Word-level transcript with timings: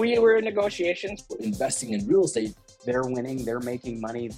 we 0.00 0.18
were 0.18 0.36
in 0.36 0.44
negotiations. 0.44 1.24
Investing 1.40 1.90
in 1.92 2.06
real 2.06 2.24
estate, 2.24 2.54
they're 2.86 3.04
winning, 3.04 3.44
they're 3.44 3.60
making 3.60 4.00
money. 4.00 4.30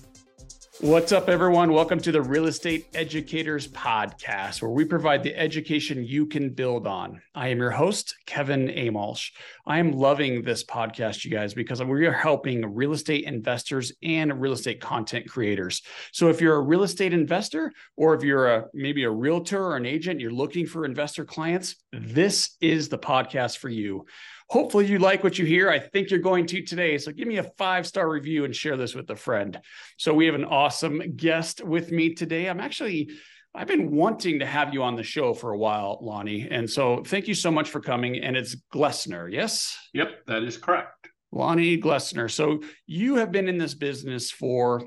What's 0.81 1.13
up, 1.13 1.29
everyone? 1.29 1.73
Welcome 1.73 2.01
to 2.01 2.11
the 2.11 2.21
Real 2.21 2.47
Estate 2.47 2.89
Educators 2.95 3.69
Podcast, 3.69 4.61
where 4.61 4.73
we 4.73 4.85
provide 4.85 5.23
the 5.23 5.39
education 5.39 6.05
you 6.05 6.27
can 6.27 6.51
build 6.51 6.89
on. 6.89 7.23
I 7.37 7.49
am 7.49 7.59
your 7.59 7.71
host, 7.71 8.17
Kevin 8.27 8.67
Amolsch. 8.67 9.31
I 9.65 9.79
am 9.79 9.93
loving 9.93 10.43
this 10.43 10.65
podcast, 10.65 11.25
you 11.25 11.31
guys, 11.31 11.55
because 11.55 11.81
we 11.85 12.07
are 12.07 12.13
helping 12.13 12.75
real 12.75 12.95
estate 12.95 13.25
investors 13.25 13.93
and 14.03 14.41
real 14.41 14.55
estate 14.55 14.81
content 14.81 15.29
creators. 15.29 15.83
So, 16.11 16.29
if 16.29 16.41
you're 16.41 16.57
a 16.57 16.61
real 16.61 16.83
estate 16.83 17.13
investor, 17.13 17.73
or 17.97 18.15
if 18.15 18.25
you're 18.25 18.53
a 18.53 18.65
maybe 18.75 19.05
a 19.05 19.11
realtor 19.11 19.65
or 19.65 19.77
an 19.77 19.87
agent, 19.87 20.19
you're 20.19 20.33
looking 20.33 20.67
for 20.67 20.85
investor 20.85 21.25
clients, 21.25 21.77
this 21.93 22.57
is 22.61 22.89
the 22.89 22.99
podcast 22.99 23.59
for 23.59 23.69
you. 23.69 24.07
Hopefully, 24.53 24.85
you 24.87 24.99
like 24.99 25.25
what 25.25 25.39
you 25.39 25.47
hear. 25.47 25.71
I 25.71 25.79
think 25.79 26.11
you're 26.11 26.21
going 26.21 26.45
to 26.49 26.63
today. 26.63 26.99
So, 26.99 27.11
give 27.11 27.27
me 27.27 27.39
a 27.39 27.51
five 27.57 27.87
star 27.87 28.07
review 28.07 28.45
and 28.45 28.55
share 28.55 28.77
this 28.77 28.95
with 28.95 29.09
a 29.09 29.17
friend. 29.17 29.59
So, 29.97 30.13
we 30.13 30.27
have 30.27 30.35
an 30.35 30.45
awesome 30.45 31.17
guest 31.17 31.65
with 31.65 31.91
me 31.91 32.13
today. 32.13 32.51
I'm 32.51 32.61
actually 32.61 33.09
I've 33.55 33.67
been 33.67 33.91
wanting 33.91 34.41
to 34.41 34.47
have 34.47 34.75
you 34.75 34.83
on 34.83 34.95
the 34.95 35.03
show 35.03 35.33
for 35.33 35.53
a 35.53 35.59
while, 35.59 35.99
Lonnie. 36.03 36.49
And 36.51 36.69
so 36.69 37.03
thank 37.03 37.29
you 37.29 37.35
so 37.35 37.51
much 37.51 37.71
for 37.71 37.81
coming. 37.81 38.17
And 38.17 38.37
it's 38.37 38.57
Glessner, 38.73 39.31
yes? 39.31 39.77
Yep, 39.93 40.27
that 40.27 40.43
is 40.43 40.57
correct. 40.57 41.09
Lonnie 41.33 41.79
Glessner. 41.79 42.31
So 42.31 42.61
you 42.87 43.17
have 43.17 43.33
been 43.33 43.49
in 43.49 43.59
this 43.59 43.75
business 43.75 44.31
for 44.31 44.83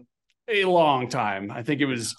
a 0.48 0.66
long 0.66 1.10
time. 1.10 1.52
I 1.52 1.64
think 1.64 1.82
it 1.82 1.86
was 1.86 2.16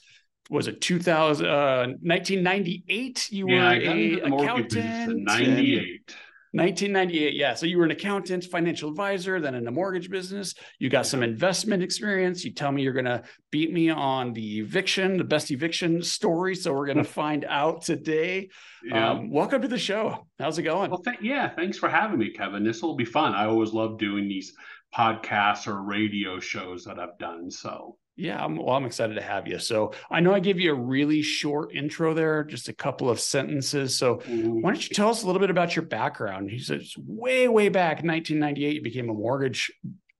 was 0.49 0.69
it 0.69 0.81
2000 0.81 1.45
uh, 1.45 1.87
1998 2.01 3.33
you 3.33 3.49
yeah, 3.49 3.65
were 3.65 3.75
a 3.75 3.81
into 3.81 4.21
the 4.21 4.29
mortgage 4.29 4.75
business 4.75 4.95
accountant 4.95 5.25
98. 5.25 6.17
1998 6.57 7.35
yeah 7.35 7.55
so 7.55 7.67
you 7.67 7.79
were 7.79 7.85
an 7.85 7.91
accountant 7.91 8.45
financial 8.45 8.89
advisor 8.89 9.41
then 9.41 9.55
in 9.55 9.65
the 9.65 9.71
mortgage 9.71 10.11
business 10.11 10.55
you 10.79 10.89
got 10.89 11.07
some 11.07 11.23
investment 11.23 11.83
experience 11.83 12.45
you 12.45 12.53
tell 12.53 12.73
me 12.73 12.83
you're 12.83 12.93
going 12.93 13.05
to 13.05 13.23
beat 13.51 13.73
me 13.73 13.91
on 13.91 14.33
the 14.33 14.59
eviction 14.61 15.17
the 15.17 15.25
best 15.25 15.51
eviction 15.51 16.03
story 16.03 16.55
so 16.55 16.73
we're 16.73 16.87
going 16.87 16.97
to 17.05 17.05
find 17.05 17.45
out 17.49 17.83
today 17.83 18.49
Yeah. 18.85 19.11
um, 19.11 19.31
welcome 19.31 19.61
to 19.63 19.69
the 19.69 19.79
show 19.79 20.27
how's 20.39 20.59
it 20.59 20.63
going 20.63 20.91
well, 20.91 21.03
th- 21.03 21.19
yeah, 21.21 21.49
thanks 21.55 21.79
for 21.79 21.89
having 21.89 22.19
me, 22.19 22.31
Kevin. 22.31 22.63
This 22.65 22.83
will 22.83 22.95
be 22.97 23.05
fun. 23.05 23.35
I 23.35 23.47
always 23.47 23.73
love 23.73 23.99
doing 23.99 24.29
these 24.29 24.53
podcasts 24.95 25.67
or 25.67 25.83
radio 25.83 26.39
shows 26.41 26.85
that 26.85 26.99
I've 26.99 27.19
done. 27.19 27.51
So, 27.51 27.97
Yeah, 28.17 28.43
I'm, 28.43 28.57
well, 28.57 28.75
I'm 28.75 28.87
excited 28.87 29.15
to 29.15 29.23
have 29.23 29.47
you. 29.47 29.59
So 29.59 29.93
I 30.11 30.21
know 30.21 30.33
I 30.33 30.41
gave 30.41 30.59
you 30.59 30.73
a 30.73 30.75
really 30.75 31.21
short 31.21 31.75
intro 31.75 32.15
there, 32.15 32.45
just 32.45 32.69
a 32.69 32.73
couple 32.73 33.11
of 33.11 33.21
sentences. 33.21 33.99
So 33.99 34.23
why 34.27 34.73
don't 34.73 34.89
you 34.89 34.95
tell 34.95 35.11
us 35.11 35.23
a 35.23 35.27
little 35.27 35.41
bit 35.41 35.51
about 35.51 35.77
your 35.77 35.85
background? 35.85 36.51
He 36.51 36.59
says 36.59 36.95
way, 36.97 37.47
way 37.47 37.69
back 37.69 38.01
in 38.01 38.09
1998, 38.09 38.75
you 38.75 38.83
became 38.83 39.11
a 39.11 39.15
mortgage 39.15 39.71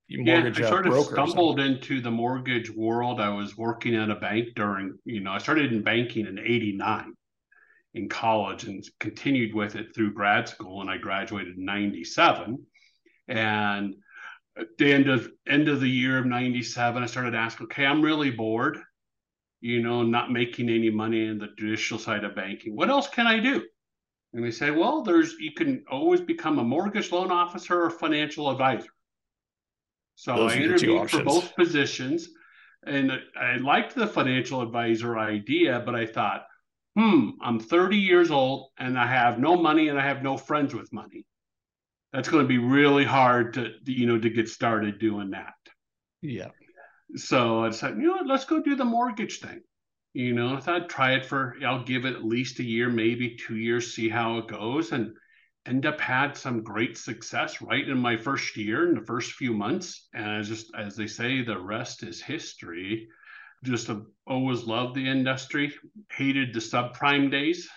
mortgage 0.09 0.59
yeah, 0.59 0.65
I 0.65 0.67
uh, 0.67 0.71
sort 0.71 0.87
of 0.87 0.93
broker. 0.93 1.09
or 1.09 1.27
stumbled 1.27 1.59
into 1.59 1.99
the 1.99 2.11
mortgage 2.11 2.69
world. 2.69 3.19
I 3.19 3.29
was 3.29 3.57
working 3.57 3.95
at 3.95 4.09
a 4.09 4.15
bank 4.15 4.49
during, 4.55 4.97
you 5.03 5.19
know, 5.19 5.31
I 5.31 5.37
started 5.39 5.73
in 5.73 5.83
banking 5.83 6.27
in 6.27 6.39
89 6.39 7.13
in 7.93 8.07
college 8.07 8.65
and 8.65 8.83
continued 8.99 9.53
with 9.53 9.75
it 9.75 9.93
through 9.93 10.13
grad 10.13 10.47
school. 10.47 10.81
And 10.81 10.89
I 10.89 10.97
graduated 10.97 11.57
in 11.57 11.65
97. 11.65 12.65
And 13.27 13.95
at 14.59 14.77
the 14.77 14.91
end 14.91 15.09
of 15.09 15.29
end 15.47 15.67
of 15.69 15.79
the 15.79 15.89
year 15.89 16.17
of 16.17 16.25
97, 16.25 17.01
I 17.01 17.05
started 17.05 17.35
asking, 17.35 17.65
okay, 17.65 17.85
I'm 17.85 18.01
really 18.01 18.31
bored, 18.31 18.77
you 19.61 19.81
know, 19.81 20.03
not 20.03 20.31
making 20.31 20.69
any 20.69 20.89
money 20.89 21.25
in 21.25 21.37
the 21.37 21.47
traditional 21.57 21.99
side 21.99 22.23
of 22.23 22.35
banking. 22.35 22.75
What 22.75 22.89
else 22.89 23.07
can 23.07 23.27
I 23.27 23.39
do? 23.39 23.63
And 24.33 24.43
they 24.43 24.51
said, 24.51 24.75
well, 24.75 25.03
there's 25.03 25.33
you 25.39 25.51
can 25.53 25.83
always 25.89 26.21
become 26.21 26.59
a 26.59 26.63
mortgage 26.63 27.11
loan 27.11 27.31
officer 27.31 27.83
or 27.83 27.89
financial 27.89 28.49
advisor. 28.49 28.89
So 30.15 30.35
Those 30.35 30.53
I 30.53 30.57
are 30.57 30.61
your 30.61 30.77
two 30.77 30.91
interviewed 30.91 31.11
for 31.11 31.23
both 31.23 31.55
positions, 31.55 32.29
and 32.85 33.11
I 33.39 33.57
liked 33.57 33.95
the 33.95 34.07
financial 34.07 34.61
advisor 34.61 35.17
idea, 35.17 35.81
but 35.85 35.95
I 35.95 36.05
thought, 36.05 36.45
hmm, 36.97 37.29
I'm 37.41 37.59
30 37.59 37.97
years 37.97 38.31
old 38.31 38.71
and 38.79 38.97
I 38.97 39.05
have 39.05 39.37
no 39.37 39.55
money 39.55 39.89
and 39.89 39.99
I 39.99 40.05
have 40.07 40.23
no 40.23 40.35
friends 40.35 40.73
with 40.73 40.91
money. 40.91 41.25
That's 42.17 42.29
going 42.29 42.43
to 42.43 42.47
be 42.47 42.57
really 42.57 43.03
hard 43.03 43.53
to, 43.53 43.73
you 43.85 44.07
know, 44.07 44.17
to 44.17 44.29
get 44.31 44.49
started 44.49 44.97
doing 44.97 45.29
that. 45.29 45.53
Yeah. 46.23 46.49
So 47.15 47.63
I 47.63 47.69
said, 47.69 47.97
you 47.97 48.07
know 48.07 48.13
what, 48.13 48.25
let's 48.25 48.45
go 48.45 48.59
do 48.59 48.75
the 48.75 48.83
mortgage 48.83 49.39
thing. 49.39 49.61
You 50.13 50.33
know, 50.33 50.55
I 50.55 50.59
thought 50.59 50.89
try 50.89 51.13
it 51.13 51.27
for, 51.27 51.57
I'll 51.63 51.83
give 51.83 52.05
it 52.05 52.15
at 52.15 52.25
least 52.25 52.57
a 52.57 52.63
year, 52.63 52.89
maybe 52.89 53.37
two 53.37 53.57
years, 53.57 53.93
see 53.93 54.09
how 54.09 54.39
it 54.39 54.47
goes, 54.47 54.93
and 54.93 55.11
end 55.67 55.85
up 55.85 56.01
had 56.01 56.35
some 56.35 56.63
great 56.63 56.97
success 56.97 57.61
right 57.61 57.87
in 57.87 57.99
my 57.99 58.17
first 58.17 58.57
year, 58.57 58.89
in 58.89 58.95
the 58.95 59.05
first 59.05 59.33
few 59.33 59.53
months. 59.53 60.07
And 60.15 60.27
I 60.27 60.41
just, 60.41 60.71
as 60.75 60.95
they 60.95 61.05
say, 61.05 61.43
the 61.43 61.59
rest 61.59 62.01
is 62.01 62.19
history. 62.19 63.09
Just 63.63 63.85
have 63.89 64.01
always 64.25 64.63
loved 64.63 64.95
the 64.95 65.07
industry, 65.07 65.71
hated 66.11 66.51
the 66.51 66.61
subprime 66.61 67.29
days 67.29 67.69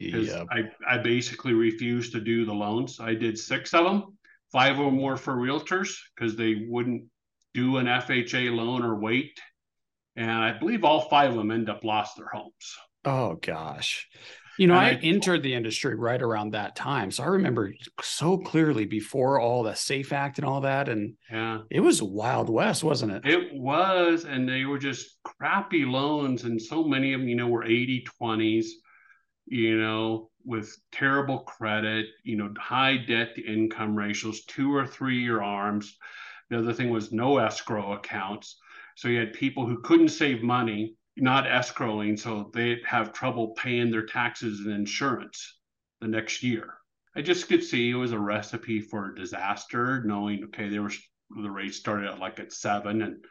because 0.00 0.26
Yeah. 0.28 0.44
I, 0.50 0.64
I 0.88 0.98
basically 0.98 1.52
refused 1.52 2.12
to 2.12 2.20
do 2.20 2.44
the 2.44 2.52
loans. 2.54 2.98
I 3.00 3.14
did 3.14 3.38
six 3.38 3.72
of 3.74 3.84
them, 3.84 4.18
five 4.50 4.72
of 4.78 4.84
them 4.86 5.00
were 5.00 5.16
for 5.16 5.34
realtors 5.36 5.94
because 6.16 6.34
they 6.36 6.64
wouldn't 6.68 7.04
do 7.54 7.76
an 7.76 7.86
FHA 7.86 8.54
loan 8.54 8.82
or 8.84 8.98
wait. 8.98 9.38
And 10.16 10.30
I 10.30 10.58
believe 10.58 10.84
all 10.84 11.08
five 11.08 11.30
of 11.30 11.36
them 11.36 11.50
end 11.50 11.68
up 11.70 11.84
lost 11.84 12.16
their 12.16 12.28
homes. 12.32 12.76
Oh 13.04 13.34
gosh. 13.40 14.08
You 14.58 14.66
know, 14.66 14.74
I 14.74 14.88
I- 14.90 15.00
entered 15.02 15.42
the 15.42 15.54
industry 15.54 15.94
right 15.94 16.20
around 16.20 16.50
that 16.50 16.76
time. 16.76 17.10
So 17.10 17.22
I 17.22 17.26
remember 17.28 17.72
so 18.02 18.36
clearly 18.38 18.84
before 18.84 19.40
all 19.40 19.62
the 19.62 19.74
SAFE 19.74 20.12
Act 20.12 20.38
and 20.38 20.46
all 20.46 20.60
that. 20.62 20.88
And 20.90 21.14
Yeah, 21.30 21.60
it 21.70 21.80
was 21.80 22.02
Wild 22.02 22.50
West, 22.50 22.84
wasn't 22.84 23.12
it? 23.12 23.26
it 23.26 23.54
was. 23.54 24.24
And 24.24 24.46
they 24.48 24.64
were 24.66 24.78
just 24.78 25.16
crappy 25.24 25.84
loans. 25.86 26.44
And 26.44 26.60
so 26.60 26.84
many 26.84 27.14
of 27.14 27.20
them, 27.20 27.28
you 27.28 27.36
know, 27.36 27.48
were 27.48 27.64
80 27.64 28.04
20s, 28.20 28.66
you 29.50 29.76
know, 29.76 30.30
with 30.44 30.78
terrible 30.92 31.40
credit, 31.40 32.06
you 32.22 32.36
know, 32.36 32.54
high 32.58 32.96
debt 32.96 33.34
to 33.34 33.42
income 33.42 33.96
ratios, 33.96 34.44
two 34.44 34.74
or 34.74 34.86
three 34.86 35.20
year 35.20 35.42
arms. 35.42 35.98
The 36.48 36.58
other 36.58 36.72
thing 36.72 36.90
was 36.90 37.12
no 37.12 37.38
escrow 37.38 37.92
accounts. 37.92 38.58
So 38.96 39.08
you 39.08 39.18
had 39.18 39.32
people 39.32 39.66
who 39.66 39.82
couldn't 39.82 40.10
save 40.10 40.42
money, 40.42 40.94
not 41.16 41.46
escrowing, 41.46 42.18
so 42.18 42.50
they'd 42.54 42.84
have 42.86 43.12
trouble 43.12 43.48
paying 43.56 43.90
their 43.90 44.06
taxes 44.06 44.60
and 44.60 44.72
insurance 44.72 45.58
the 46.00 46.08
next 46.08 46.42
year. 46.42 46.74
I 47.16 47.22
just 47.22 47.48
could 47.48 47.64
see 47.64 47.90
it 47.90 47.94
was 47.94 48.12
a 48.12 48.18
recipe 48.18 48.80
for 48.80 49.12
disaster, 49.12 50.02
knowing 50.04 50.44
okay, 50.44 50.68
they 50.68 50.78
were 50.78 50.92
the 51.42 51.50
rates 51.50 51.76
started 51.76 52.18
like 52.18 52.38
at 52.38 52.52
seven, 52.52 53.02
and 53.02 53.24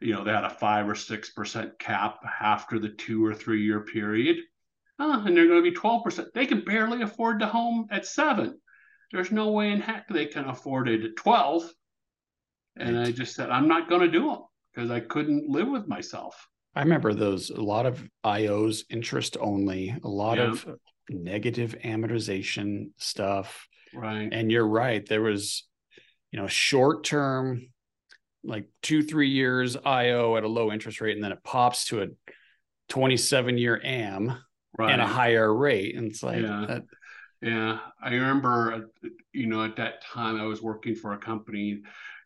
you 0.00 0.14
know 0.14 0.24
they 0.24 0.32
had 0.32 0.44
a 0.44 0.50
five 0.50 0.88
or 0.88 0.94
six 0.94 1.30
percent 1.30 1.78
cap 1.78 2.20
after 2.40 2.78
the 2.78 2.88
two 2.88 3.24
or 3.24 3.34
three 3.34 3.62
year 3.62 3.80
period, 3.80 4.38
uh, 4.98 5.22
and 5.26 5.36
they're 5.36 5.46
going 5.46 5.62
to 5.62 5.70
be 5.70 5.76
twelve 5.76 6.04
percent. 6.04 6.28
They 6.34 6.46
can 6.46 6.62
barely 6.64 7.02
afford 7.02 7.40
the 7.40 7.46
home 7.46 7.86
at 7.90 8.06
seven. 8.06 8.58
There's 9.12 9.32
no 9.32 9.50
way 9.52 9.70
in 9.72 9.80
heck 9.80 10.08
they 10.08 10.26
can 10.26 10.44
afford 10.46 10.88
it 10.88 11.04
at 11.04 11.16
twelve. 11.16 11.70
And 12.76 12.98
I 12.98 13.10
just 13.10 13.34
said, 13.34 13.50
I'm 13.50 13.66
not 13.66 13.88
going 13.88 14.02
to 14.02 14.10
do 14.10 14.28
them 14.28 14.42
because 14.72 14.90
I 14.90 15.00
couldn't 15.00 15.48
live 15.50 15.66
with 15.68 15.88
myself. 15.88 16.46
I 16.76 16.82
remember 16.82 17.12
those 17.12 17.50
a 17.50 17.60
lot 17.60 17.86
of 17.86 18.00
IOs 18.24 18.84
interest 18.88 19.36
only, 19.40 19.96
a 20.04 20.08
lot 20.08 20.38
Yeah. 20.38 20.52
of 20.52 20.66
negative 21.10 21.74
amortization 21.82 22.90
stuff. 22.98 23.66
Right. 23.92 24.28
And 24.30 24.52
you're 24.52 24.66
right. 24.68 25.04
There 25.08 25.22
was, 25.22 25.66
you 26.30 26.38
know, 26.38 26.46
short 26.46 27.02
term, 27.02 27.66
like 28.44 28.68
two, 28.82 29.02
three 29.02 29.30
years 29.30 29.76
IO 29.76 30.36
at 30.36 30.44
a 30.44 30.48
low 30.48 30.70
interest 30.70 31.00
rate, 31.00 31.16
and 31.16 31.24
then 31.24 31.32
it 31.32 31.42
pops 31.42 31.86
to 31.86 32.02
a 32.02 32.06
27 32.90 33.58
year 33.58 33.80
AM 33.82 34.38
right. 34.78 34.92
and 34.92 35.00
a 35.02 35.06
higher 35.06 35.52
rate. 35.54 35.96
And 35.96 36.06
it's 36.06 36.22
like, 36.22 36.42
Yeah. 36.42 36.64
that, 36.68 36.84
Yeah, 37.40 37.78
I 38.02 38.14
remember, 38.14 38.72
uh, 39.04 39.08
you 39.32 39.46
know, 39.46 39.64
at 39.64 39.76
that 39.76 40.02
time 40.02 40.40
I 40.40 40.44
was 40.44 40.60
working 40.62 40.94
for 40.94 41.12
a 41.12 41.18
company 41.18 41.82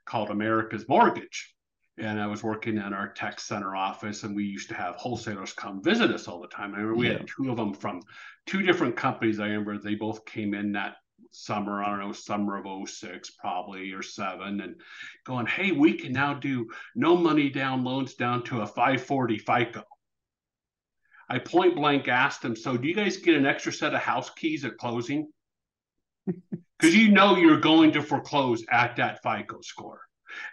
called 0.07 0.31
America's 0.31 0.89
Mortgage. 0.89 1.55
And 1.99 2.19
I 2.19 2.27
was 2.27 2.43
working 2.43 2.79
in 2.79 2.95
our 2.95 3.13
tech 3.13 3.39
center 3.39 3.77
office, 3.77 4.23
and 4.23 4.35
we 4.35 4.45
used 4.45 4.71
to 4.71 4.75
have 4.75 4.95
wholesalers 4.97 5.53
come 5.53 5.83
visit 5.83 6.11
us 6.11 6.27
all 6.27 6.41
the 6.41 6.49
time. 6.49 6.75
I 6.75 6.79
remember 6.79 6.97
we 6.97 7.09
Yeah. 7.09 7.19
had 7.19 7.29
two 7.29 7.51
of 7.51 7.59
them 7.59 7.75
from 7.75 8.01
two 8.47 8.63
different 8.63 8.97
companies. 8.97 9.39
I 9.39 9.49
remember 9.49 9.77
they 9.77 9.95
both 9.95 10.25
came 10.25 10.55
in 10.55 10.73
that 10.73 10.97
summer, 11.33 11.83
I 11.83 11.91
don't 11.91 11.99
know, 11.99 12.13
summer 12.13 12.57
of 12.57 12.67
06 12.89 13.31
probably 13.33 13.93
or 13.93 14.03
seven, 14.03 14.63
and 14.63 14.81
going, 15.25 15.45
hey, 15.47 15.73
we 15.73 15.93
can 15.93 16.13
now 16.13 16.33
do 16.33 16.71
no 16.95 17.15
money 17.15 17.51
down 17.51 17.85
loans 17.85 18.15
down 18.15 18.43
to 18.45 18.63
a 18.63 18.67
540 18.67 19.39
FICO. 19.39 19.85
I 21.33 21.39
point 21.39 21.75
blank 21.75 22.09
asked 22.09 22.43
them, 22.43 22.55
so 22.55 22.77
do 22.77 22.87
you 22.87 22.95
guys 22.95 23.17
get 23.17 23.35
an 23.37 23.47
extra 23.47 23.73
set 23.73 23.95
of 23.95 24.01
house 24.01 24.29
keys 24.29 24.67
at 24.67 24.77
closing? 24.77 25.29
Because 26.79 26.97
you 26.97 27.13
know 27.13 27.37
you're 27.37 27.61
going 27.61 27.93
to 27.93 28.03
foreclose 28.03 28.65
at 28.69 28.97
that 28.97 29.23
FICO 29.23 29.61
score. 29.61 30.01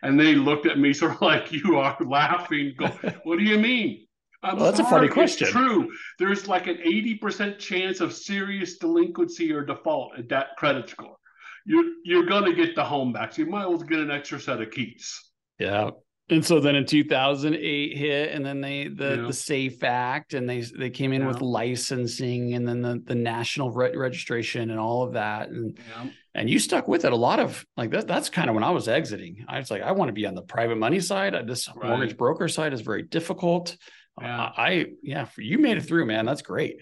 And 0.04 0.20
they 0.20 0.36
looked 0.36 0.68
at 0.68 0.78
me 0.78 0.94
sort 1.02 1.14
of 1.14 1.22
like 1.24 1.52
you 1.52 1.78
are 1.78 1.98
laughing. 2.00 2.76
Go, 2.78 2.86
what 3.24 3.40
do 3.40 3.44
you 3.44 3.58
mean? 3.58 4.06
I'm 4.44 4.58
Well, 4.58 4.66
that's 4.66 4.80
a 4.80 4.84
funny 4.84 5.08
question. 5.08 5.48
It's 5.48 5.58
true. 5.58 5.92
There's 6.20 6.48
like 6.48 6.68
an 6.68 6.78
80% 6.86 7.58
chance 7.58 8.00
of 8.00 8.14
serious 8.14 8.78
delinquency 8.78 9.52
or 9.52 9.66
default 9.66 10.20
at 10.20 10.30
that 10.30 10.56
credit 10.56 10.88
score. 10.88 11.18
you're 11.66 11.92
you're 12.06 12.28
gonna 12.28 12.54
get 12.54 12.76
the 12.76 12.86
home 12.86 13.12
back. 13.12 13.34
So 13.34 13.42
you 13.42 13.50
might 13.50 13.64
as 13.64 13.70
well 13.70 13.78
get 13.80 14.00
an 14.00 14.12
extra 14.12 14.40
set 14.40 14.62
of 14.62 14.70
keys. 14.70 15.20
Yeah. 15.58 15.90
And 16.32 16.46
so 16.46 16.60
then 16.60 16.76
in 16.76 16.86
2008 16.86 17.98
hit, 17.98 18.32
and 18.34 18.46
then 18.46 18.62
they 18.62 18.88
the 18.88 19.16
Yeah. 19.18 19.28
the 19.28 19.34
Safe 19.34 19.84
Act, 19.84 20.34
and 20.34 20.48
they 20.50 20.62
they 20.62 20.90
came 20.90 21.12
in 21.14 21.26
with 21.26 21.42
licensing, 21.42 22.54
and 22.54 22.68
then 22.68 22.82
the 22.82 23.02
the 23.04 23.16
national 23.16 23.72
re- 23.72 23.96
registration, 23.96 24.70
and 24.70 24.80
all 24.80 25.04
of 25.04 25.14
that, 25.14 25.50
and 25.50 25.78
Yeah. 25.78 26.10
and 26.36 26.50
you 26.50 26.60
stuck 26.60 26.88
with 26.88 27.06
it. 27.06 27.12
A 27.12 27.16
lot 27.16 27.40
of 27.40 27.66
like 27.78 27.90
that. 27.92 28.08
That's 28.08 28.30
kind 28.30 28.50
of 28.50 28.54
when 28.56 28.64
I 28.64 28.70
was 28.72 28.88
exiting. 28.88 29.46
I 29.48 29.58
was 29.60 29.72
like, 29.72 29.82
I 29.82 29.92
want 29.92 30.10
to 30.10 30.14
be 30.14 30.26
on 30.28 30.36
the 30.36 30.44
private 30.44 30.78
money 30.78 31.00
side. 31.00 31.36
This 31.48 31.68
mortgage 31.76 32.16
broker 32.18 32.48
side 32.48 32.74
is 32.74 32.82
very 32.82 33.04
difficult. 33.04 33.76
Yeah. 34.22 34.52
I 34.56 34.88
yeah, 35.02 35.28
you 35.38 35.58
made 35.58 35.78
it 35.78 35.82
through, 35.82 36.06
man. 36.06 36.26
That's 36.26 36.42
great. 36.42 36.78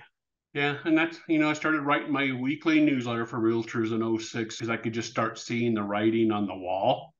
Yeah, 0.53 0.77
and 0.85 0.97
that's 0.97 1.19
you 1.29 1.39
know 1.39 1.49
I 1.49 1.53
started 1.53 1.81
writing 1.81 2.11
my 2.11 2.31
weekly 2.33 2.81
newsletter 2.81 3.25
for 3.25 3.37
realtors 3.39 3.91
in 3.93 4.01
06 4.19 4.55
because 4.55 4.69
I 4.69 4.77
could 4.77 4.93
just 4.93 5.09
start 5.11 5.37
seeing 5.37 5.73
the 5.73 5.83
writing 5.83 6.31
on 6.31 6.47
the 6.47 6.55
wall 6.55 7.13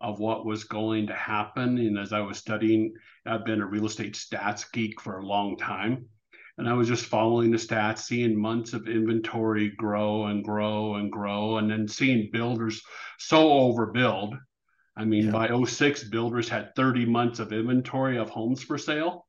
of 0.00 0.18
what 0.18 0.46
was 0.46 0.64
going 0.64 1.06
to 1.08 1.14
happen. 1.14 1.78
And 1.78 1.98
as 1.98 2.12
I 2.12 2.20
was 2.20 2.38
studying, 2.38 2.94
I've 3.26 3.44
been 3.44 3.60
a 3.60 3.66
real 3.66 3.86
estate 3.86 4.14
stats 4.14 4.70
geek 4.72 5.00
for 5.00 5.18
a 5.18 5.26
long 5.26 5.56
time, 5.56 6.06
and 6.58 6.68
I 6.68 6.72
was 6.72 6.88
just 6.88 7.06
following 7.06 7.50
the 7.50 7.58
stats, 7.58 8.00
seeing 8.00 8.40
months 8.40 8.72
of 8.72 8.88
inventory 8.88 9.70
grow 9.70 10.26
and 10.26 10.42
grow 10.44 10.94
and 10.94 11.10
grow, 11.10 11.58
and 11.58 11.70
then 11.70 11.86
seeing 11.86 12.30
builders 12.32 12.82
so 13.18 13.48
overbuild. 13.48 14.38
I 14.96 15.04
mean, 15.04 15.26
Yeah. 15.26 15.32
by 15.32 15.48
06, 15.48 16.04
builders 16.04 16.48
had 16.48 16.74
30 16.74 17.06
months 17.06 17.38
of 17.38 17.52
inventory 17.52 18.18
of 18.18 18.30
homes 18.30 18.62
for 18.62 18.78
sale 18.78 19.26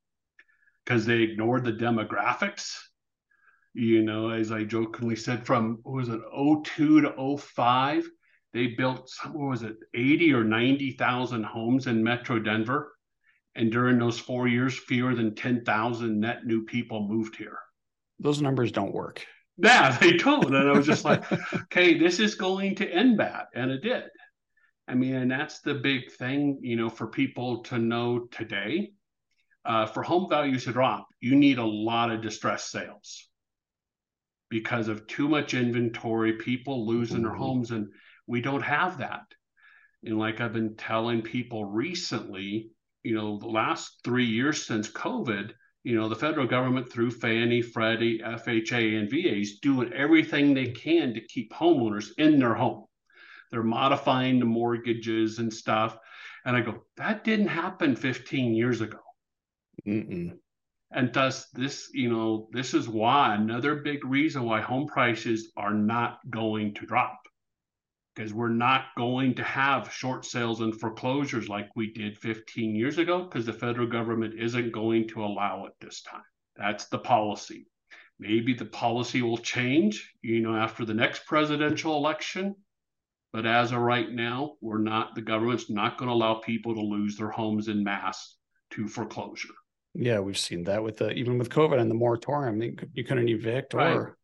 because 0.84 1.06
they 1.06 1.22
ignored 1.22 1.64
the 1.64 1.74
demographics 1.74 2.76
you 3.74 4.02
know, 4.04 4.30
as 4.30 4.52
I 4.52 4.64
jokingly 4.64 5.16
said, 5.16 5.46
from 5.46 5.80
what 5.84 5.96
was 5.96 6.10
it 6.10 6.22
02 6.34 7.02
to 7.02 7.38
05, 7.38 8.10
they 8.54 8.68
built 8.68 9.10
some 9.10 9.34
what 9.34 9.50
was 9.50 9.64
it 9.64 9.78
80 9.94 10.34
or 10.34 10.44
90,000 10.44 11.44
homes 11.44 11.88
in 11.88 12.04
Metro 12.04 12.40
Denver. 12.40 12.94
And 13.56 13.72
during 13.72 14.00
those 14.00 14.18
four 14.18 14.48
years, 14.48 14.78
fewer 14.78 15.14
than 15.14 15.36
10,000 15.36 16.20
net 16.20 16.46
new 16.46 16.64
people 16.64 17.08
moved 17.08 17.36
here. 17.36 17.60
Those 18.20 18.42
numbers 18.42 18.72
don't 18.72 18.94
work. 18.94 19.26
Yeah, 19.58 19.98
they 19.98 20.14
don't. 20.14 20.46
And 20.56 20.70
I 20.70 20.72
was 20.72 20.86
just 20.86 21.04
like, 21.04 21.24
okay, 21.64 21.98
this 21.98 22.20
is 22.20 22.36
going 22.36 22.76
to 22.76 22.90
end 22.90 23.18
bad. 23.18 23.46
And 23.54 23.72
it 23.72 23.82
did. 23.82 24.04
I 24.88 24.96
mean, 24.96 25.16
and 25.16 25.32
that's 25.32 25.60
the 25.62 25.76
big 25.76 26.12
thing, 26.14 26.60
you 26.62 26.76
know, 26.76 26.90
for 26.90 27.08
people 27.08 27.64
to 27.64 27.78
know 27.78 28.28
today. 28.32 28.92
Uh, 29.64 29.86
for 29.86 30.02
home 30.02 30.28
values 30.28 30.64
to 30.66 30.72
drop, 30.72 31.08
you 31.20 31.36
need 31.36 31.60
a 31.60 31.64
lot 31.64 32.10
of 32.10 32.22
distressed 32.22 32.72
sales 32.72 33.30
because 34.50 34.88
of 34.88 35.06
too 35.06 35.30
much 35.30 35.54
inventory, 35.54 36.34
people 36.34 36.88
losing 36.88 37.22
their 37.22 37.32
Mhm. 37.32 37.38
homes, 37.38 37.72
and 37.72 37.88
we 38.28 38.42
don't 38.42 38.62
have 38.62 39.00
that. 39.00 39.26
And 40.04 40.18
like 40.18 40.42
I've 40.42 40.54
been 40.54 40.76
telling 40.76 41.22
people 41.22 41.66
recently, 41.66 42.72
you 43.04 43.16
know, 43.16 43.38
the 43.38 43.48
last 43.48 44.00
three 44.04 44.26
years 44.26 44.66
since 44.66 44.90
COVID, 44.90 45.52
you 45.84 45.96
know, 45.96 46.10
the 46.10 46.16
federal 46.16 46.48
government 46.48 46.92
through 46.92 47.12
Fannie, 47.12 47.62
Freddie, 47.62 48.20
FHA, 48.20 49.00
and 49.00 49.10
VAs 49.10 49.60
doing 49.62 49.94
everything 49.94 50.54
they 50.54 50.68
can 50.68 51.14
to 51.14 51.22
keep 51.22 51.52
homeowners 51.52 52.10
in 52.18 52.40
their 52.40 52.54
home. 52.54 52.86
They're 53.52 53.64
modifying 53.64 54.40
the 54.40 54.46
mortgages 54.46 55.40
and 55.40 55.52
stuff. 55.52 55.98
And 56.46 56.56
I 56.56 56.62
go, 56.62 56.84
that 56.98 57.24
didn't 57.24 57.48
happen 57.48 57.96
15 57.96 58.54
years 58.54 58.82
ago. 58.82 59.00
Mm-mm. 59.88 60.38
And 60.92 61.14
thus, 61.14 61.48
this, 61.50 61.90
you 61.94 62.10
know, 62.10 62.50
this 62.52 62.74
is 62.74 62.88
why 62.88 63.36
another 63.36 63.76
big 63.76 64.04
reason 64.06 64.44
why 64.44 64.62
home 64.62 64.88
prices 64.88 65.52
are 65.56 65.74
not 65.74 66.20
going 66.30 66.74
to 66.76 66.86
drop. 66.86 67.21
Because 68.16 68.34
we're 68.34 68.50
not 68.50 68.86
going 68.98 69.36
to 69.36 69.44
have 69.44 69.92
short 69.92 70.26
sales 70.26 70.60
and 70.60 70.78
foreclosures 70.78 71.48
like 71.48 71.70
we 71.76 71.94
did 71.94 72.18
15 72.18 72.76
years 72.76 72.98
ago, 72.98 73.24
because 73.24 73.46
the 73.46 73.54
federal 73.54 73.88
government 73.88 74.34
isn't 74.38 74.74
going 74.74 75.08
to 75.10 75.24
allow 75.24 75.66
it 75.66 75.74
this 75.80 76.02
time. 76.02 76.24
That's 76.58 76.88
the 76.88 77.00
policy. 77.00 77.68
Maybe 78.20 78.54
the 78.54 78.66
policy 78.66 79.22
will 79.22 79.38
change, 79.38 80.14
you 80.22 80.42
know, 80.42 80.56
after 80.56 80.84
the 80.86 80.94
next 80.94 81.26
presidential 81.26 81.96
election. 81.96 82.56
But 83.34 83.46
as 83.46 83.72
of 83.72 83.80
right 83.80 84.12
now, 84.12 84.56
we're 84.60 84.78
not, 84.78 85.16
the 85.16 85.22
government's 85.22 85.70
not 85.70 85.98
going 85.98 86.10
to 86.10 86.14
allow 86.14 86.36
people 86.36 86.76
to 86.76 86.82
lose 86.82 87.16
their 87.16 87.30
homes 87.30 87.70
in 87.70 87.84
mass 87.84 88.36
to 88.72 88.88
foreclosure. 88.88 89.54
Yeah, 89.94 90.20
we've 90.20 90.38
seen 90.38 90.64
that 90.66 90.84
with 90.84 90.98
the 90.98 91.12
even 91.12 91.38
with 91.38 91.50
COVID 91.50 91.80
and 91.80 91.90
the 91.90 91.96
moratorium. 91.96 92.62
You, 92.62 93.04
couldn't 93.04 93.30
evict 93.30 93.74
Right. 93.74 93.94
or 93.94 94.18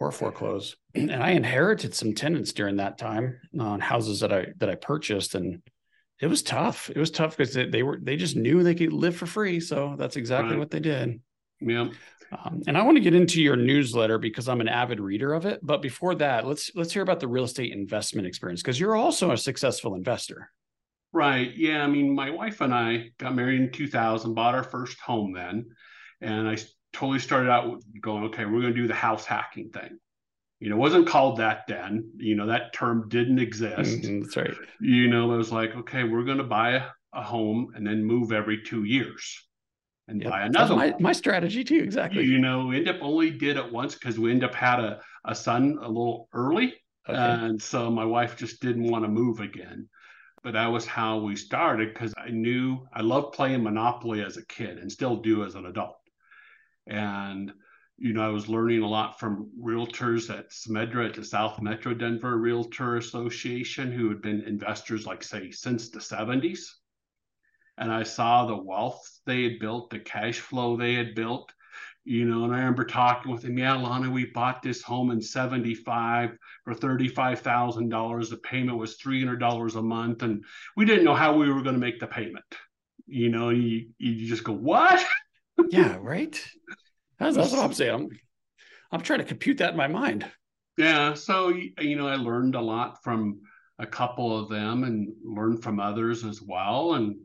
or 0.00 0.10
foreclose. 0.12 0.76
And 0.94 1.12
I 1.12 1.30
inherited 1.30 1.94
some 1.94 2.14
tenants 2.14 2.52
during 2.52 2.76
that 2.76 2.98
time 2.98 3.38
on 3.58 3.80
houses 3.80 4.20
that 4.20 4.32
I 4.32 4.46
that 4.56 4.68
I 4.68 4.74
purchased, 4.74 5.34
and 5.34 5.62
it 6.20 6.26
was 6.26 6.42
tough. 6.42 6.90
It 6.90 6.98
was 6.98 7.10
tough 7.12 7.36
because 7.36 7.54
they, 7.54 7.66
they 7.68 7.82
were 7.84 7.98
they 8.02 8.16
just 8.16 8.34
knew 8.36 8.62
they 8.62 8.74
could 8.74 8.92
live 8.92 9.14
for 9.16 9.26
free. 9.26 9.60
So 9.60 9.94
that's 9.96 10.16
exactly 10.16 10.52
Right. 10.52 10.58
what 10.58 10.70
they 10.70 10.80
did. 10.80 11.20
Yeah. 11.60 11.88
Um, 12.30 12.62
and 12.66 12.76
I 12.76 12.82
want 12.82 12.96
to 12.96 13.02
get 13.02 13.14
into 13.14 13.40
your 13.40 13.56
newsletter 13.56 14.18
because 14.18 14.48
I'm 14.48 14.60
an 14.60 14.68
avid 14.68 15.00
reader 15.00 15.32
of 15.34 15.46
it. 15.46 15.60
But 15.62 15.80
before 15.82 16.14
that, 16.16 16.46
let's 16.46 16.70
let's 16.74 16.92
hear 16.92 17.02
about 17.02 17.20
the 17.20 17.28
real 17.28 17.44
estate 17.44 17.72
investment 17.72 18.26
experience 18.26 18.60
because 18.60 18.78
you're 18.80 18.96
also 18.96 19.30
a 19.30 19.36
successful 19.36 19.94
investor. 19.94 20.50
Right. 21.12 21.54
Yeah. 21.56 21.84
I 21.84 21.86
mean, 21.86 22.14
my 22.14 22.30
wife 22.30 22.60
and 22.60 22.74
I 22.74 23.10
got 23.18 23.34
married 23.34 23.60
in 23.60 23.70
2000, 23.70 24.34
bought 24.34 24.54
our 24.54 24.62
first 24.64 24.98
home 25.00 25.32
then. 25.32 25.70
And 26.20 26.48
I 26.48 26.56
totally 26.92 27.18
started 27.18 27.50
out 27.50 27.70
with 27.70 27.84
going, 28.00 28.24
okay, 28.24 28.44
we're 28.44 28.60
going 28.60 28.74
to 28.74 28.80
do 28.80 28.88
the 28.88 28.94
house 28.94 29.24
hacking 29.24 29.70
thing. 29.70 29.98
You 30.60 30.70
know, 30.70 30.76
it 30.76 30.80
wasn't 30.80 31.06
called 31.06 31.38
that 31.38 31.66
then. 31.68 32.10
You 32.16 32.34
know, 32.34 32.46
that 32.46 32.72
term 32.72 33.08
didn't 33.08 33.38
exist. 33.38 34.02
Mhm, 34.02 34.22
that's 34.22 34.36
right. 34.36 34.54
You 34.80 35.08
know, 35.08 35.32
it 35.32 35.36
was 35.36 35.52
like, 35.52 35.76
okay, 35.76 36.04
we're 36.04 36.24
going 36.24 36.38
to 36.38 36.44
buy 36.44 36.70
a, 36.72 36.86
a 37.12 37.22
home 37.22 37.72
and 37.74 37.86
then 37.86 38.04
move 38.04 38.32
every 38.32 38.62
two 38.62 38.84
years 38.84 39.46
and 40.08 40.20
Yep. 40.20 40.30
buy 40.30 40.42
another 40.42 40.74
my, 40.74 40.90
one. 40.90 41.02
my 41.02 41.12
strategy 41.12 41.62
too. 41.62 41.80
Exactly. 41.82 42.24
You 42.24 42.38
know, 42.40 42.66
we 42.66 42.76
end 42.78 42.88
up 42.88 42.96
only 43.02 43.30
did 43.30 43.56
it 43.56 43.72
once 43.72 43.94
because 43.94 44.18
we 44.18 44.30
end 44.32 44.42
up 44.42 44.54
had 44.54 44.80
a, 44.80 45.00
a 45.24 45.34
son 45.34 45.78
a 45.80 45.86
little 45.86 46.28
early. 46.32 46.74
Okay. 47.08 47.16
And 47.16 47.62
so 47.62 47.90
my 47.90 48.04
wife 48.04 48.36
just 48.36 48.60
didn't 48.60 48.90
want 48.90 49.04
to 49.04 49.08
move 49.08 49.40
again. 49.40 49.88
But 50.42 50.54
that 50.54 50.66
was 50.68 50.86
how 50.86 51.18
we 51.18 51.36
started 51.36 51.92
because 51.92 52.14
I 52.16 52.30
knew 52.30 52.86
I 52.92 53.02
loved 53.02 53.34
playing 53.34 53.62
Monopoly 53.62 54.22
as 54.22 54.36
a 54.36 54.46
kid 54.46 54.78
and 54.78 54.90
still 54.90 55.16
do 55.16 55.44
as 55.44 55.54
an 55.54 55.66
adult. 55.66 55.97
And, 56.88 57.52
you 57.96 58.12
know, 58.12 58.22
I 58.22 58.32
was 58.32 58.48
learning 58.48 58.82
a 58.82 58.88
lot 58.88 59.20
from 59.20 59.50
realtors 59.60 60.30
at 60.36 60.50
Smedra 60.50 61.08
at 61.08 61.14
the 61.14 61.24
South 61.24 61.60
Metro 61.60 61.94
Denver 61.94 62.36
Realtor 62.36 62.96
Association 62.96 63.92
who 63.92 64.08
had 64.08 64.22
been 64.22 64.42
investors, 64.42 65.06
like, 65.06 65.22
say, 65.22 65.50
since 65.50 65.90
the 65.90 66.00
70s. 66.00 66.60
And 67.76 67.92
I 67.92 68.02
saw 68.02 68.46
the 68.46 68.56
wealth 68.56 69.20
they 69.24 69.44
had 69.44 69.60
built, 69.60 69.90
the 69.90 70.00
cash 70.00 70.40
flow 70.40 70.76
they 70.76 70.94
had 70.94 71.14
built 71.14 71.52
you 72.08 72.24
know, 72.24 72.44
and 72.44 72.54
I 72.54 72.60
remember 72.60 72.84
talking 72.84 73.30
with 73.30 73.44
him, 73.44 73.58
yeah, 73.58 73.74
Lana, 73.74 74.10
we 74.10 74.24
bought 74.24 74.62
this 74.62 74.80
home 74.82 75.10
in 75.10 75.20
75 75.20 76.38
for 76.64 76.74
$35,000. 76.74 78.30
The 78.30 78.36
payment 78.38 78.78
was 78.78 78.96
$300 78.96 79.76
a 79.76 79.82
month. 79.82 80.22
And 80.22 80.42
we 80.74 80.86
didn't 80.86 81.04
know 81.04 81.14
how 81.14 81.36
we 81.36 81.52
were 81.52 81.60
going 81.60 81.74
to 81.74 81.80
make 81.80 82.00
the 82.00 82.06
payment. 82.06 82.46
You 83.06 83.28
know, 83.28 83.50
you, 83.50 83.90
you 83.98 84.26
just 84.26 84.42
go, 84.42 84.54
what? 84.54 85.04
yeah, 85.68 85.98
right. 86.00 86.42
That's, 87.18 87.36
that's 87.36 87.52
what 87.52 87.64
I'm 87.64 87.72
saying. 87.72 87.94
I'm, 87.94 88.08
I'm 88.92 89.00
trying 89.00 89.20
to 89.20 89.24
compute 89.24 89.58
that 89.58 89.72
in 89.72 89.76
my 89.76 89.88
mind. 89.88 90.26
Yeah. 90.76 91.14
So, 91.14 91.48
you 91.48 91.96
know, 91.96 92.08
I 92.08 92.16
learned 92.16 92.54
a 92.54 92.60
lot 92.60 93.02
from 93.02 93.40
a 93.78 93.86
couple 93.86 94.36
of 94.38 94.48
them 94.48 94.84
and 94.84 95.08
learned 95.24 95.62
from 95.62 95.80
others 95.80 96.24
as 96.24 96.40
well. 96.40 96.94
And 96.94 97.16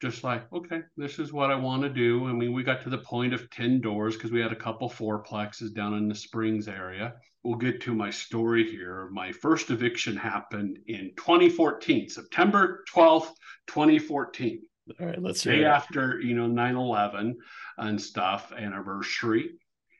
just 0.00 0.22
like, 0.22 0.52
okay, 0.52 0.82
this 0.96 1.18
is 1.18 1.32
what 1.32 1.50
I 1.50 1.56
want 1.56 1.82
to 1.82 1.88
do. 1.88 2.26
I 2.28 2.32
mean, 2.32 2.52
we 2.52 2.62
got 2.62 2.82
to 2.82 2.90
the 2.90 2.98
point 2.98 3.34
of 3.34 3.50
10 3.50 3.80
doors 3.80 4.14
because 4.14 4.30
we 4.30 4.40
had 4.40 4.52
a 4.52 4.56
couple 4.56 4.88
fourplexes 4.88 5.74
down 5.74 5.94
in 5.94 6.08
the 6.08 6.14
Springs 6.14 6.68
area. 6.68 7.14
We'll 7.42 7.56
get 7.56 7.80
to 7.82 7.94
my 7.94 8.10
story 8.10 8.68
here. 8.68 9.08
My 9.12 9.32
first 9.32 9.70
eviction 9.70 10.16
happened 10.16 10.78
in 10.86 11.12
2014, 11.16 12.08
September 12.08 12.84
12th, 12.92 13.30
2014. 13.66 14.62
All 15.00 15.06
right, 15.06 15.22
let's 15.22 15.42
Day 15.42 15.64
after, 15.64 16.20
you 16.20 16.34
know, 16.34 16.46
9 16.46 16.76
11 16.76 17.38
and 17.76 18.00
stuff, 18.00 18.52
anniversary. 18.52 19.50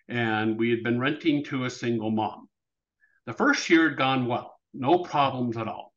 And 0.08 0.58
we 0.58 0.70
had 0.70 0.82
been 0.82 0.98
renting 0.98 1.44
to 1.44 1.64
a 1.64 1.70
single 1.70 2.10
mom. 2.10 2.48
The 3.26 3.34
first 3.34 3.68
year 3.68 3.90
had 3.90 3.98
gone 3.98 4.26
well, 4.26 4.58
no 4.72 5.00
problems 5.00 5.56
at 5.56 5.68
all. 5.68 5.92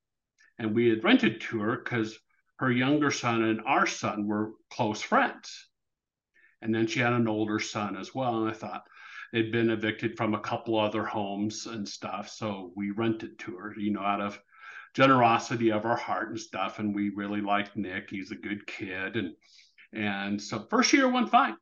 And 0.59 0.75
we 0.75 0.89
had 0.89 1.03
rented 1.03 1.41
to 1.41 1.59
her 1.61 1.77
because 1.77 2.17
her 2.57 2.71
younger 2.71 3.11
son 3.11 3.43
and 3.43 3.61
our 3.65 3.87
son 3.87 4.27
were 4.27 4.51
close 4.69 5.01
friends. 5.01 5.69
And 6.61 6.75
then 6.75 6.87
she 6.87 6.99
had 6.99 7.13
an 7.13 7.27
older 7.27 7.59
son 7.59 7.95
as 7.97 8.13
well. 8.13 8.41
And 8.41 8.51
I 8.51 8.53
thought 8.53 8.83
they'd 9.31 9.51
been 9.51 9.69
evicted 9.69 10.17
from 10.17 10.35
a 10.35 10.39
couple 10.39 10.77
other 10.77 11.05
homes 11.05 11.65
and 11.65 11.87
stuff. 11.87 12.29
So 12.29 12.71
we 12.75 12.91
rented 12.91 13.39
to 13.39 13.55
her, 13.55 13.73
you 13.77 13.91
know, 13.91 14.01
out 14.01 14.21
of 14.21 14.39
generosity 14.93 15.71
of 15.71 15.85
our 15.85 15.95
heart 15.95 16.29
and 16.29 16.39
stuff. 16.39 16.79
And 16.79 16.93
we 16.93 17.09
really 17.09 17.41
liked 17.41 17.75
Nick. 17.75 18.09
He's 18.09 18.31
a 18.31 18.35
good 18.35 18.65
kid. 18.67 19.15
And 19.15 19.33
and 19.93 20.41
so 20.41 20.65
first 20.69 20.93
year 20.93 21.09
went 21.09 21.29
fine. 21.29 21.55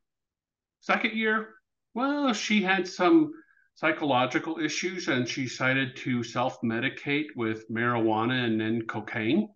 Second 0.80 1.14
year, 1.14 1.54
well, 1.94 2.32
she 2.32 2.62
had 2.62 2.86
some 2.86 3.32
psychological 3.74 4.58
issues 4.58 5.08
and 5.08 5.28
she 5.28 5.44
decided 5.44 5.96
to 5.96 6.22
self 6.22 6.60
medicate 6.62 7.26
with 7.36 7.68
marijuana 7.70 8.44
and 8.44 8.60
then 8.60 8.82
cocaine. 8.82 9.48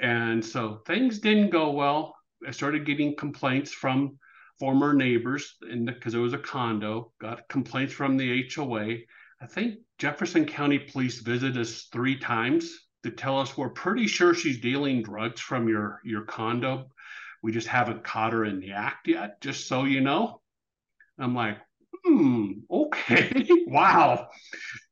And 0.00 0.44
so 0.44 0.80
things 0.86 1.18
didn't 1.18 1.50
go 1.50 1.72
well. 1.72 2.14
I 2.46 2.52
started 2.52 2.86
getting 2.86 3.16
complaints 3.16 3.72
from 3.72 4.18
former 4.58 4.92
neighbors 4.94 5.56
because 5.84 6.14
it 6.14 6.18
was 6.18 6.34
a 6.34 6.38
condo, 6.38 7.12
got 7.20 7.48
complaints 7.48 7.92
from 7.92 8.16
the 8.16 8.48
HOA. 8.54 8.98
I 9.40 9.46
think 9.46 9.78
Jefferson 9.98 10.46
County 10.46 10.78
Police 10.78 11.20
visited 11.20 11.58
us 11.58 11.88
three 11.92 12.18
times 12.18 12.87
to 13.04 13.10
tell 13.10 13.38
us 13.38 13.56
we're 13.56 13.68
pretty 13.68 14.06
sure 14.06 14.34
she's 14.34 14.60
dealing 14.60 15.02
drugs 15.02 15.40
from 15.40 15.68
your 15.68 16.00
your 16.04 16.22
condo. 16.22 16.90
We 17.42 17.52
just 17.52 17.68
haven't 17.68 18.04
caught 18.04 18.32
her 18.32 18.44
in 18.44 18.60
the 18.60 18.72
act 18.72 19.06
yet, 19.08 19.40
just 19.40 19.68
so 19.68 19.84
you 19.84 20.00
know. 20.00 20.40
I'm 21.18 21.34
like, 21.34 21.58
hmm, 22.04 22.52
okay, 22.70 23.46
wow. 23.66 24.28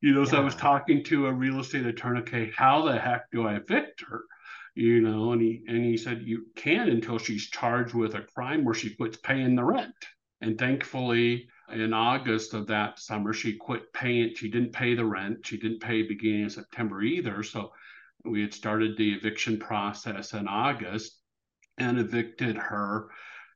You 0.01 0.15
know, 0.15 0.23
yeah. 0.23 0.31
so 0.31 0.37
I 0.39 0.41
was 0.41 0.55
talking 0.55 1.03
to 1.05 1.27
a 1.27 1.33
real 1.33 1.61
estate 1.61 1.87
attorney, 1.87 2.21
okay, 2.21 2.53
how 2.57 2.83
the 2.85 2.99
heck 2.99 3.31
do 3.31 3.47
I 3.47 3.57
evict 3.57 4.03
her? 4.09 4.23
You 4.75 5.01
know, 5.01 5.33
and 5.33 5.41
he 5.41 5.63
and 5.67 5.85
he 5.85 5.97
said 5.97 6.23
you 6.23 6.47
can't 6.55 6.91
until 6.91 7.19
she's 7.19 7.49
charged 7.49 7.95
with 7.95 8.15
a 8.15 8.27
crime 8.35 8.65
where 8.65 8.75
she 8.75 8.95
quits 8.95 9.17
paying 9.17 9.57
the 9.57 9.65
rent. 9.65 9.95
And 10.43 10.59
thankfully, 10.59 11.49
in 11.73 11.93
August 11.95 12.53
of 12.53 12.67
that 12.67 12.99
summer, 12.99 13.33
she 13.33 13.55
quit 13.55 13.93
paying. 13.93 14.35
She 14.35 14.51
didn't 14.51 14.73
pay 14.73 14.95
the 14.95 15.05
rent. 15.05 15.47
She 15.47 15.57
didn't 15.57 15.81
pay 15.81 16.03
beginning 16.03 16.45
of 16.45 16.53
September 16.53 17.03
either. 17.03 17.43
So 17.43 17.73
we 18.28 18.40
had 18.40 18.54
started 18.54 18.97
the 18.97 19.12
eviction 19.12 19.59
process 19.59 20.33
in 20.33 20.49
August 20.49 21.21
and 21.78 21.99
evicted 21.99 22.56
her. 22.56 23.09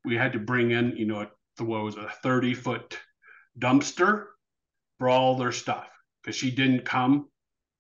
We 0.05 0.17
had 0.17 0.33
to 0.33 0.39
bring 0.39 0.71
in, 0.71 0.97
you 0.97 1.07
know, 1.07 1.27
what 1.59 1.85
was 1.85 1.97
a 1.97 2.11
30 2.23 2.55
foot 2.55 2.99
dumpster 3.59 4.27
for 4.99 5.09
all 5.09 5.37
their 5.37 5.53
stuff 5.53 5.89
because 6.23 6.37
she 6.37 6.51
didn't 6.51 6.85
come 6.85 7.29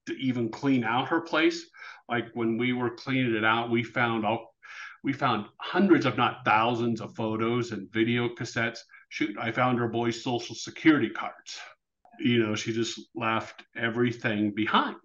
to 0.07 0.15
even 0.15 0.51
clean 0.51 0.85
out 0.85 1.09
her 1.09 1.21
place. 1.21 1.67
Like 2.09 2.29
when 2.35 2.59
we 2.59 2.73
were 2.73 2.91
cleaning 2.91 3.35
it 3.35 3.45
out, 3.45 3.71
we 3.71 3.83
found 3.83 4.25
all 4.27 4.55
we 5.03 5.15
found 5.15 5.47
hundreds, 5.59 6.05
if 6.05 6.19
not 6.19 6.45
thousands, 6.45 7.01
of 7.01 7.17
photos 7.17 7.73
and 7.73 7.91
video 7.91 8.29
cassettes. 8.29 8.81
Shoot, 9.09 9.35
I 9.41 9.51
found 9.51 9.79
her 9.79 9.89
boy's 9.89 10.23
social 10.23 10.55
security 10.55 11.09
cards. 11.09 11.59
You 12.19 12.45
know, 12.45 12.55
she 12.55 12.75
just 12.75 13.01
left 13.15 13.65
everything 13.75 14.53
behind. 14.55 14.97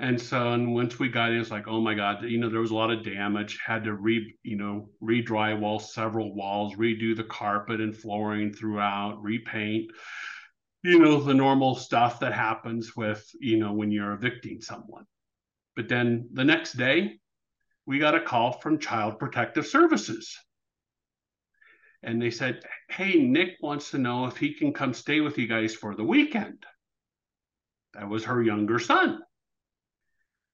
And 0.00 0.20
so, 0.20 0.52
and 0.52 0.74
once 0.74 0.98
we 0.98 1.08
got 1.08 1.32
in, 1.32 1.40
it's 1.40 1.50
like, 1.50 1.66
oh 1.66 1.80
my 1.80 1.94
God, 1.94 2.22
you 2.22 2.38
know, 2.38 2.48
there 2.48 2.60
was 2.60 2.70
a 2.70 2.74
lot 2.74 2.92
of 2.92 3.04
damage. 3.04 3.58
Had 3.64 3.84
to 3.84 3.94
re, 3.94 4.36
you 4.44 4.56
know, 4.56 4.90
re-drywall 5.00 5.82
several 5.82 6.34
walls, 6.34 6.76
redo 6.76 7.16
the 7.16 7.24
carpet 7.24 7.80
and 7.80 7.96
flooring 7.96 8.52
throughout, 8.52 9.20
repaint. 9.20 9.90
You 10.84 11.00
know, 11.00 11.20
the 11.20 11.34
normal 11.34 11.74
stuff 11.74 12.20
that 12.20 12.32
happens 12.32 12.94
with, 12.94 13.28
you 13.40 13.56
know, 13.58 13.72
when 13.72 13.90
you're 13.90 14.12
evicting 14.12 14.60
someone. 14.60 15.04
But 15.74 15.88
then 15.88 16.28
the 16.32 16.44
next 16.44 16.74
day, 16.74 17.18
we 17.84 17.98
got 17.98 18.14
a 18.14 18.20
call 18.20 18.52
from 18.52 18.78
Child 18.78 19.18
Protective 19.18 19.66
Services. 19.66 20.38
And 22.04 22.22
they 22.22 22.30
said, 22.30 22.62
Hey, 22.88 23.14
Nick 23.14 23.56
wants 23.60 23.90
to 23.90 23.98
know 23.98 24.26
if 24.26 24.36
he 24.36 24.54
can 24.54 24.72
come 24.72 24.94
stay 24.94 25.20
with 25.20 25.38
you 25.38 25.48
guys 25.48 25.74
for 25.74 25.96
the 25.96 26.04
weekend. 26.04 26.64
That 27.94 28.08
was 28.08 28.24
her 28.24 28.40
younger 28.40 28.78
son. 28.78 29.22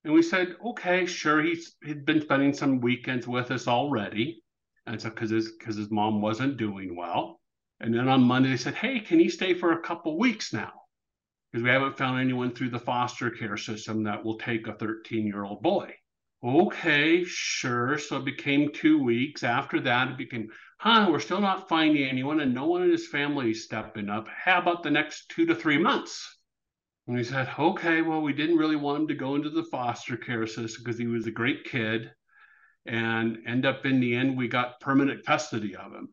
And 0.05 0.13
we 0.13 0.23
said, 0.23 0.57
okay, 0.65 1.07
sure. 1.07 1.43
He's 1.43 1.77
he'd 1.83 2.05
been 2.05 2.21
spending 2.21 2.53
some 2.53 2.81
weekends 2.81 3.27
with 3.27 3.51
us 3.51 3.67
already. 3.67 4.43
And 4.87 5.01
so 5.01 5.09
because 5.09 5.31
his 5.31 5.53
because 5.53 5.77
his 5.77 5.91
mom 5.91 6.21
wasn't 6.21 6.59
doing 6.59 6.95
well. 6.95 7.41
And 7.81 7.95
then 7.95 8.09
on 8.09 8.23
Monday 8.23 8.51
they 8.51 8.57
said, 8.57 8.75
hey, 8.75 9.01
can 9.01 9.19
he 9.19 9.29
stay 9.29 9.55
for 9.55 9.73
a 9.73 9.83
couple 9.83 10.19
weeks 10.19 10.53
now? 10.53 10.73
Because 11.51 11.65
we 11.65 11.71
haven't 11.71 11.97
found 11.97 12.21
anyone 12.21 12.55
through 12.55 12.71
the 12.71 12.79
foster 12.79 13.31
care 13.31 13.57
system 13.57 14.05
that 14.05 14.25
will 14.25 14.39
take 14.39 14.67
a 14.67 14.73
13-year-old 14.73 15.63
boy. 15.63 15.95
Okay, 16.45 17.25
sure. 17.25 17.97
So 17.97 18.19
it 18.19 18.25
became 18.25 18.71
two 18.73 19.03
weeks. 19.03 19.43
After 19.43 19.81
that, 19.81 20.09
it 20.09 20.19
became, 20.19 20.49
huh, 20.79 21.09
we're 21.11 21.21
still 21.21 21.41
not 21.41 21.69
finding 21.69 22.05
anyone, 22.05 22.41
and 22.41 22.53
no 22.53 22.67
one 22.67 22.83
in 22.83 22.91
his 22.91 23.09
family 23.09 23.53
is 23.53 23.65
stepping 23.65 24.11
up. 24.11 24.29
How 24.29 24.61
about 24.61 24.83
the 24.83 24.91
next 24.91 25.31
two 25.31 25.47
to 25.47 25.55
three 25.55 25.79
months? 25.79 26.39
And 27.07 27.17
we 27.17 27.25
said, 27.25 27.51
okay, 27.59 28.03
well, 28.03 28.23
we 28.23 28.33
didn't 28.33 28.57
really 28.57 28.77
want 28.77 29.03
him 29.03 29.09
to 29.09 29.15
go 29.15 29.35
into 29.35 29.51
the 29.51 29.65
foster 29.65 30.17
care 30.17 30.47
system 30.47 30.83
because 30.83 30.99
he 30.99 31.07
was 31.07 31.27
a 31.27 31.31
great 31.31 31.65
kid. 31.65 32.11
And 32.87 33.39
end 33.47 33.67
up 33.67 33.85
in 33.87 34.01
the 34.01 34.15
end, 34.15 34.37
we 34.37 34.49
got 34.49 34.81
permanent 34.81 35.25
custody 35.25 35.77
of 35.77 35.93
him, 35.93 36.09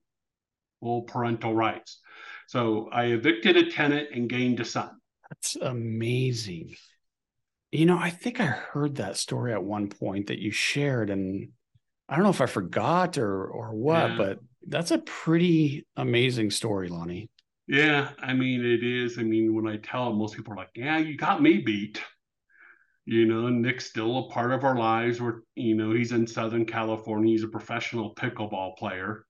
full 0.82 1.04
parental 1.04 1.54
rights. 1.54 2.00
So 2.48 2.90
I 2.92 3.06
evicted 3.06 3.56
a 3.58 3.72
tenant 3.72 4.10
and 4.14 4.30
gained 4.30 4.60
a 4.60 4.66
son. 4.66 4.90
That's 5.30 5.56
amazing. 5.56 6.76
You 7.72 7.86
know, 7.86 7.98
I 7.98 8.10
think 8.10 8.42
I 8.42 8.46
heard 8.46 8.96
that 8.96 9.16
story 9.16 9.54
at 9.54 9.64
one 9.64 9.88
point 9.88 10.28
that 10.28 10.40
you 10.40 10.52
shared, 10.52 11.10
and 11.10 11.50
I 12.10 12.16
don't 12.16 12.26
know 12.26 12.30
if 12.30 12.42
I 12.42 12.48
forgot 12.48 13.18
or 13.18 13.46
or 13.46 13.74
what, 13.74 14.12
yeah. 14.12 14.18
but 14.18 14.40
that's 14.68 14.92
a 14.92 14.98
pretty 14.98 15.86
amazing 15.96 16.52
story, 16.52 16.90
Lonnie. 16.90 17.30
Yeah, 17.68 18.12
I 18.20 18.34
mean 18.34 18.64
it 18.64 18.84
is. 18.84 19.18
I 19.18 19.24
mean, 19.24 19.54
when 19.56 19.68
I 19.68 19.78
tell 19.78 20.10
them, 20.10 20.20
most 20.20 20.36
people 20.36 20.54
are 20.54 20.58
like, 20.58 20.72
"Yeah, 20.76 20.98
you 21.00 21.18
got 21.18 21.42
me 21.42 21.58
beat." 21.60 22.00
You 23.06 23.26
know, 23.26 23.50
Nick's 23.50 23.86
still 23.90 24.18
a 24.20 24.30
part 24.30 24.52
of 24.52 24.64
our 24.64 24.76
lives. 24.78 25.20
We're, 25.22 25.42
you 25.56 25.76
know, 25.76 25.92
he's 25.92 26.12
in 26.12 26.28
Southern 26.28 26.66
California. 26.66 27.32
He's 27.32 27.44
a 27.44 27.48
professional 27.48 28.14
pickleball 28.16 28.78
player. 28.78 29.26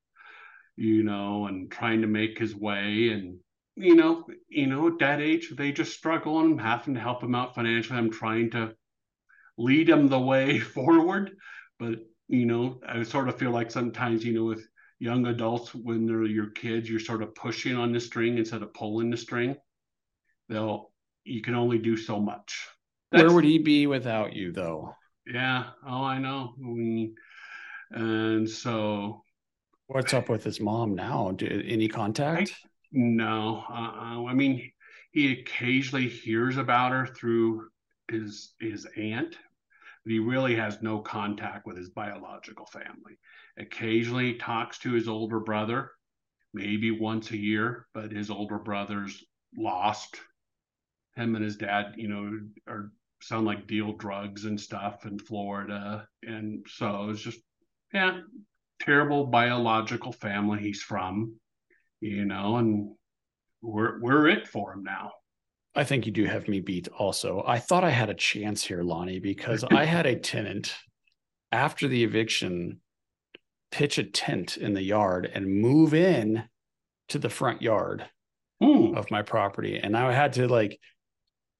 You 0.78 1.04
know, 1.04 1.48
and 1.48 1.72
trying 1.72 2.02
to 2.02 2.08
make 2.08 2.40
his 2.40 2.56
way. 2.56 3.10
And 3.10 3.40
you 3.76 3.96
know, 3.96 4.26
you 4.50 4.68
know, 4.68 4.88
at 4.88 5.00
that 5.00 5.22
age, 5.22 5.52
they 5.56 5.72
just 5.72 5.94
struggle, 5.94 6.40
and 6.42 6.54
I'm 6.54 6.60
having 6.60 6.96
to 6.96 7.00
help 7.02 7.24
him 7.24 7.36
out 7.36 7.56
financially. 7.56 8.00
I'm 8.00 8.12
trying 8.12 8.52
to 8.52 8.76
lead 9.58 9.90
him 9.90 10.08
the 10.10 10.20
way 10.20 10.60
forward, 10.78 11.32
but 11.80 12.00
you 12.28 12.46
know, 12.46 12.80
I 12.88 13.04
sort 13.04 13.30
of 13.30 13.38
feel 13.38 13.52
like 13.52 13.72
sometimes, 13.72 14.24
you 14.26 14.34
know, 14.34 14.46
with 14.46 14.66
young 15.02 15.26
adults 15.26 15.74
when 15.74 16.06
they're 16.06 16.26
your 16.26 16.52
kids 16.52 16.88
you're 16.88 17.00
sort 17.00 17.24
of 17.24 17.34
pushing 17.34 17.76
on 17.76 17.92
the 17.92 18.00
string 18.00 18.38
instead 18.38 18.62
of 18.62 18.72
pulling 18.76 19.10
the 19.10 19.18
string 19.18 19.56
they'll 20.48 20.92
you 21.24 21.42
can 21.42 21.56
only 21.56 21.78
do 21.78 21.96
so 21.96 22.20
much. 22.20 22.68
That's, 23.12 23.24
where 23.24 23.34
would 23.34 23.44
he 23.44 23.58
be 23.58 23.88
without 23.88 24.34
you 24.34 24.52
though? 24.52 24.96
Yeah 25.26 25.66
oh 25.86 26.04
i 26.04 26.18
know. 26.18 26.54
And 27.92 28.50
so. 28.50 29.24
What's 29.88 30.14
up 30.14 30.30
with 30.30 30.44
his 30.44 30.62
mom 30.62 30.96
now? 30.96 31.32
Do, 31.32 31.46
any 31.66 31.88
contact? 31.88 32.52
I, 32.64 32.68
no 32.94 33.64
uh, 33.70 34.26
i 34.28 34.34
mean 34.34 34.72
he 35.12 35.32
occasionally 35.32 36.10
hears 36.10 36.58
about 36.58 36.92
her 36.92 37.08
through 37.08 37.70
his 38.10 38.54
his 38.60 38.86
aunt 38.98 39.38
but 40.04 40.12
he 40.12 40.20
really 40.20 40.56
has 40.56 40.82
no 40.82 41.00
contact 41.00 41.66
with 41.66 41.78
his 41.78 41.90
biological 41.90 42.66
family 42.66 43.18
occasionally 43.58 44.36
talks 44.36 44.80
to 44.80 44.94
his 44.94 45.08
older 45.08 45.40
brother, 45.40 45.92
maybe 46.54 46.92
once 46.92 47.32
a 47.32 47.38
year, 47.38 47.88
but 47.94 48.12
his 48.12 48.30
older 48.30 48.58
brother's 48.58 49.24
lost. 49.58 50.20
Him 51.16 51.36
and 51.36 51.44
his 51.44 51.58
dad, 51.58 51.94
you 51.98 52.08
know, 52.08 52.40
are 52.68 52.92
sound 53.22 53.46
like 53.46 53.68
deal 53.68 53.94
drugs 53.94 54.46
and 54.46 54.60
stuff 54.60 55.06
in 55.06 55.20
Florida. 55.20 56.08
And 56.24 56.66
so 56.68 57.10
it's 57.10 57.22
just, 57.22 57.40
yeah, 57.94 58.22
terrible 58.80 59.26
biological 59.26 60.12
family 60.12 60.60
he's 60.60 60.82
from, 60.82 61.36
you 62.00 62.26
know, 62.26 62.58
and 62.58 62.92
we're 63.62 64.02
we're 64.02 64.28
it 64.28 64.48
for 64.48 64.74
him 64.74 64.84
now. 64.84 65.12
I 65.76 65.84
think 65.84 66.06
you 66.06 66.12
do 66.12 66.26
have 66.26 66.48
me 66.48 66.60
beat 66.60 66.88
also. 66.90 67.44
I 67.48 67.60
thought 67.60 67.84
I 67.84 67.92
had 67.92 68.10
a 68.10 68.16
chance 68.16 68.64
here, 68.64 68.84
Lonnie, 68.84 69.20
because 69.20 69.64
I 69.64 69.86
had 69.86 70.06
a 70.06 70.20
tenant 70.20 70.76
after 71.52 71.88
the 71.88 72.04
eviction 72.04 72.82
pitch 73.72 73.98
a 73.98 74.04
tent 74.04 74.58
in 74.58 74.74
the 74.74 74.84
yard 74.84 75.30
and 75.34 75.48
move 75.48 75.94
in 75.94 76.44
to 77.10 77.20
the 77.20 77.30
front 77.30 77.62
yard 77.62 78.06
Ooh. 78.64 78.94
of 78.96 79.10
my 79.10 79.22
property. 79.22 79.78
And 79.78 79.96
I 79.98 80.12
had 80.12 80.34
to 80.34 80.48
like, 80.48 80.80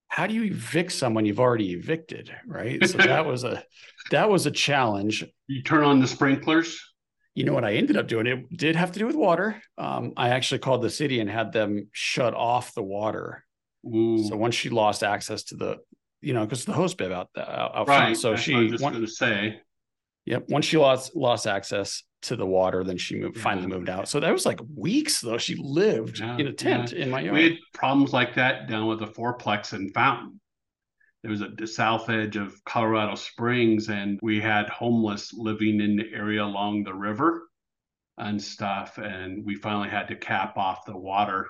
how 0.08 0.26
do 0.26 0.34
you 0.34 0.44
evict 0.44 0.92
someone 0.92 1.24
you've 1.24 1.40
already 1.40 1.72
evicted? 1.72 2.34
Right. 2.46 2.86
So 2.86 2.98
that 2.98 3.24
was 3.24 3.44
a 3.44 3.64
that 4.10 4.28
was 4.28 4.46
a 4.46 4.50
challenge. 4.50 5.24
You 5.46 5.62
turn 5.62 5.84
on 5.84 6.00
the 6.00 6.06
sprinklers. 6.06 6.78
You 7.34 7.44
know 7.44 7.54
what 7.54 7.64
I 7.64 7.74
ended 7.74 7.96
up 7.96 8.08
doing? 8.08 8.26
It 8.26 8.56
did 8.56 8.76
have 8.76 8.92
to 8.92 8.98
do 8.98 9.06
with 9.06 9.16
water. 9.16 9.62
Um, 9.78 10.12
I 10.18 10.30
actually 10.30 10.58
called 10.58 10.82
the 10.82 10.90
city 10.90 11.20
and 11.20 11.30
had 11.30 11.50
them 11.50 11.88
shut 11.92 12.34
off 12.34 12.74
the 12.74 12.82
water. 12.82 13.42
Ooh. 13.86 14.22
So 14.28 14.36
once 14.36 14.54
she 14.54 14.68
lost 14.68 15.02
access 15.02 15.44
to 15.44 15.56
the, 15.56 15.78
you 16.20 16.34
know, 16.34 16.44
because 16.44 16.66
the 16.66 16.74
hose 16.74 16.94
bib 16.94 17.10
out, 17.10 17.30
uh, 17.34 17.40
out, 17.40 17.74
out 17.74 17.88
right. 17.88 17.96
front. 17.96 18.18
So 18.18 18.30
That's 18.32 18.42
she 18.42 18.54
I 18.54 18.58
was 18.58 18.72
just 18.72 18.82
going 18.82 19.00
to 19.00 19.06
say 19.06 19.60
Yep. 20.26 20.48
Once 20.48 20.66
she 20.66 20.78
lost 20.78 21.16
lost 21.16 21.46
access 21.46 22.02
to 22.22 22.36
the 22.36 22.46
water, 22.46 22.84
then 22.84 22.96
she 22.96 23.16
moved, 23.16 23.34
mm-hmm. 23.34 23.42
finally 23.42 23.66
moved 23.66 23.88
out. 23.88 24.08
So 24.08 24.20
that 24.20 24.32
was 24.32 24.46
like 24.46 24.60
weeks 24.76 25.20
though. 25.20 25.38
She 25.38 25.56
lived 25.56 26.20
yeah, 26.20 26.36
in 26.36 26.46
a 26.46 26.52
tent 26.52 26.92
yeah. 26.92 27.04
in 27.04 27.10
my 27.10 27.20
yard. 27.20 27.36
We 27.36 27.42
had 27.44 27.58
problems 27.74 28.12
like 28.12 28.34
that 28.36 28.68
down 28.68 28.86
with 28.86 29.00
the 29.00 29.06
fourplex 29.06 29.72
in 29.72 29.90
Fountain. 29.90 30.40
There 31.22 31.30
was 31.30 31.40
a 31.40 31.48
the 31.48 31.66
south 31.66 32.08
edge 32.10 32.36
of 32.36 32.62
Colorado 32.64 33.14
Springs, 33.14 33.88
and 33.88 34.18
we 34.22 34.40
had 34.40 34.68
homeless 34.68 35.32
living 35.32 35.80
in 35.80 35.96
the 35.96 36.12
area 36.12 36.44
along 36.44 36.84
the 36.84 36.94
river 36.94 37.48
and 38.18 38.42
stuff. 38.42 38.98
And 38.98 39.44
we 39.44 39.54
finally 39.54 39.88
had 39.88 40.08
to 40.08 40.16
cap 40.16 40.56
off 40.56 40.84
the 40.84 40.96
water 40.96 41.48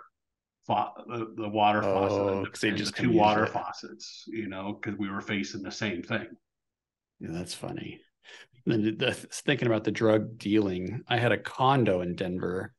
fa- 0.67 0.93
the, 1.07 1.33
the 1.37 1.49
water 1.49 1.83
Oh, 1.83 2.45
faucet, 2.45 2.61
they 2.61 2.69
and 2.69 2.76
just 2.76 2.97
the 2.97 3.02
two 3.02 3.12
water 3.12 3.45
it. 3.45 3.50
faucets, 3.50 4.25
you 4.26 4.49
know, 4.49 4.79
because 4.81 4.99
we 4.99 5.11
were 5.11 5.21
facing 5.21 5.62
the 5.62 5.71
same 5.71 6.02
thing. 6.02 6.29
Yeah, 7.21 7.31
that's 7.33 7.55
funny. 7.55 8.00
Then 8.66 8.97
the, 8.99 9.12
thinking 9.12 9.66
about 9.66 9.85
the 9.85 9.90
drug 9.90 10.38
dealing, 10.38 11.02
I 11.09 11.16
had 11.19 11.33
a 11.33 11.38
condo 11.38 12.00
in 12.00 12.14
Denver. 12.14 12.75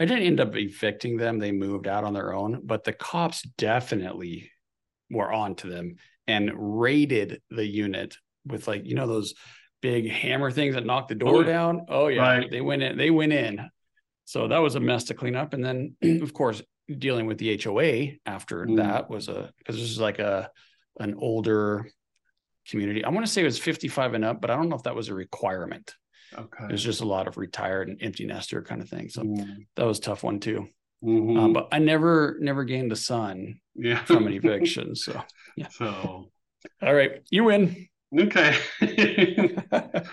I 0.00 0.06
didn't 0.06 0.24
end 0.24 0.40
up 0.40 0.56
evicting 0.56 1.16
them; 1.16 1.38
they 1.38 1.52
moved 1.52 1.86
out 1.86 2.04
on 2.04 2.14
their 2.14 2.32
own. 2.34 2.62
But 2.64 2.84
the 2.84 2.92
cops 2.92 3.42
definitely 3.58 4.50
were 5.10 5.32
onto 5.32 5.68
them 5.70 5.96
and 6.26 6.50
raided 6.54 7.40
the 7.50 7.64
unit 7.66 8.16
with 8.46 8.66
like 8.66 8.84
you 8.86 8.94
know 8.94 9.06
those 9.06 9.34
big 9.82 10.10
hammer 10.10 10.50
things 10.50 10.74
that 10.74 10.86
knock 10.86 11.08
the 11.08 11.14
door 11.14 11.42
yeah. 11.42 11.48
down. 11.48 11.86
Oh 11.88 12.08
yeah, 12.08 12.22
Right. 12.22 12.50
they 12.50 12.60
went 12.60 12.82
in. 12.82 12.96
They 12.98 13.10
went 13.10 13.32
in. 13.32 13.70
So 14.24 14.48
that 14.48 14.58
was 14.58 14.74
a 14.74 14.80
mess 14.80 15.04
to 15.04 15.14
clean 15.14 15.36
up, 15.36 15.52
and 15.52 15.64
then 15.64 15.96
of 16.22 16.32
course 16.32 16.62
dealing 16.98 17.26
with 17.26 17.38
the 17.38 17.56
HOA 17.62 18.16
after 18.26 18.66
Mm. 18.66 18.76
that 18.78 19.08
was 19.08 19.28
a 19.28 19.52
because 19.58 19.76
this 19.76 19.90
is 19.90 20.00
like 20.00 20.18
a 20.18 20.50
an 20.98 21.14
older 21.18 21.88
community. 22.68 23.04
I 23.04 23.10
want 23.10 23.26
to 23.26 23.30
say 23.32 23.42
it 23.42 23.46
was 23.46 23.58
55 23.58 24.14
and 24.14 24.24
up, 24.24 24.40
but 24.40 24.50
I 24.50 24.56
don't 24.56 24.68
know 24.68 24.76
if 24.76 24.82
that 24.84 24.94
was 24.94 25.08
a 25.08 25.14
requirement. 25.14 25.94
Okay. 26.36 26.64
It 26.64 26.72
was 26.72 26.82
just 26.82 27.00
a 27.00 27.06
lot 27.06 27.28
of 27.28 27.36
retired 27.36 27.88
and 27.88 28.02
empty 28.02 28.26
nester 28.26 28.62
kind 28.62 28.80
of 28.82 28.88
thing. 28.88 29.08
So 29.08 29.22
Mm, 29.22 29.66
that 29.76 29.86
was 29.86 29.98
a 29.98 30.02
tough 30.02 30.22
one 30.24 30.40
too. 30.40 30.66
mhm. 31.04 31.38
Um, 31.38 31.52
but 31.52 31.68
I 31.72 31.78
never, 31.78 32.36
never 32.40 32.64
gained 32.64 32.90
a 32.92 32.96
son 32.96 33.60
yeah. 33.74 34.02
from 34.04 34.26
an 34.26 34.32
eviction. 34.32 34.94
So, 34.96 35.20
so 35.70 36.30
all 36.82 36.94
right, 36.94 37.22
you 37.30 37.44
win. 37.44 37.86
okay. 38.18 38.56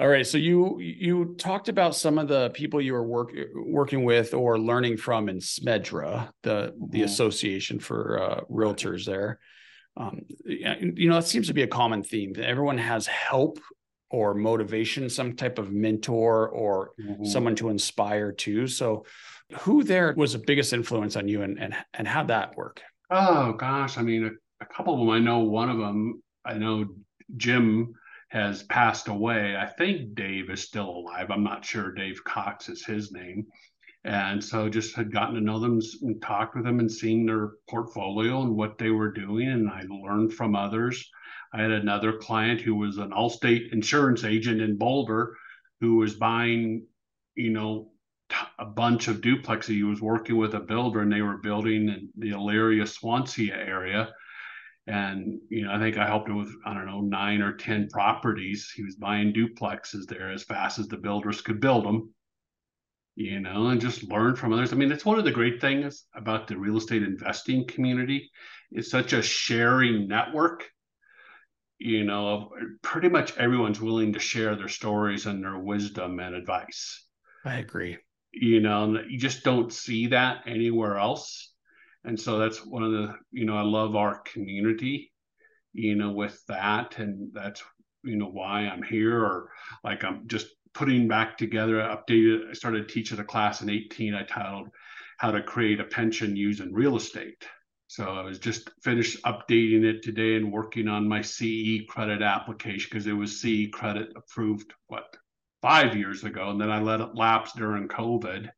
all 0.00 0.08
right. 0.08 0.26
So 0.26 0.38
you 0.38 0.78
you 0.80 1.34
talked 1.36 1.68
about 1.68 1.94
some 1.94 2.16
of 2.18 2.28
the 2.28 2.50
people 2.50 2.80
you 2.80 2.92
were 2.94 3.02
work, 3.06 3.32
working 3.66 4.04
with 4.04 4.32
or 4.34 4.58
learning 4.58 4.96
from 4.96 5.28
in 5.28 5.38
Smedra, 5.38 6.30
the 6.42 6.72
the 6.90 7.00
Mhm. 7.00 7.04
association 7.04 7.78
for 7.80 8.22
uh, 8.22 8.40
realtors 8.50 9.04
there. 9.04 9.38
Um, 9.96 10.22
yeah, 10.44 10.76
you 10.78 11.08
know, 11.08 11.16
that 11.16 11.26
seems 11.26 11.48
to 11.48 11.54
be 11.54 11.62
a 11.62 11.66
common 11.66 12.02
theme. 12.02 12.32
Everyone 12.38 12.78
has 12.78 13.06
help 13.06 13.58
or 14.10 14.34
motivation, 14.34 15.08
some 15.08 15.34
type 15.36 15.58
of 15.58 15.70
mentor 15.72 16.48
or 16.48 16.92
Mhm. 16.98 17.26
someone 17.26 17.54
to 17.56 17.68
inspire 17.68 18.32
to 18.32 18.66
So, 18.66 19.04
who 19.60 19.82
there 19.84 20.14
was 20.16 20.32
the 20.32 20.38
biggest 20.38 20.72
influence 20.72 21.14
on 21.16 21.28
you, 21.28 21.42
and 21.42 21.58
and 21.60 21.74
and 21.92 22.08
how'd 22.08 22.28
that 22.28 22.56
work? 22.56 22.82
Oh 23.10 23.52
gosh, 23.52 23.98
I 23.98 24.02
mean, 24.02 24.24
a, 24.24 24.64
a 24.64 24.66
couple 24.66 24.94
of 24.94 25.00
them. 25.00 25.10
I 25.10 25.18
know 25.18 25.40
one 25.40 25.68
of 25.68 25.78
them. 25.78 26.22
I 26.44 26.54
know 26.54 26.86
Jim 27.36 27.92
has 28.28 28.62
passed 28.62 29.08
away. 29.08 29.56
I 29.56 29.66
think 29.66 30.14
Dave 30.14 30.48
is 30.48 30.62
still 30.62 30.88
alive. 30.88 31.30
I'm 31.30 31.44
not 31.44 31.66
sure. 31.66 31.92
Dave 31.92 32.24
Cox 32.24 32.70
is 32.70 32.84
his 32.84 33.12
name. 33.12 33.46
And 34.04 34.42
so 34.42 34.68
just 34.68 34.96
had 34.96 35.12
gotten 35.12 35.36
to 35.36 35.40
know 35.40 35.60
them 35.60 35.80
and 36.02 36.20
talked 36.20 36.56
with 36.56 36.64
them 36.64 36.80
and 36.80 36.90
seen 36.90 37.24
their 37.24 37.52
portfolio 37.68 38.42
and 38.42 38.56
what 38.56 38.76
they 38.78 38.90
were 38.90 39.12
doing. 39.12 39.48
And 39.48 39.68
I 39.68 39.82
learned 39.88 40.32
from 40.32 40.56
others. 40.56 41.08
I 41.54 41.62
had 41.62 41.70
another 41.70 42.14
client 42.14 42.60
who 42.60 42.74
was 42.74 42.98
an 42.98 43.10
Allstate 43.10 43.72
insurance 43.72 44.24
agent 44.24 44.60
in 44.60 44.76
Boulder 44.76 45.36
who 45.80 45.96
was 45.96 46.14
buying, 46.14 46.86
you 47.36 47.50
know, 47.50 47.92
a 48.58 48.64
bunch 48.64 49.08
of 49.08 49.20
duplexes. 49.20 49.66
He 49.66 49.82
was 49.82 50.00
working 50.00 50.36
with 50.36 50.54
a 50.54 50.60
builder 50.60 51.00
and 51.00 51.12
they 51.12 51.22
were 51.22 51.38
building 51.38 51.88
in 51.88 52.08
the 52.16 52.30
Elyria 52.30 52.88
Swansea 52.88 53.54
area. 53.54 54.12
And, 54.86 55.40
you 55.48 55.64
know, 55.64 55.72
I 55.72 55.78
think 55.78 55.96
I 55.96 56.06
helped 56.06 56.28
him 56.28 56.38
with, 56.38 56.52
I 56.66 56.74
don't 56.74 56.86
know, 56.86 57.02
nine 57.02 57.40
or 57.40 57.52
10 57.52 57.88
properties. 57.92 58.72
He 58.74 58.82
was 58.82 58.96
buying 58.96 59.32
duplexes 59.32 60.06
there 60.06 60.32
as 60.32 60.42
fast 60.42 60.80
as 60.80 60.88
the 60.88 60.96
builders 60.96 61.40
could 61.40 61.60
build 61.60 61.84
them, 61.84 62.12
you 63.14 63.40
know, 63.40 63.68
and 63.68 63.80
just 63.80 64.04
learn 64.04 64.36
from 64.36 64.52
others. 64.52 64.72
I 64.72 64.76
mean, 64.76 64.92
it's 64.92 65.04
one 65.04 65.18
of 65.18 65.24
the 65.24 65.30
great 65.32 65.60
things 65.60 66.04
about 66.14 66.46
the 66.48 66.56
real 66.58 66.76
estate 66.78 67.02
investing 67.02 67.66
community. 67.66 68.30
It's 68.70 68.90
such 68.90 69.12
a 69.12 69.22
sharing 69.22 70.08
network. 70.08 70.70
You 71.78 72.04
know, 72.04 72.50
pretty 72.82 73.08
much 73.08 73.36
everyone's 73.36 73.80
willing 73.80 74.12
to 74.12 74.18
share 74.20 74.54
their 74.54 74.68
stories 74.68 75.26
and 75.26 75.42
their 75.42 75.58
wisdom 75.58 76.20
and 76.20 76.34
advice 76.34 77.04
I 77.44 77.58
agree. 77.58 77.98
you 78.32 78.60
know 78.60 79.00
you 79.08 79.18
just 79.18 79.44
don't 79.44 79.72
see 79.72 80.08
that 80.08 80.42
anywhere 80.46 80.96
else 80.98 81.52
and 82.04 82.18
so 82.18 82.38
that's 82.38 82.64
one 82.64 82.82
of 82.82 82.92
the 82.92 83.14
you 83.30 83.44
know 83.44 83.56
i 83.56 83.62
love 83.62 83.96
our 83.96 84.20
community 84.20 85.12
you 85.72 85.94
know 85.96 86.12
with 86.12 86.40
that 86.46 86.98
and 86.98 87.32
that's 87.32 87.62
you 88.04 88.16
know 88.16 88.28
why 88.28 88.60
i'm 88.66 88.82
here 88.82 89.18
or 89.24 89.50
like 89.84 90.04
i'm 90.04 90.26
just 90.28 90.46
putting 90.74 91.08
back 91.08 91.36
together 91.36 91.76
updated 91.76 92.50
i 92.50 92.52
started 92.52 92.88
teaching 92.88 93.18
a 93.18 93.24
class 93.24 93.62
in 93.62 93.70
18 93.70 94.14
i 94.14 94.22
titled 94.22 94.68
how 95.18 95.30
to 95.30 95.42
create 95.42 95.80
a 95.80 95.84
pension 95.84 96.34
using 96.36 96.72
real 96.72 96.96
estate 96.96 97.44
so 97.86 98.04
i 98.04 98.22
was 98.22 98.38
just 98.38 98.70
finished 98.82 99.22
updating 99.22 99.84
it 99.84 100.02
today 100.02 100.36
and 100.36 100.52
working 100.52 100.88
on 100.88 101.08
my 101.08 101.20
ce 101.20 101.86
credit 101.88 102.22
application 102.22 102.88
because 102.90 103.06
it 103.06 103.12
was 103.12 103.40
ce 103.40 103.70
credit 103.72 104.12
approved 104.16 104.72
what 104.88 105.16
five 105.62 105.96
years 105.96 106.24
ago, 106.24 106.50
and 106.50 106.60
then 106.60 106.70
I 106.70 106.80
let 106.80 107.00
it 107.00 107.14
lapse 107.14 107.52
during 107.52 107.88
COVID. 107.88 108.50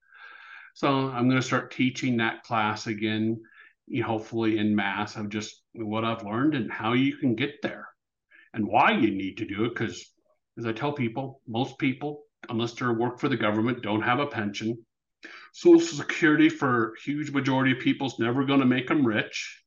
So 0.72 0.88
I'm 0.88 1.28
going 1.28 1.40
to 1.40 1.46
start 1.46 1.70
teaching 1.70 2.16
that 2.16 2.42
class 2.42 2.88
again, 2.88 3.40
you 3.86 4.00
know, 4.00 4.08
hopefully 4.08 4.58
in 4.58 4.74
mass 4.74 5.14
of 5.14 5.28
just 5.28 5.62
what 5.74 6.04
I've 6.04 6.24
learned 6.24 6.54
and 6.54 6.72
how 6.72 6.94
you 6.94 7.16
can 7.18 7.36
get 7.36 7.60
there 7.62 7.86
and 8.54 8.66
why 8.66 8.92
you 8.92 9.10
need 9.10 9.36
to 9.36 9.44
do 9.44 9.66
it. 9.66 9.74
Because 9.74 10.04
as 10.58 10.66
I 10.66 10.72
tell 10.72 10.92
people, 10.92 11.40
most 11.46 11.78
people, 11.78 12.24
unless 12.48 12.74
they 12.74 12.86
work 12.86 13.18
for 13.18 13.28
the 13.28 13.36
government, 13.36 13.82
don't 13.82 14.02
have 14.02 14.20
a 14.20 14.26
pension. 14.26 14.84
Social 15.52 15.80
Security 15.80 16.48
for 16.48 16.94
huge 17.04 17.30
majority 17.30 17.72
of 17.72 17.78
people 17.78 18.06
is 18.06 18.18
never 18.18 18.44
going 18.44 18.60
to 18.60 18.66
make 18.66 18.88
them 18.88 19.06
rich. 19.06 19.62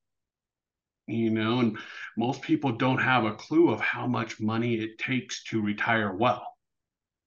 You 1.08 1.30
know, 1.30 1.60
and 1.60 1.78
most 2.18 2.42
people 2.42 2.74
don't 2.74 2.98
have 2.98 3.24
a 3.24 3.34
clue 3.36 3.70
of 3.70 3.80
how 3.80 4.08
much 4.08 4.42
money 4.42 4.76
it 4.76 4.98
takes 4.98 5.44
to 5.46 5.62
retire 5.62 6.14
well 6.14 6.46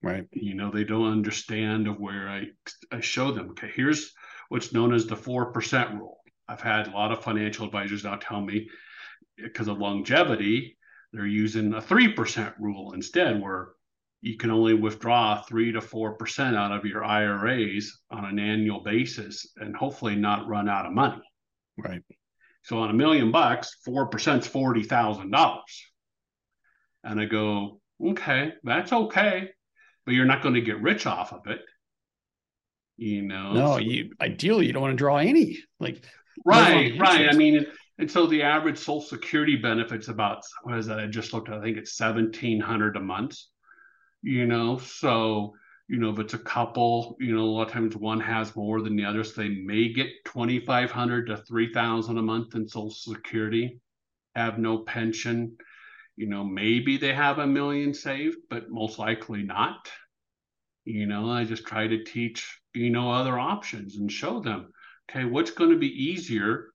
Right. 0.02 0.26
you 0.32 0.54
know 0.54 0.70
they 0.70 0.84
don't 0.84 1.12
understand 1.12 1.86
of 1.86 2.00
where 2.00 2.26
i 2.26 2.46
i 2.90 3.00
show 3.00 3.32
them 3.32 3.50
okay 3.50 3.70
here's 3.74 4.12
what's 4.48 4.72
known 4.72 4.94
as 4.94 5.06
the 5.06 5.14
4% 5.14 5.98
rule 5.98 6.20
i've 6.48 6.62
had 6.62 6.86
a 6.86 6.92
lot 6.92 7.12
of 7.12 7.22
financial 7.22 7.66
advisors 7.66 8.04
now 8.04 8.16
tell 8.16 8.40
me 8.40 8.70
because 9.36 9.68
of 9.68 9.76
longevity 9.78 10.78
they're 11.12 11.26
using 11.26 11.72
a 11.74 11.80
3% 11.80 12.54
rule 12.58 12.92
instead 12.92 13.40
where 13.40 13.70
you 14.22 14.36
can 14.36 14.50
only 14.50 14.74
withdraw 14.74 15.40
3 15.42 15.72
to 15.72 15.80
4% 15.80 16.56
out 16.56 16.72
of 16.72 16.84
your 16.84 17.02
iras 17.04 18.00
on 18.10 18.24
an 18.24 18.38
annual 18.38 18.80
basis 18.82 19.52
and 19.56 19.74
hopefully 19.74 20.14
not 20.14 20.46
run 20.48 20.68
out 20.68 20.86
of 20.86 20.92
money 20.92 21.22
Right. 21.78 22.02
so 22.62 22.78
on 22.78 22.90
a 22.90 22.94
million 22.94 23.30
bucks 23.32 23.76
4% 23.86 24.38
is 24.40 24.48
$40000 24.48 25.60
and 27.04 27.20
i 27.20 27.24
go 27.24 27.80
okay 28.04 28.52
that's 28.62 28.92
okay 28.92 29.50
but 30.06 30.14
you're 30.14 30.26
not 30.26 30.42
going 30.42 30.54
to 30.54 30.60
get 30.60 30.80
rich 30.80 31.06
off 31.06 31.32
of 31.32 31.46
it. 31.46 31.60
You 32.96 33.22
know, 33.22 33.52
No, 33.52 33.66
So- 33.74 33.78
you 33.78 34.10
ideally 34.20 34.66
you 34.66 34.72
don't 34.72 34.82
want 34.82 34.92
to 34.92 34.96
draw 34.96 35.16
any. 35.18 35.58
Like 35.78 36.04
right, 36.44 36.92
right. 36.98 37.28
I 37.28 37.32
mean, 37.34 37.66
and 38.00 38.10
so 38.10 38.26
the 38.26 38.42
average 38.42 38.78
Social 38.78 39.02
Security 39.02 39.56
benefits 39.56 40.08
about 40.08 40.42
what 40.62 40.78
is 40.78 40.86
that? 40.86 40.98
I 40.98 41.06
just 41.06 41.34
looked. 41.34 41.50
I 41.50 41.60
think 41.60 41.76
it's 41.76 41.96
seventeen 41.96 42.58
hundred 42.58 42.96
a 42.96 43.00
month. 43.00 43.36
You 44.22 44.46
know, 44.46 44.78
so 44.78 45.54
you 45.86 45.98
know 45.98 46.10
if 46.10 46.18
it's 46.18 46.32
a 46.32 46.38
couple, 46.38 47.16
you 47.20 47.36
know, 47.36 47.42
a 47.42 47.44
lot 47.44 47.66
of 47.66 47.72
times 47.72 47.94
one 47.94 48.20
has 48.20 48.56
more 48.56 48.80
than 48.80 48.96
the 48.96 49.04
other, 49.04 49.22
so 49.22 49.42
they 49.42 49.50
may 49.50 49.92
get 49.92 50.08
twenty 50.24 50.60
five 50.60 50.90
hundred 50.90 51.26
to 51.26 51.36
three 51.36 51.72
thousand 51.74 52.16
a 52.16 52.22
month 52.22 52.54
in 52.54 52.66
Social 52.66 52.90
Security, 52.90 53.80
have 54.34 54.58
no 54.58 54.78
pension. 54.78 55.58
You 56.16 56.26
know, 56.26 56.42
maybe 56.42 56.96
they 56.96 57.12
have 57.12 57.38
a 57.38 57.46
million 57.46 57.92
saved, 57.92 58.38
but 58.48 58.70
most 58.70 58.98
likely 58.98 59.42
not. 59.42 59.90
You 60.86 61.06
know, 61.06 61.30
I 61.30 61.44
just 61.44 61.66
try 61.66 61.86
to 61.86 62.02
teach, 62.02 62.60
you 62.74 62.88
know, 62.88 63.10
other 63.12 63.38
options 63.38 63.96
and 63.96 64.10
show 64.10 64.40
them, 64.40 64.72
okay, 65.10 65.26
what's 65.26 65.50
going 65.50 65.70
to 65.70 65.78
be 65.78 66.04
easier? 66.10 66.70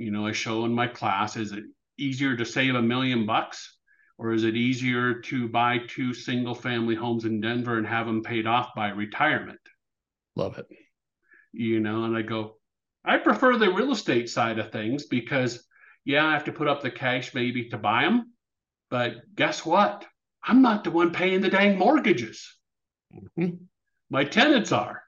You 0.00 0.10
know, 0.10 0.26
I 0.26 0.32
show 0.32 0.64
in 0.64 0.72
my 0.72 0.86
class, 0.86 1.36
is 1.36 1.52
it 1.52 1.64
easier 1.98 2.34
to 2.34 2.46
save 2.46 2.74
a 2.74 2.80
million 2.80 3.26
bucks 3.26 3.76
or 4.16 4.32
is 4.32 4.44
it 4.44 4.56
easier 4.56 5.20
to 5.20 5.46
buy 5.46 5.80
two 5.88 6.14
single 6.14 6.54
family 6.54 6.94
homes 6.94 7.26
in 7.26 7.38
Denver 7.38 7.76
and 7.76 7.86
have 7.86 8.06
them 8.06 8.22
paid 8.22 8.46
off 8.46 8.70
by 8.74 8.88
retirement? 8.88 9.60
love 10.36 10.56
it. 10.56 10.66
You 11.52 11.80
know, 11.80 12.04
and 12.04 12.16
I 12.16 12.22
go, 12.22 12.56
I 13.04 13.18
prefer 13.18 13.58
the 13.58 13.70
real 13.70 13.92
estate 13.92 14.30
side 14.30 14.58
of 14.58 14.72
things 14.72 15.04
because, 15.04 15.66
yeah, 16.06 16.24
I 16.26 16.32
have 16.32 16.44
to 16.44 16.52
put 16.52 16.68
up 16.68 16.80
the 16.80 16.90
cash 16.90 17.34
maybe 17.34 17.68
to 17.68 17.76
buy 17.76 18.04
them. 18.04 18.32
But 18.88 19.16
guess 19.34 19.66
what? 19.66 20.06
I'm 20.42 20.62
not 20.62 20.84
the 20.84 20.92
one 20.92 21.12
paying 21.12 21.42
the 21.42 21.50
dang 21.50 21.76
mortgages. 21.76 22.56
Mhm. 23.12 23.66
My 24.08 24.24
tenants 24.24 24.72
are. 24.72 25.02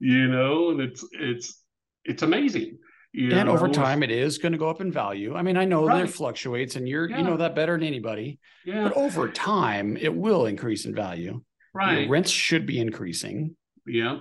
You 0.00 0.26
know, 0.26 0.70
and 0.70 0.80
it's 0.80 1.06
it's 1.12 1.62
it's 2.04 2.22
amazing. 2.24 2.78
You 3.12 3.32
And 3.32 3.46
know, 3.46 3.52
over 3.54 3.68
time, 3.68 4.02
it 4.02 4.10
is 4.10 4.38
going 4.38 4.52
to 4.52 4.58
go 4.58 4.68
up 4.68 4.80
in 4.80 4.92
value. 4.92 5.34
I 5.34 5.42
mean, 5.42 5.56
I 5.56 5.64
know 5.64 5.86
there 5.86 6.04
Right. 6.04 6.10
fluctuates, 6.10 6.76
and 6.76 6.88
you're 6.88 7.08
you 7.10 7.22
know 7.22 7.36
that 7.38 7.54
better 7.56 7.76
than 7.76 7.82
anybody. 7.86 8.38
yeah, 8.64 8.84
But 8.84 8.96
over 8.96 9.28
time, 9.28 9.96
it 9.96 10.14
will 10.14 10.46
increase 10.46 10.84
in 10.86 10.94
value. 10.94 11.32
Your 11.32 11.42
right. 11.74 12.08
rents 12.08 12.30
should 12.30 12.66
be 12.66 12.78
increasing. 12.78 13.56
Yeah. 13.86 14.20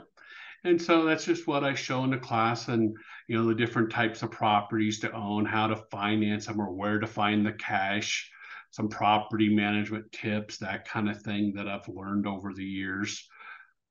And 0.64 0.82
so 0.82 1.06
that's 1.06 1.24
just 1.26 1.48
what 1.48 1.64
I 1.64 1.74
show 1.76 2.04
in 2.04 2.10
the 2.10 2.18
class 2.18 2.68
and, 2.68 2.96
you 3.28 3.38
know, 3.38 3.48
the 3.48 3.56
different 3.56 3.92
types 3.92 4.24
of 4.24 4.32
properties 4.32 5.00
to 5.02 5.12
own, 5.14 5.46
how 5.46 5.68
to 5.68 5.76
finance 5.92 6.48
them 6.48 6.60
or 6.60 6.74
where 6.74 7.00
to 7.00 7.08
find 7.08 7.46
the 7.46 7.54
cash, 7.54 8.30
some 8.72 8.90
property 8.90 9.50
management 9.56 10.12
tips, 10.12 10.58
that 10.58 10.86
kind 10.88 11.10
of 11.10 11.22
thing 11.22 11.54
that 11.56 11.68
I've 11.68 11.88
learned 11.88 12.28
over 12.28 12.54
the 12.54 12.66
years, 12.66 13.28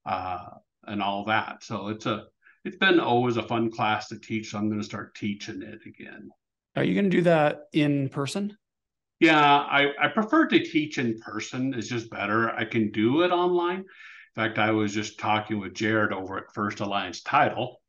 uh, 0.06 0.44
and 0.86 1.02
all 1.02 1.24
that. 1.26 1.62
So 1.62 1.88
it's 1.88 2.06
a, 2.06 2.24
it's 2.68 2.76
been 2.76 3.00
always 3.00 3.38
a 3.38 3.42
fun 3.42 3.70
class 3.70 4.08
to 4.08 4.18
teach. 4.18 4.50
So 4.50 4.58
I'm 4.58 4.68
going 4.68 4.80
to 4.80 4.86
start 4.86 5.14
teaching 5.14 5.62
it 5.62 5.80
again. 5.86 6.28
Are 6.76 6.84
you 6.84 6.92
going 6.92 7.10
to 7.10 7.16
do 7.16 7.22
that 7.22 7.62
in 7.72 8.10
person? 8.10 8.56
Yeah, 9.20 9.40
I, 9.40 9.92
I 9.98 10.08
prefer 10.08 10.46
to 10.46 10.62
teach 10.62 10.98
in 10.98 11.18
person. 11.18 11.72
It's 11.74 11.88
just 11.88 12.10
better. 12.10 12.50
I 12.50 12.66
can 12.66 12.92
do 12.92 13.22
it 13.22 13.30
online. 13.30 13.78
In 13.78 13.84
fact, 14.36 14.58
I 14.58 14.70
was 14.70 14.92
just 14.92 15.18
talking 15.18 15.58
with 15.58 15.72
Jared 15.72 16.12
over 16.12 16.36
at 16.36 16.52
First 16.54 16.80
Alliance 16.80 17.22
Title 17.22 17.80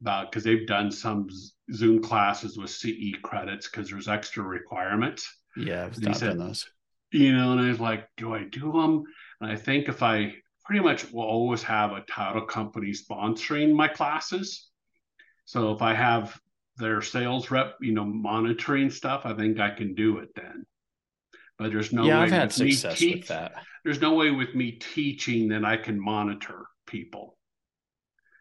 about 0.00 0.30
because 0.30 0.44
they've 0.44 0.68
done 0.68 0.92
some 0.92 1.26
Zoom 1.74 2.00
classes 2.00 2.56
with 2.56 2.70
CE 2.70 3.18
credits 3.22 3.68
because 3.68 3.90
there's 3.90 4.08
extra 4.08 4.44
requirements. 4.44 5.28
Yeah, 5.56 5.86
I've 5.86 6.00
done 6.00 6.38
those. 6.38 6.64
You 7.10 7.36
know, 7.36 7.52
and 7.52 7.60
I 7.60 7.68
was 7.68 7.80
like, 7.80 8.08
do 8.16 8.34
I 8.34 8.44
do 8.44 8.70
them? 8.70 9.02
And 9.40 9.50
I 9.50 9.56
think 9.56 9.88
if 9.88 10.00
I 10.02 10.34
pretty 10.68 10.84
much 10.84 11.10
will 11.10 11.24
always 11.24 11.62
have 11.62 11.92
a 11.92 12.02
title 12.02 12.42
company 12.42 12.92
sponsoring 12.92 13.72
my 13.72 13.88
classes. 13.88 14.68
So 15.46 15.72
if 15.72 15.80
I 15.80 15.94
have 15.94 16.38
their 16.76 17.00
sales 17.00 17.50
rep, 17.50 17.76
you 17.80 17.94
know, 17.94 18.04
monitoring 18.04 18.90
stuff, 18.90 19.22
I 19.24 19.32
think 19.32 19.58
I 19.58 19.70
can 19.70 19.94
do 19.94 20.18
it 20.18 20.28
then. 20.36 20.66
But 21.56 21.72
there's 21.72 21.90
no 21.90 22.04
yeah, 22.04 22.18
way 22.18 22.24
I've 22.24 22.30
had 22.30 22.52
success 22.52 23.00
with 23.00 23.28
that. 23.28 23.52
There's 23.82 24.02
no 24.02 24.12
way 24.12 24.30
with 24.30 24.54
me 24.54 24.72
teaching 24.72 25.48
that 25.48 25.64
I 25.64 25.78
can 25.78 25.98
monitor 25.98 26.66
people. 26.86 27.38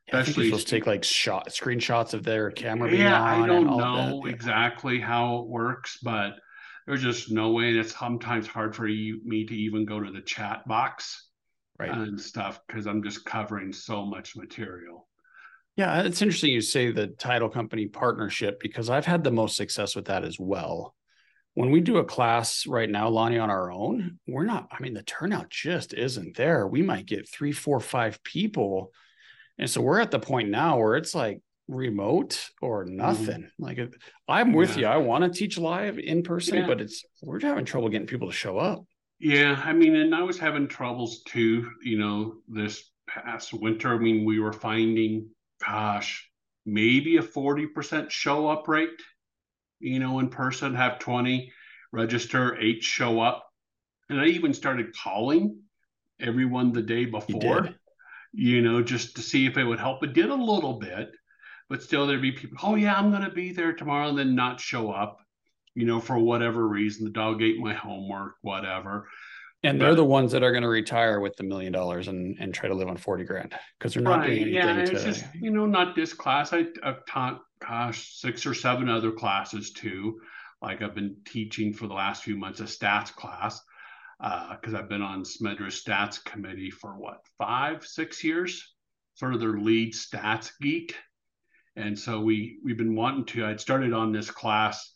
Yeah, 0.10 0.20
Especially, 0.20 0.48
I 0.48 0.50
supposed 0.50 0.68
to 0.68 0.76
take 0.76 0.86
like 0.86 1.06
shot 1.06 1.48
screenshots 1.48 2.14
of 2.14 2.24
their 2.24 2.52
camera 2.52 2.90
being 2.90 3.04
yeah. 3.04 3.24
I 3.24 3.48
don't 3.48 3.78
know 3.78 4.24
yeah. 4.26 4.34
exactly 4.34 5.00
how 5.00 5.40
it 5.40 5.48
works, 5.48 5.98
but 6.04 6.34
there's 6.86 7.02
just 7.02 7.32
no 7.32 7.52
way. 7.52 7.70
And 7.70 7.78
it's 7.78 7.98
sometimes 7.98 8.48
hard 8.48 8.76
for 8.76 8.86
you, 8.86 9.22
me 9.24 9.46
to 9.46 9.56
even 9.56 9.86
go 9.86 10.02
to 10.02 10.12
the 10.12 10.22
chat 10.22 10.68
box 10.68 11.27
right. 11.80 11.92
and 11.92 12.20
stuff 12.20 12.62
because 12.68 12.88
I'm 12.88 13.04
just 13.04 13.26
covering 13.26 13.72
so 13.74 14.06
much 14.06 14.36
material. 14.36 15.08
Yeah, 15.76 16.02
it's 16.02 16.22
interesting 16.22 16.52
you 16.52 16.62
say 16.62 16.92
the 16.92 17.08
title 17.08 17.50
company 17.50 17.88
partnership 17.88 18.60
because 18.60 18.90
I've 18.90 19.06
had 19.06 19.24
the 19.24 19.32
most 19.32 19.56
success 19.56 19.96
with 19.96 20.06
that 20.06 20.24
as 20.24 20.40
well 20.40 20.96
when 21.58 21.72
we 21.72 21.82
do 21.82 21.98
a 21.98 22.06
class 22.06 22.68
right 22.68 22.88
now, 22.88 23.10
Lonnie, 23.10 23.40
on 23.40 23.50
our 23.50 23.72
own, 23.72 24.20
we're 24.28 24.46
not, 24.46 24.70
I 24.72 24.80
mean, 24.80 24.94
the 24.94 25.02
turnout 25.02 25.50
just 25.50 25.92
isn't 25.92 26.38
there. 26.38 26.68
We 26.68 26.84
might 26.84 27.08
get 27.08 27.28
three, 27.28 27.52
four, 27.52 27.80
five 27.80 28.24
people. 28.24 28.92
And 29.58 29.68
so 29.68 29.82
we're 29.82 30.00
at 30.00 30.12
the 30.12 30.20
point 30.20 30.50
now 30.50 30.78
where 30.78 30.98
it's 30.98 31.16
like 31.16 31.42
remote 31.68 32.52
or 32.62 32.86
mm-hmm. 32.86 32.98
nothing. 32.98 33.42
Mm-hmm. 33.42 33.64
Like 33.64 33.80
I'm 34.28 34.54
with 34.54 34.78
yeah. 34.78 34.82
you. 34.82 34.86
I 34.86 34.98
want 34.98 35.24
to 35.24 35.36
teach 35.36 35.58
live 35.58 35.98
in 35.98 36.22
person, 36.22 36.58
yeah. 36.58 36.68
but 36.68 36.80
it's 36.80 37.04
we're 37.24 37.40
having 37.40 37.66
trouble 37.66 37.90
getting 37.90 38.06
people 38.06 38.30
to 38.30 38.36
show 38.36 38.60
up. 38.60 38.86
Yeah, 39.20 39.60
I 39.64 39.74
mean, 39.74 39.96
and 39.96 40.14
I 40.14 40.22
was 40.22 40.38
having 40.38 40.68
troubles 40.68 41.24
too, 41.24 41.72
you 41.82 41.98
know, 41.98 42.36
this 42.48 42.92
past 43.08 43.54
winter. 43.54 43.94
I 43.94 43.98
mean, 43.98 44.26
we 44.26 44.40
were 44.40 44.54
finding, 44.54 45.30
gosh, 45.66 46.30
maybe 46.66 47.18
a 47.18 47.24
40% 47.24 48.12
show 48.12 48.48
up 48.48 48.68
rate 48.68 49.00
you 49.80 50.00
know, 50.00 50.20
in 50.20 50.30
person, 50.30 50.74
have 50.76 51.00
20 51.00 51.52
register, 51.92 52.58
eight 52.60 52.84
show 52.84 53.20
up. 53.22 53.50
And 54.10 54.20
I 54.20 54.26
even 54.28 54.54
started 54.54 54.96
calling 54.96 55.60
everyone 56.20 56.72
the 56.72 56.82
day 56.82 57.06
before, 57.06 57.70
you, 58.34 58.56
you 58.56 58.62
know, 58.62 58.82
just 58.82 59.16
to 59.18 59.22
see 59.22 59.46
if 59.46 59.58
it 59.58 59.64
would 59.64 59.80
help. 59.80 60.04
It 60.04 60.14
did 60.14 60.30
a 60.30 60.36
little 60.36 60.80
bit, 60.80 61.12
but 61.70 61.84
still 61.84 62.08
there'd 62.08 62.22
be 62.22 62.32
people, 62.32 62.58
oh, 62.64 62.76
yeah, 62.76 62.96
I'm 62.96 63.12
going 63.12 63.24
to 63.24 63.30
be 63.30 63.52
there 63.52 63.74
tomorrow, 63.74 64.10
and 64.10 64.18
then 64.18 64.36
not 64.36 64.60
show 64.60 64.92
up, 64.92 65.20
you 65.78 65.86
know, 65.86 66.00
for 66.00 66.18
whatever 66.18 66.68
reason. 66.68 67.06
The 67.06 67.12
dog 67.12 67.44
ate 67.44 67.60
my 67.60 67.74
homework, 67.74 68.34
whatever. 68.42 69.08
And 69.64 69.80
they're 69.80 69.94
the 69.94 70.04
ones 70.04 70.32
that 70.32 70.42
are 70.42 70.52
going 70.52 70.64
to 70.64 70.70
retire 70.70 71.20
with 71.20 71.36
the 71.36 71.44
million 71.44 71.72
dollars 71.72 72.08
and 72.08 72.36
and 72.40 72.52
try 72.52 72.68
to 72.68 72.76
live 72.76 72.88
on 72.88 72.98
40 72.98 73.24
grand 73.26 73.56
because 73.78 73.94
they're 73.94 74.02
not 74.02 74.20
right, 74.20 74.28
doing 74.28 74.42
anything. 74.42 74.56
Yeah, 74.56 74.78
it's 74.78 75.04
just, 75.04 75.26
you 75.36 75.52
know, 75.52 75.68
not 75.68 75.96
this 75.96 76.14
class. 76.14 76.52
I, 76.52 76.66
I've 76.82 77.06
taught 77.06 77.42
gosh, 77.60 78.20
six 78.20 78.46
or 78.48 78.56
seven 78.56 78.90
other 78.90 79.12
classes 79.12 79.72
too. 79.72 80.20
Like 80.64 80.82
I've 80.82 80.96
been 80.96 81.18
teaching 81.26 81.74
for 81.74 81.86
the 81.86 81.94
last 81.94 82.24
few 82.24 82.38
months 82.38 82.60
a 82.60 82.64
stats 82.64 83.14
class 83.14 83.62
because 84.20 84.74
uh, 84.74 84.80
I've 84.80 84.90
been 84.90 85.04
on 85.04 85.24
Smedra 85.24 85.68
stats 85.68 86.24
committee 86.24 86.72
for 86.72 86.98
what 86.98 87.20
five, 87.38 87.86
six 87.86 88.24
years, 88.24 88.74
sort 89.14 89.36
of 89.36 89.40
their 89.40 89.60
lead 89.60 89.94
stats 89.94 90.52
geek. 90.60 90.96
And 91.76 91.98
so 91.98 92.20
we 92.20 92.58
we've 92.64 92.78
been 92.78 92.96
wanting 92.96 93.26
to. 93.26 93.46
I'd 93.46 93.62
started 93.62 93.94
on 93.94 94.12
this 94.12 94.32
class 94.32 94.92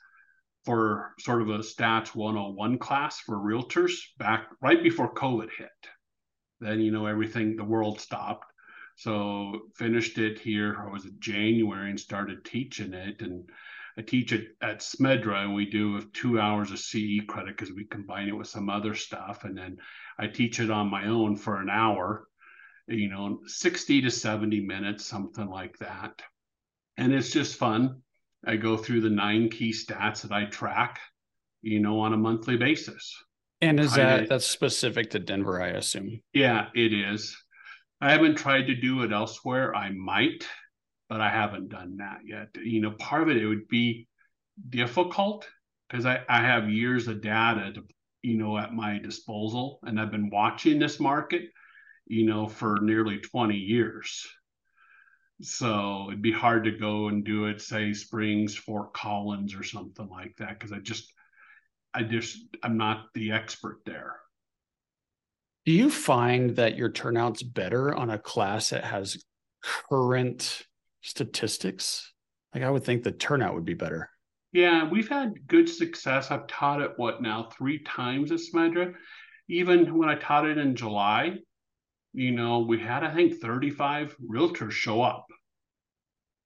for 0.65 1.13
sort 1.19 1.41
of 1.41 1.49
a 1.49 1.59
stats 1.59 2.13
101 2.13 2.77
class 2.77 3.19
for 3.19 3.37
realtors 3.37 3.93
back 4.17 4.47
right 4.61 4.81
before 4.83 5.13
COVID 5.13 5.49
hit. 5.57 5.69
Then 6.59 6.79
you 6.79 6.91
know 6.91 7.07
everything 7.07 7.55
the 7.55 7.63
world 7.63 7.99
stopped 7.99 8.45
so 9.01 9.61
finished 9.75 10.19
it 10.19 10.37
here, 10.37 10.75
or 10.79 10.91
was 10.91 11.05
it 11.05 11.19
January, 11.19 11.89
and 11.89 11.99
started 11.99 12.45
teaching 12.45 12.93
it. 12.93 13.21
And 13.21 13.49
I 13.97 14.03
teach 14.03 14.31
it 14.31 14.49
at 14.61 14.81
Smedra, 14.81 15.43
and 15.43 15.55
we 15.55 15.65
do 15.65 15.99
two 16.01 16.39
hours 16.39 16.71
of 16.71 16.77
CE 16.77 17.21
credit 17.27 17.57
because 17.57 17.73
we 17.73 17.85
combine 17.85 18.27
it 18.27 18.37
with 18.37 18.47
some 18.47 18.69
other 18.69 18.93
stuff. 18.93 19.43
And 19.43 19.57
then 19.57 19.77
I 20.19 20.27
teach 20.27 20.59
it 20.59 20.69
on 20.69 20.91
my 20.91 21.07
own 21.07 21.35
for 21.35 21.59
an 21.59 21.67
hour, 21.67 22.27
you 22.87 23.09
know, 23.09 23.39
60 23.47 24.01
to 24.01 24.11
70 24.11 24.59
minutes, 24.59 25.05
something 25.05 25.47
like 25.47 25.77
that. 25.79 26.21
And 26.97 27.11
it's 27.11 27.31
just 27.31 27.55
fun. 27.55 28.03
I 28.45 28.55
go 28.55 28.77
through 28.77 29.01
the 29.01 29.09
nine 29.09 29.49
key 29.49 29.71
stats 29.71 30.21
that 30.21 30.31
I 30.31 30.45
track, 30.45 30.99
you 31.61 31.79
know, 31.79 31.99
on 31.99 32.13
a 32.13 32.17
monthly 32.17 32.57
basis. 32.57 33.15
And 33.61 33.79
is 33.79 33.93
that 33.93 34.27
that's 34.27 34.47
specific 34.47 35.11
to 35.11 35.19
Denver, 35.19 35.61
I 35.61 35.69
assume? 35.69 36.21
Yeah, 36.33 36.67
it 36.73 36.93
is. 36.93 37.37
I 38.01 38.11
haven't 38.11 38.35
tried 38.35 38.63
to 38.67 38.75
do 38.75 39.03
it 39.03 39.11
elsewhere. 39.11 39.75
I 39.75 39.91
might, 39.91 40.47
but 41.07 41.21
I 41.21 41.29
haven't 41.29 41.69
done 41.69 41.97
that 41.97 42.21
yet. 42.25 42.47
You 42.55 42.81
know, 42.81 42.91
part 42.91 43.21
of 43.21 43.29
it, 43.29 43.37
it 43.37 43.45
would 43.45 43.67
be 43.67 44.07
difficult 44.69 45.47
because 45.87 46.07
I, 46.07 46.21
I 46.27 46.41
have 46.41 46.71
years 46.71 47.07
of 47.07 47.21
data 47.21 47.71
to, 47.73 47.83
you 48.23 48.37
know, 48.39 48.57
at 48.57 48.73
my 48.73 48.97
disposal. 48.97 49.79
And 49.83 49.99
I've 49.99 50.11
been 50.11 50.31
watching 50.31 50.79
this 50.79 50.99
market, 50.99 51.43
you 52.07 52.25
know, 52.25 52.47
for 52.47 52.79
nearly 52.81 53.19
20 53.19 53.55
years. 53.55 54.27
So 55.41 56.05
it'd 56.07 56.21
be 56.21 56.31
hard 56.31 56.63
to 56.65 56.71
go 56.71 57.07
and 57.07 57.23
do 57.23 57.45
it, 57.45 57.61
say 57.61 57.93
Springs, 57.93 58.55
Fort 58.55 58.93
Collins, 58.93 59.55
or 59.55 59.63
something 59.63 60.07
like 60.09 60.35
that, 60.37 60.59
because 60.59 60.71
I 60.71 60.79
just, 60.79 61.11
I 61.93 62.03
just, 62.03 62.37
I'm 62.63 62.77
not 62.77 63.05
the 63.13 63.31
expert 63.31 63.79
there. 63.85 64.17
Do 65.65 65.71
you 65.71 65.89
find 65.89 66.55
that 66.55 66.77
your 66.77 66.91
turnout's 66.91 67.43
better 67.43 67.93
on 67.93 68.09
a 68.09 68.17
class 68.17 68.69
that 68.69 68.83
has 68.83 69.23
current 69.61 70.63
statistics? 71.01 72.13
Like 72.53 72.63
I 72.63 72.69
would 72.69 72.83
think 72.83 73.03
the 73.03 73.11
turnout 73.11 73.53
would 73.53 73.65
be 73.65 73.73
better. 73.73 74.09
Yeah, 74.53 74.89
we've 74.89 75.07
had 75.07 75.47
good 75.47 75.69
success. 75.69 76.29
I've 76.31 76.47
taught 76.47 76.81
it 76.81 76.93
what 76.97 77.21
now 77.21 77.49
three 77.55 77.79
times 77.83 78.31
at 78.31 78.39
Smedra. 78.39 78.93
Even 79.47 79.97
when 79.97 80.09
I 80.09 80.15
taught 80.15 80.47
it 80.47 80.57
in 80.57 80.75
July, 80.75 81.37
you 82.13 82.31
know, 82.31 82.59
we 82.59 82.79
had 82.79 83.03
I 83.03 83.13
think 83.13 83.39
35 83.39 84.15
realtors 84.17 84.71
show 84.71 85.01
up, 85.01 85.27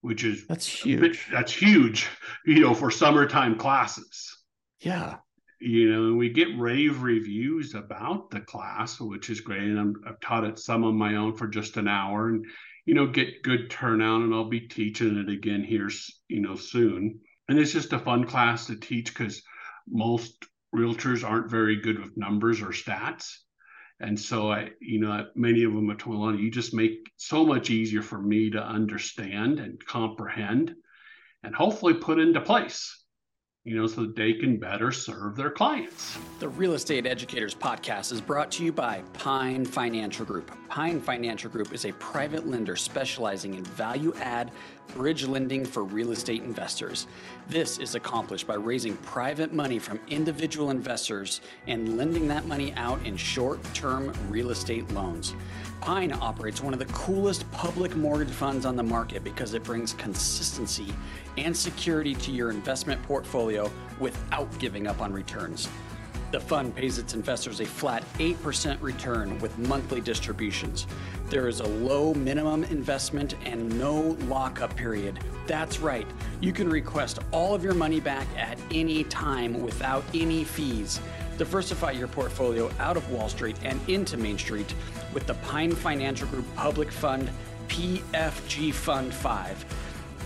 which 0.01 0.23
is 0.23 0.45
that's 0.47 0.67
huge. 0.67 0.99
Bit, 0.99 1.17
that's 1.31 1.53
huge, 1.53 2.07
you 2.45 2.59
know, 2.61 2.73
for 2.73 2.91
summertime 2.91 3.57
classes. 3.57 4.37
Yeah 4.79 5.17
you 5.59 5.91
know, 5.91 6.07
and 6.07 6.17
we 6.17 6.29
get 6.29 6.57
rave 6.57 7.01
reviews 7.01 7.75
about 7.75 8.29
the 8.29 8.41
class, 8.41 8.99
which 8.99 9.29
is 9.29 9.41
great. 9.41 9.63
And 9.63 9.97
i 10.05 10.09
have 10.09 10.19
taught 10.19 10.43
it 10.43 10.59
some 10.59 10.83
on 10.83 10.95
my 10.95 11.15
own 11.15 11.33
for 11.33 11.47
just 11.47 11.77
an 11.77 11.87
hour 11.87 12.29
and, 12.29 12.45
you 12.85 12.93
know, 12.93 13.07
get 13.07 13.41
good 13.43 13.69
turnout. 13.69 14.21
And 14.21 14.33
I'll 14.33 14.49
be 14.49 14.61
teaching 14.61 15.17
it 15.17 15.29
again 15.29 15.63
here, 15.63 15.89
you 16.27 16.41
know, 16.41 16.55
soon. 16.55 17.19
And 17.47 17.57
it's 17.57 17.71
just 17.71 17.93
a 17.93 17.99
fun 17.99 18.25
class 18.25 18.67
to 18.67 18.75
teach 18.75 19.07
because 19.07 19.41
most 19.87 20.45
realtors 20.75 21.27
aren't 21.27 21.49
very 21.49 21.77
good 21.77 21.99
with 21.99 22.17
numbers 22.17 22.61
or 22.61 22.67
stats. 22.67 23.31
And 23.99 24.19
so 24.19 24.51
I, 24.51 24.71
you 24.81 24.99
know, 24.99 25.27
many 25.35 25.63
of 25.63 25.73
them 25.73 25.89
are 25.89 25.95
told, 25.95 26.39
you 26.39 26.51
just 26.51 26.73
make 26.73 27.11
so 27.17 27.45
much 27.45 27.69
easier 27.69 28.01
for 28.01 28.19
me 28.21 28.49
to 28.51 28.61
understand 28.61 29.59
and 29.59 29.83
comprehend 29.85 30.75
and 31.43 31.55
hopefully 31.55 31.93
put 31.93 32.19
into 32.19 32.41
place 32.41 33.04
you 33.65 33.75
know, 33.75 33.87
so 33.87 34.01
that 34.01 34.15
they 34.15 34.31
can 34.31 34.57
better 34.57 34.91
serve 34.91 35.35
their 35.35 35.49
clients. 35.49 36.19
The 36.39 36.47
Real 36.47 36.73
Estate 36.73 37.07
Educators 37.07 37.55
Podcast 37.55 38.11
is 38.11 38.21
brought 38.21 38.51
to 38.51 38.63
you 38.63 38.71
by 38.71 39.01
Pine 39.13 39.65
Financial 39.65 40.23
Group. 40.23 40.51
Pine 40.69 41.01
Financial 41.01 41.49
Group 41.49 41.73
is 41.73 41.85
a 41.85 41.91
private 41.93 42.45
lender 42.45 42.75
specializing 42.75 43.55
in 43.55 43.63
value 43.63 44.13
add 44.21 44.51
bridge 44.89 45.25
lending 45.25 45.65
for 45.65 45.83
real 45.83 46.11
estate 46.11 46.43
investors. 46.43 47.07
This 47.49 47.79
is 47.79 47.95
accomplished 47.95 48.45
by 48.45 48.53
raising 48.53 48.95
private 48.97 49.51
money 49.51 49.79
from 49.79 49.99
individual 50.09 50.69
investors 50.69 51.41
and 51.65 51.97
lending 51.97 52.27
that 52.27 52.45
money 52.45 52.71
out 52.75 53.03
in 53.03 53.17
short 53.17 53.63
term 53.73 54.13
real 54.29 54.51
estate 54.51 54.89
loans. 54.91 55.33
Pine 55.81 56.13
operates 56.13 56.61
one 56.61 56.73
of 56.73 56.79
the 56.79 56.85
coolest 56.85 57.49
public 57.51 57.95
mortgage 57.95 58.31
funds 58.31 58.65
on 58.65 58.75
the 58.75 58.83
market 58.83 59.23
because 59.23 59.53
it 59.53 59.63
brings 59.63 59.93
consistency 59.93 60.93
and 61.37 61.55
security 61.55 62.15
to 62.15 62.31
your 62.31 62.49
investment 62.49 63.01
portfolio 63.03 63.69
without 63.99 64.47
giving 64.57 64.87
up 64.87 65.01
on 65.01 65.13
returns. 65.13 65.69
The 66.31 66.39
fund 66.39 66.75
pays 66.75 66.97
its 66.97 67.13
investors 67.13 67.59
a 67.61 67.65
flat 67.65 68.03
8% 68.15 68.81
return 68.81 69.39
with 69.39 69.57
monthly 69.57 70.01
distributions. 70.01 70.87
There 71.29 71.47
is 71.47 71.59
a 71.59 71.67
low 71.67 72.13
minimum 72.13 72.63
investment 72.65 73.35
and 73.45 73.79
no 73.79 74.17
lockup 74.27 74.75
period. 74.75 75.19
That's 75.47 75.79
right, 75.79 76.07
you 76.41 76.51
can 76.51 76.69
request 76.69 77.19
all 77.31 77.53
of 77.53 77.63
your 77.63 77.73
money 77.73 77.99
back 77.99 78.27
at 78.35 78.57
any 78.71 79.03
time 79.05 79.61
without 79.61 80.03
any 80.13 80.43
fees. 80.43 80.99
Diversify 81.37 81.91
your 81.91 82.07
portfolio 82.07 82.71
out 82.79 82.97
of 82.97 83.11
Wall 83.11 83.29
Street 83.29 83.55
and 83.63 83.79
into 83.89 84.17
Main 84.17 84.37
Street 84.37 84.73
with 85.13 85.25
the 85.27 85.35
Pine 85.35 85.71
Financial 85.71 86.27
Group 86.27 86.45
Public 86.55 86.91
Fund 86.91 87.29
PFG 87.67 88.73
Fund 88.73 89.13
5. 89.13 89.57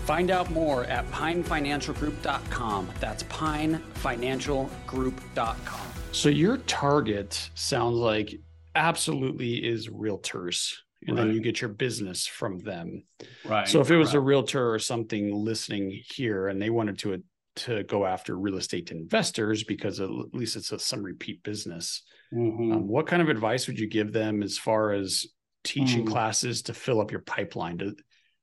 Find 0.04 0.30
out 0.30 0.50
more 0.50 0.84
at 0.84 1.10
pinefinancialgroup.com. 1.10 2.88
That's 3.00 3.22
pinefinancialgroup.com. 3.24 5.80
So 6.12 6.28
your 6.28 6.58
target 6.58 7.50
sounds 7.54 7.96
like 7.96 8.38
absolutely 8.74 9.64
is 9.64 9.88
realtors. 9.88 10.74
And 11.06 11.16
right. 11.16 11.24
then 11.24 11.34
you 11.34 11.40
get 11.40 11.62
your 11.62 11.70
business 11.70 12.26
from 12.26 12.58
them. 12.58 13.04
Right. 13.44 13.66
So 13.66 13.80
if 13.80 13.90
it 13.90 13.96
was 13.96 14.08
right. 14.08 14.16
a 14.16 14.20
realtor 14.20 14.72
or 14.72 14.78
something 14.78 15.34
listening 15.34 15.98
here 16.12 16.48
and 16.48 16.60
they 16.60 16.68
wanted 16.68 16.98
to 17.00 17.22
to 17.56 17.82
go 17.84 18.06
after 18.06 18.36
real 18.36 18.56
estate 18.56 18.90
investors 18.90 19.64
because 19.64 20.00
at 20.00 20.10
least 20.10 20.56
it's 20.56 20.72
a, 20.72 20.78
some 20.78 21.02
repeat 21.02 21.42
business. 21.42 22.02
Mm-hmm. 22.32 22.72
Um, 22.72 22.88
what 22.88 23.06
kind 23.06 23.22
of 23.22 23.28
advice 23.28 23.66
would 23.66 23.78
you 23.78 23.88
give 23.88 24.12
them 24.12 24.42
as 24.42 24.56
far 24.56 24.92
as 24.92 25.26
teaching 25.64 26.04
mm. 26.04 26.10
classes 26.10 26.62
to 26.62 26.74
fill 26.74 27.00
up 27.00 27.10
your 27.10 27.22
pipeline? 27.22 27.78
To, 27.78 27.94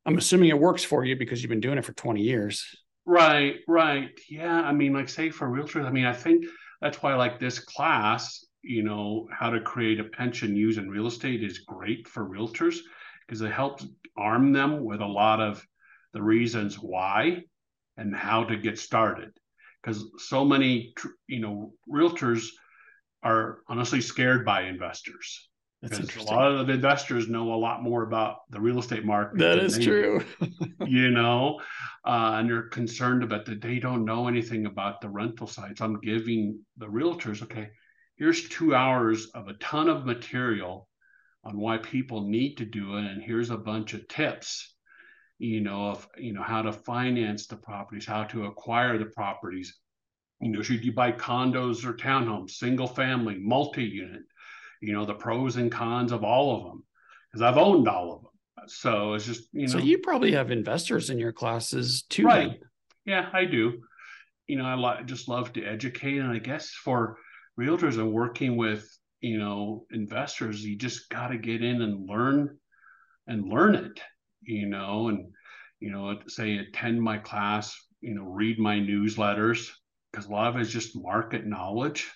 I'm 0.05 0.17
assuming 0.17 0.49
it 0.49 0.59
works 0.59 0.83
for 0.83 1.05
you 1.05 1.15
because 1.15 1.41
you've 1.41 1.49
been 1.49 1.59
doing 1.59 1.77
it 1.77 1.85
for 1.85 1.93
20 1.93 2.21
years. 2.21 2.65
Right, 3.05 3.55
right. 3.67 4.09
Yeah. 4.29 4.61
I 4.61 4.73
mean, 4.73 4.93
like, 4.93 5.07
say 5.07 5.29
for 5.29 5.47
realtors, 5.47 5.85
I 5.85 5.91
mean, 5.91 6.05
I 6.05 6.13
think 6.13 6.45
that's 6.81 7.01
why, 7.01 7.15
like, 7.15 7.39
this 7.39 7.59
class, 7.59 8.45
you 8.61 8.83
know, 8.83 9.27
how 9.31 9.49
to 9.49 9.61
create 9.61 10.01
a 10.01 10.03
pension 10.03 10.55
using 10.55 10.89
real 10.89 11.07
estate 11.07 11.43
is 11.43 11.59
great 11.59 12.07
for 12.07 12.27
realtors 12.27 12.77
because 13.25 13.41
it 13.41 13.51
helps 13.51 13.85
arm 14.17 14.51
them 14.51 14.83
with 14.83 14.99
a 14.99 15.05
lot 15.05 15.39
of 15.39 15.65
the 16.13 16.21
reasons 16.21 16.75
why 16.75 17.43
and 17.97 18.15
how 18.15 18.43
to 18.43 18.57
get 18.57 18.77
started 18.77 19.31
because 19.81 20.05
so 20.17 20.45
many 20.45 20.93
you 21.27 21.39
know 21.39 21.73
realtors 21.91 22.47
are 23.23 23.59
honestly 23.67 24.01
scared 24.01 24.45
by 24.45 24.63
investors 24.63 25.49
that's 25.81 25.99
interesting. 25.99 26.33
A 26.33 26.35
lot 26.35 26.51
of 26.51 26.67
the 26.67 26.73
investors 26.73 27.29
know 27.29 27.53
a 27.53 27.55
lot 27.55 27.83
more 27.83 28.01
about 28.01 28.39
the 28.49 28.59
real 28.59 28.79
estate 28.79 29.05
market. 29.05 29.37
That 29.37 29.59
is 29.59 29.77
true. 29.77 30.25
you 30.87 31.11
know, 31.11 31.59
uh, 32.03 32.35
and 32.37 32.49
they're 32.49 32.69
concerned 32.69 33.21
about 33.21 33.45
that 33.45 33.61
they 33.61 33.77
don't 33.77 34.03
know 34.03 34.27
anything 34.27 34.65
about 34.65 35.01
the 35.01 35.09
rental 35.09 35.45
sites. 35.45 35.79
I'm 35.79 35.99
giving 35.99 36.59
the 36.77 36.87
realtors, 36.87 37.43
okay, 37.43 37.69
here's 38.15 38.49
two 38.49 38.73
hours 38.73 39.27
of 39.35 39.49
a 39.49 39.53
ton 39.55 39.87
of 39.87 40.05
material 40.05 40.89
on 41.43 41.59
why 41.59 41.77
people 41.77 42.27
need 42.27 42.55
to 42.55 42.65
do 42.65 42.97
it, 42.97 43.05
and 43.05 43.21
here's 43.21 43.51
a 43.51 43.57
bunch 43.57 43.93
of 43.93 44.07
tips 44.07 44.73
you 45.39 45.61
know, 45.61 45.89
of 45.89 46.07
you 46.17 46.33
know 46.33 46.41
how 46.41 46.61
to 46.61 46.71
finance 46.71 47.47
the 47.47 47.55
properties, 47.55 48.05
how 48.05 48.23
to 48.25 48.45
acquire 48.45 48.97
the 48.97 49.05
properties. 49.05 49.77
You 50.39 50.49
know, 50.49 50.61
should 50.61 50.83
you 50.83 50.93
buy 50.93 51.11
condos 51.11 51.85
or 51.85 51.93
townhomes, 51.93 52.51
single 52.51 52.87
family, 52.87 53.37
multi-unit? 53.39 54.21
You 54.81 54.93
know, 54.93 55.05
the 55.05 55.13
pros 55.13 55.57
and 55.57 55.71
cons 55.71 56.11
of 56.11 56.23
all 56.23 56.57
of 56.57 56.63
them, 56.65 56.83
because 57.31 57.41
I've 57.41 57.57
owned 57.57 57.87
all 57.87 58.13
of 58.13 58.21
them. 58.21 58.67
So 58.67 59.13
it's 59.13 59.25
just 59.25 59.47
you 59.53 59.67
know. 59.67 59.73
So 59.73 59.77
you 59.79 59.99
probably 59.99 60.31
have 60.33 60.51
investors 60.51 61.09
in 61.09 61.19
your 61.19 61.31
classes 61.31 62.03
too, 62.03 62.25
right? 62.25 62.49
Then. 62.49 62.59
Yeah, 63.05 63.29
I 63.31 63.45
do. 63.45 63.81
You 64.47 64.57
know, 64.57 64.65
I 64.65 64.73
lo- 64.75 65.01
just 65.05 65.27
love 65.27 65.53
to 65.53 65.63
educate, 65.63 66.17
and 66.17 66.31
I 66.31 66.39
guess 66.39 66.69
for 66.69 67.17
realtors 67.59 67.97
and 67.97 68.11
working 68.11 68.57
with 68.57 68.87
you 69.21 69.37
know 69.37 69.85
investors, 69.91 70.63
you 70.63 70.75
just 70.75 71.09
got 71.09 71.27
to 71.27 71.37
get 71.37 71.63
in 71.63 71.81
and 71.81 72.09
learn 72.09 72.57
and 73.27 73.47
learn 73.47 73.75
it 73.75 73.99
you 74.47 74.65
know, 74.65 75.09
and 75.09 75.27
you 75.79 75.91
know, 75.91 76.17
say 76.27 76.57
attend 76.57 77.01
my 77.01 77.17
class, 77.17 77.75
you 78.01 78.15
know, 78.15 78.23
read 78.23 78.57
my 78.57 78.77
newsletters 78.77 79.69
because 80.11 80.25
a 80.25 80.31
lot 80.31 80.47
of 80.47 80.55
it 80.55 80.61
is 80.61 80.71
just 80.71 80.99
market 80.99 81.45
knowledge 81.45 82.09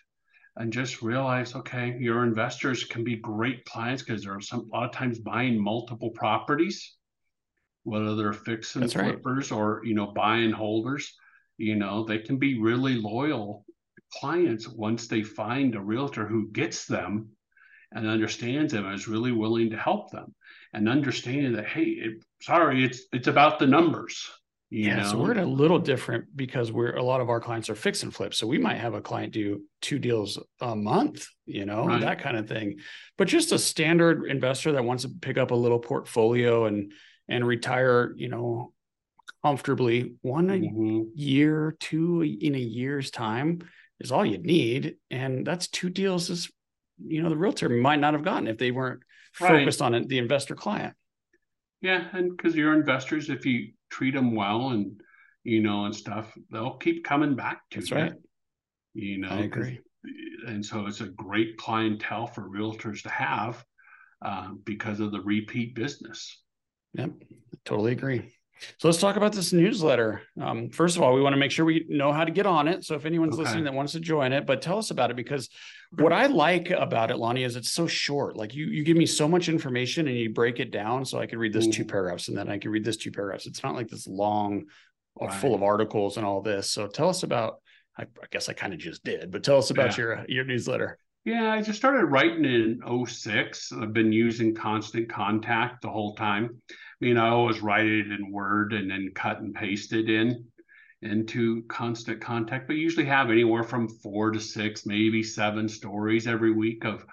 and 0.57 0.73
just 0.73 1.01
realize, 1.01 1.55
okay, 1.55 1.95
your 1.99 2.23
investors 2.23 2.83
can 2.83 3.03
be 3.03 3.17
great 3.17 3.63
clients 3.65 4.01
because 4.01 4.23
they're 4.23 4.41
some 4.41 4.69
a 4.73 4.75
lot 4.75 4.85
of 4.85 4.91
times 4.91 5.19
buying 5.19 5.61
multiple 5.61 6.09
properties, 6.09 6.95
whether 7.83 8.15
they're 8.15 8.33
fix 8.33 8.75
and 8.75 8.83
That's 8.83 8.93
flippers 8.93 9.51
right. 9.51 9.57
or 9.57 9.81
you 9.83 9.93
know, 9.93 10.07
buying 10.07 10.51
holders, 10.51 11.13
you 11.57 11.75
know, 11.75 12.03
they 12.03 12.19
can 12.19 12.37
be 12.37 12.59
really 12.59 12.95
loyal 12.95 13.65
clients 14.13 14.67
once 14.67 15.07
they 15.07 15.23
find 15.23 15.75
a 15.75 15.81
realtor 15.81 16.27
who 16.27 16.49
gets 16.51 16.85
them 16.85 17.29
and 17.93 18.07
understands 18.07 18.73
them 18.73 18.85
and 18.85 18.95
is 18.95 19.07
really 19.07 19.31
willing 19.31 19.69
to 19.69 19.77
help 19.77 20.11
them 20.11 20.33
and 20.73 20.87
understanding 20.87 21.53
that 21.53 21.67
hey 21.67 21.83
it, 21.83 22.23
sorry 22.41 22.83
it's 22.83 23.03
it's 23.11 23.27
about 23.27 23.59
the 23.59 23.67
numbers 23.67 24.29
yeah 24.69 24.97
know? 24.97 25.11
so 25.11 25.17
we're 25.17 25.37
a 25.37 25.45
little 25.45 25.79
different 25.79 26.25
because 26.35 26.71
we're 26.71 26.95
a 26.95 27.03
lot 27.03 27.21
of 27.21 27.29
our 27.29 27.39
clients 27.39 27.69
are 27.69 27.75
fix 27.75 28.03
and 28.03 28.13
flip 28.13 28.33
so 28.33 28.47
we 28.47 28.57
might 28.57 28.77
have 28.77 28.93
a 28.93 29.01
client 29.01 29.33
do 29.33 29.61
two 29.81 29.99
deals 29.99 30.39
a 30.61 30.75
month 30.75 31.27
you 31.45 31.65
know 31.65 31.85
right. 31.85 32.01
that 32.01 32.19
kind 32.19 32.37
of 32.37 32.47
thing 32.47 32.79
but 33.17 33.27
just 33.27 33.51
a 33.51 33.59
standard 33.59 34.25
investor 34.25 34.71
that 34.71 34.85
wants 34.85 35.03
to 35.03 35.09
pick 35.09 35.37
up 35.37 35.51
a 35.51 35.55
little 35.55 35.79
portfolio 35.79 36.65
and 36.65 36.93
and 37.27 37.45
retire 37.45 38.13
you 38.15 38.29
know 38.29 38.73
comfortably 39.43 40.13
one 40.21 40.47
mm-hmm. 40.47 41.01
year 41.15 41.75
two 41.79 42.21
in 42.21 42.55
a 42.55 42.59
year's 42.59 43.11
time 43.11 43.59
is 43.99 44.11
all 44.11 44.25
you 44.25 44.37
need 44.37 44.95
and 45.09 45.45
that's 45.45 45.67
two 45.67 45.89
deals 45.89 46.29
is 46.29 46.49
you 47.05 47.21
know 47.21 47.29
the 47.29 47.37
realtor 47.37 47.69
might 47.69 47.99
not 47.99 48.13
have 48.13 48.23
gotten 48.23 48.47
if 48.47 48.57
they 48.57 48.71
weren't 48.71 49.01
right. 49.39 49.59
focused 49.59 49.81
on 49.81 50.07
the 50.07 50.17
investor 50.17 50.55
client. 50.55 50.93
Yeah, 51.81 52.07
and 52.13 52.35
because 52.35 52.55
your 52.55 52.73
investors, 52.73 53.29
if 53.29 53.45
you 53.45 53.71
treat 53.89 54.13
them 54.13 54.35
well 54.35 54.69
and 54.69 55.01
you 55.43 55.61
know 55.61 55.85
and 55.85 55.95
stuff, 55.95 56.35
they'll 56.51 56.77
keep 56.77 57.03
coming 57.03 57.35
back 57.35 57.61
to 57.71 57.79
That's 57.79 57.91
you. 57.91 57.97
right. 57.97 58.13
You 58.93 59.17
know, 59.19 59.29
I 59.29 59.39
agree. 59.39 59.79
And 60.47 60.65
so 60.65 60.85
it's 60.87 61.01
a 61.01 61.07
great 61.07 61.57
clientele 61.57 62.27
for 62.27 62.49
realtors 62.49 63.03
to 63.03 63.09
have 63.09 63.63
uh, 64.23 64.49
because 64.63 64.99
of 64.99 65.11
the 65.11 65.21
repeat 65.21 65.75
business. 65.75 66.41
Yep, 66.93 67.11
totally 67.65 67.93
agree. 67.93 68.33
So 68.77 68.87
let's 68.87 68.99
talk 68.99 69.15
about 69.15 69.33
this 69.33 69.53
newsletter. 69.53 70.21
Um, 70.39 70.69
first 70.69 70.95
of 70.95 71.01
all, 71.01 71.13
we 71.13 71.21
want 71.21 71.33
to 71.33 71.39
make 71.39 71.51
sure 71.51 71.65
we 71.65 71.85
know 71.89 72.11
how 72.11 72.23
to 72.23 72.31
get 72.31 72.45
on 72.45 72.67
it. 72.67 72.83
So 72.83 72.95
if 72.95 73.05
anyone's 73.05 73.35
okay. 73.35 73.43
listening 73.43 73.63
that 73.65 73.73
wants 73.73 73.93
to 73.93 73.99
join 73.99 74.33
it, 74.33 74.45
but 74.45 74.61
tell 74.61 74.77
us 74.77 74.91
about 74.91 75.11
it 75.11 75.15
because 75.15 75.49
what 75.97 76.13
I 76.13 76.27
like 76.27 76.69
about 76.69 77.11
it, 77.11 77.17
Lonnie, 77.17 77.43
is 77.43 77.55
it's 77.55 77.71
so 77.71 77.87
short. 77.87 78.35
Like 78.35 78.53
you, 78.53 78.65
you 78.67 78.83
give 78.83 78.97
me 78.97 79.05
so 79.05 79.27
much 79.27 79.49
information 79.49 80.07
and 80.07 80.17
you 80.17 80.29
break 80.29 80.59
it 80.59 80.71
down 80.71 81.05
so 81.05 81.19
I 81.19 81.25
can 81.25 81.39
read 81.39 81.53
this 81.53 81.67
mm. 81.67 81.73
two 81.73 81.85
paragraphs 81.85 82.27
and 82.27 82.37
then 82.37 82.49
I 82.49 82.57
can 82.57 82.71
read 82.71 82.85
this 82.85 82.97
two 82.97 83.11
paragraphs. 83.11 83.47
It's 83.47 83.63
not 83.63 83.75
like 83.75 83.87
this 83.87 84.07
long, 84.07 84.65
uh, 85.21 85.25
right. 85.25 85.33
full 85.33 85.55
of 85.55 85.63
articles 85.63 86.17
and 86.17 86.25
all 86.25 86.41
this. 86.41 86.69
So 86.71 86.87
tell 86.87 87.09
us 87.09 87.23
about. 87.23 87.55
I, 87.97 88.03
I 88.03 88.25
guess 88.31 88.47
I 88.47 88.53
kind 88.53 88.71
of 88.71 88.79
just 88.79 89.03
did, 89.03 89.31
but 89.31 89.43
tell 89.43 89.57
us 89.57 89.69
about 89.69 89.97
yeah. 89.97 90.03
your 90.03 90.25
your 90.29 90.45
newsletter. 90.45 90.97
Yeah, 91.25 91.51
I 91.51 91.61
just 91.61 91.77
started 91.77 92.05
writing 92.05 92.45
in 92.45 93.05
06. 93.05 93.73
I've 93.73 93.91
been 93.91 94.13
using 94.13 94.55
Constant 94.55 95.09
Contact 95.09 95.81
the 95.81 95.89
whole 95.89 96.15
time 96.15 96.61
you 97.01 97.15
know, 97.15 97.25
I 97.25 97.29
always 97.29 97.61
write 97.61 97.87
it 97.87 98.11
in 98.11 98.31
Word 98.31 98.73
and 98.73 98.89
then 98.89 99.11
cut 99.15 99.39
and 99.39 99.55
paste 99.55 99.91
it 99.91 100.09
in 100.09 100.45
into 101.01 101.63
constant 101.63 102.21
contact, 102.21 102.67
but 102.67 102.75
usually 102.75 103.07
have 103.07 103.31
anywhere 103.31 103.63
from 103.63 103.89
four 103.89 104.29
to 104.29 104.39
six, 104.39 104.85
maybe 104.85 105.23
seven 105.23 105.67
stories 105.67 106.27
every 106.27 106.51
week 106.51 106.85
of 106.85 107.03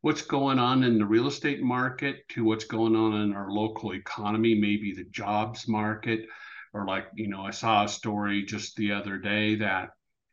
what's 0.00 0.22
going 0.22 0.58
on 0.58 0.82
in 0.82 0.98
the 0.98 1.04
real 1.04 1.26
estate 1.26 1.60
market 1.60 2.26
to 2.30 2.42
what's 2.42 2.64
going 2.64 2.96
on 2.96 3.20
in 3.20 3.34
our 3.34 3.50
local 3.50 3.92
economy, 3.92 4.54
maybe 4.54 4.94
the 4.94 5.04
jobs 5.10 5.68
market, 5.68 6.26
or 6.72 6.86
like, 6.86 7.08
you 7.14 7.28
know, 7.28 7.42
I 7.42 7.50
saw 7.50 7.84
a 7.84 7.88
story 7.88 8.46
just 8.46 8.76
the 8.76 8.92
other 8.92 9.18
day 9.18 9.56
that, 9.56 9.90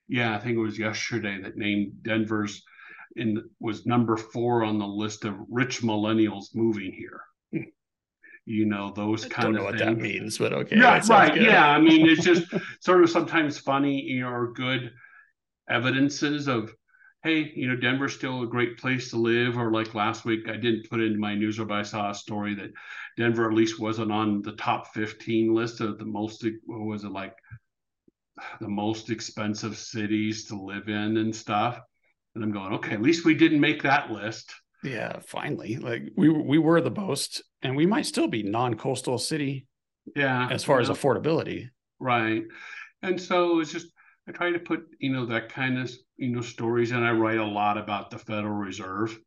yeah, 0.08 0.34
I 0.34 0.40
think 0.40 0.56
it 0.56 0.62
was 0.62 0.80
yesterday 0.80 1.42
that 1.42 1.58
named 1.58 2.02
Denver's 2.02 2.64
in 3.18 3.44
was 3.60 3.86
number 3.86 4.16
four 4.16 4.64
on 4.64 4.80
the 4.80 4.88
list 4.88 5.26
of 5.26 5.36
rich 5.50 5.82
millennials 5.82 6.56
moving 6.56 6.94
here 6.94 7.22
you 8.46 8.66
know 8.66 8.92
those 8.96 9.26
kind 9.26 9.48
Don't 9.48 9.56
of 9.56 9.62
know 9.62 9.64
what 9.66 9.80
things. 9.80 9.98
that 9.98 10.02
means, 10.02 10.38
but 10.38 10.54
okay. 10.54 10.78
yeah, 10.78 11.02
right. 11.10 11.34
good. 11.34 11.44
Yeah, 11.44 11.68
I 11.68 11.80
mean, 11.80 12.08
it's 12.08 12.24
just 12.24 12.46
sort 12.80 13.04
of 13.04 13.10
sometimes 13.10 13.58
funny, 13.58 14.02
you 14.02 14.22
know, 14.22 14.30
or 14.30 14.54
good 14.54 14.92
evidences 15.68 16.48
of, 16.48 16.74
hey, 17.24 17.52
you 17.56 17.68
know, 17.68 17.76
Denver's 17.76 18.14
still 18.14 18.44
a 18.44 18.48
great 18.48 18.78
place 18.78 19.10
to 19.10 19.18
live. 19.18 19.58
Or 19.58 19.72
like 19.72 19.96
last 19.96 20.26
week, 20.26 20.48
I 20.48 20.58
didn't 20.58 20.90
put 20.90 21.02
in 21.02 21.20
my 21.20 21.34
news, 21.34 21.58
but 21.58 21.72
I 21.72 21.82
saw 21.82 22.12
a 22.12 22.16
story 22.16 22.54
that 22.56 22.72
Denver 23.18 23.50
at 23.50 23.56
least 23.56 23.80
wasn't 23.80 24.12
on 24.12 24.44
the 24.44 24.54
top 24.54 24.94
15 24.94 25.54
list 25.54 25.82
of 25.82 25.98
the 25.98 26.06
most, 26.06 26.46
what 26.66 26.82
was 26.82 27.04
it 27.04 27.12
like, 27.12 27.34
the 28.62 28.68
most 28.70 29.10
expensive 29.10 29.78
cities 29.78 30.46
to 30.46 30.62
live 30.62 30.88
in 30.88 31.18
and 31.18 31.36
stuff. 31.36 31.80
And 32.36 32.44
I'm 32.44 32.52
going, 32.52 32.74
okay, 32.74 32.94
at 32.94 33.02
least 33.02 33.26
we 33.26 33.34
didn't 33.34 33.62
make 33.62 33.82
that 33.84 34.12
list. 34.12 34.54
Yeah, 34.86 35.20
finally. 35.28 35.78
Like 35.78 36.04
we 36.16 36.30
we 36.30 36.58
were 36.60 36.80
the 36.82 36.92
most, 36.92 37.44
and 37.62 37.76
we 37.76 37.86
might 37.86 38.06
still 38.06 38.28
be 38.28 38.44
non-coastal 38.44 39.18
city 39.18 39.68
Yeah. 40.16 40.48
as 40.52 40.64
far 40.64 40.78
you 40.78 40.84
as 40.84 40.90
affordability. 40.90 41.70
Right. 42.00 42.44
And 43.02 43.20
so 43.20 43.60
it's 43.60 43.72
just 43.72 43.88
I 44.28 44.32
try 44.32 44.52
to 44.52 44.60
put, 44.60 44.86
you 45.00 45.12
know, 45.12 45.26
that 45.28 45.50
kind 45.50 45.78
of, 45.80 45.92
you 46.18 46.30
know, 46.30 46.42
stories 46.42 46.92
and 46.92 47.04
I 47.06 47.12
write 47.12 47.38
a 47.38 47.46
lot 47.46 47.78
about 47.78 48.10
the 48.12 48.18
Federal 48.18 48.54
Reserve. 48.54 49.18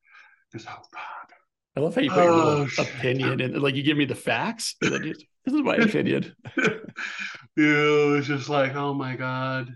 Because 0.50 0.66
oh 0.70 0.82
God. 0.92 1.02
I 1.76 1.80
love 1.80 1.94
how 1.94 2.00
you 2.02 2.10
put 2.10 2.24
your 2.24 2.32
Oh, 2.32 2.66
opinion 2.78 3.40
and 3.40 3.60
like 3.62 3.74
you 3.74 3.82
give 3.82 3.96
me 3.96 4.04
the 4.04 4.14
facts. 4.14 4.76
and 4.82 4.92
then 4.92 5.02
you- 5.04 5.14
this 5.44 5.54
is 5.54 5.62
my 5.62 5.76
opinion. 5.76 6.34
know, 7.56 8.14
it's 8.14 8.26
just 8.26 8.48
like, 8.48 8.74
oh 8.74 8.94
my 8.94 9.16
God. 9.16 9.74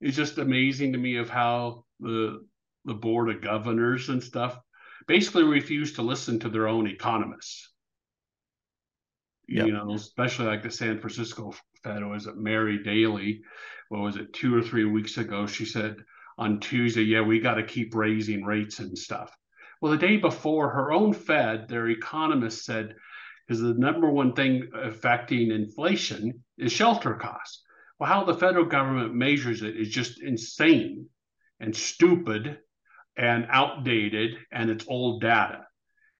It's 0.00 0.16
just 0.16 0.38
amazing 0.38 0.92
to 0.92 0.98
me 0.98 1.16
of 1.16 1.28
how 1.28 1.84
the 2.00 2.46
the 2.84 2.94
board 2.94 3.28
of 3.28 3.42
governors 3.42 4.08
and 4.08 4.22
stuff 4.22 4.58
basically 5.08 5.42
refuse 5.42 5.94
to 5.94 6.02
listen 6.02 6.38
to 6.38 6.48
their 6.48 6.68
own 6.68 6.86
economists. 6.86 7.72
Yep. 9.48 9.66
You 9.66 9.72
know, 9.72 9.94
especially 9.94 10.46
like 10.46 10.62
the 10.62 10.70
San 10.70 11.00
Francisco 11.00 11.54
Fed 11.82 12.04
was 12.04 12.26
it 12.26 12.36
Mary 12.36 12.82
Daly, 12.82 13.40
what 13.88 14.02
was 14.02 14.16
it, 14.16 14.32
two 14.34 14.54
or 14.54 14.62
three 14.62 14.84
weeks 14.84 15.16
ago? 15.16 15.46
She 15.46 15.64
said 15.64 15.96
on 16.36 16.60
Tuesday, 16.60 17.02
yeah, 17.02 17.22
we 17.22 17.40
got 17.40 17.54
to 17.54 17.62
keep 17.62 17.94
raising 17.94 18.44
rates 18.44 18.78
and 18.78 18.96
stuff. 18.96 19.34
Well, 19.80 19.92
the 19.92 19.98
day 19.98 20.18
before, 20.18 20.68
her 20.70 20.92
own 20.92 21.14
Fed, 21.14 21.68
their 21.68 21.88
economist 21.88 22.64
said, 22.64 22.94
because 23.46 23.62
the 23.62 23.74
number 23.74 24.10
one 24.10 24.34
thing 24.34 24.68
affecting 24.74 25.50
inflation 25.50 26.44
is 26.58 26.70
shelter 26.70 27.14
costs. 27.14 27.62
Well, 27.98 28.10
how 28.10 28.24
the 28.24 28.34
federal 28.34 28.66
government 28.66 29.14
measures 29.14 29.62
it 29.62 29.76
is 29.76 29.88
just 29.88 30.20
insane 30.20 31.06
and 31.58 31.74
stupid 31.74 32.58
and 33.18 33.46
outdated, 33.50 34.36
and 34.52 34.70
it's 34.70 34.86
old 34.86 35.20
data. 35.20 35.66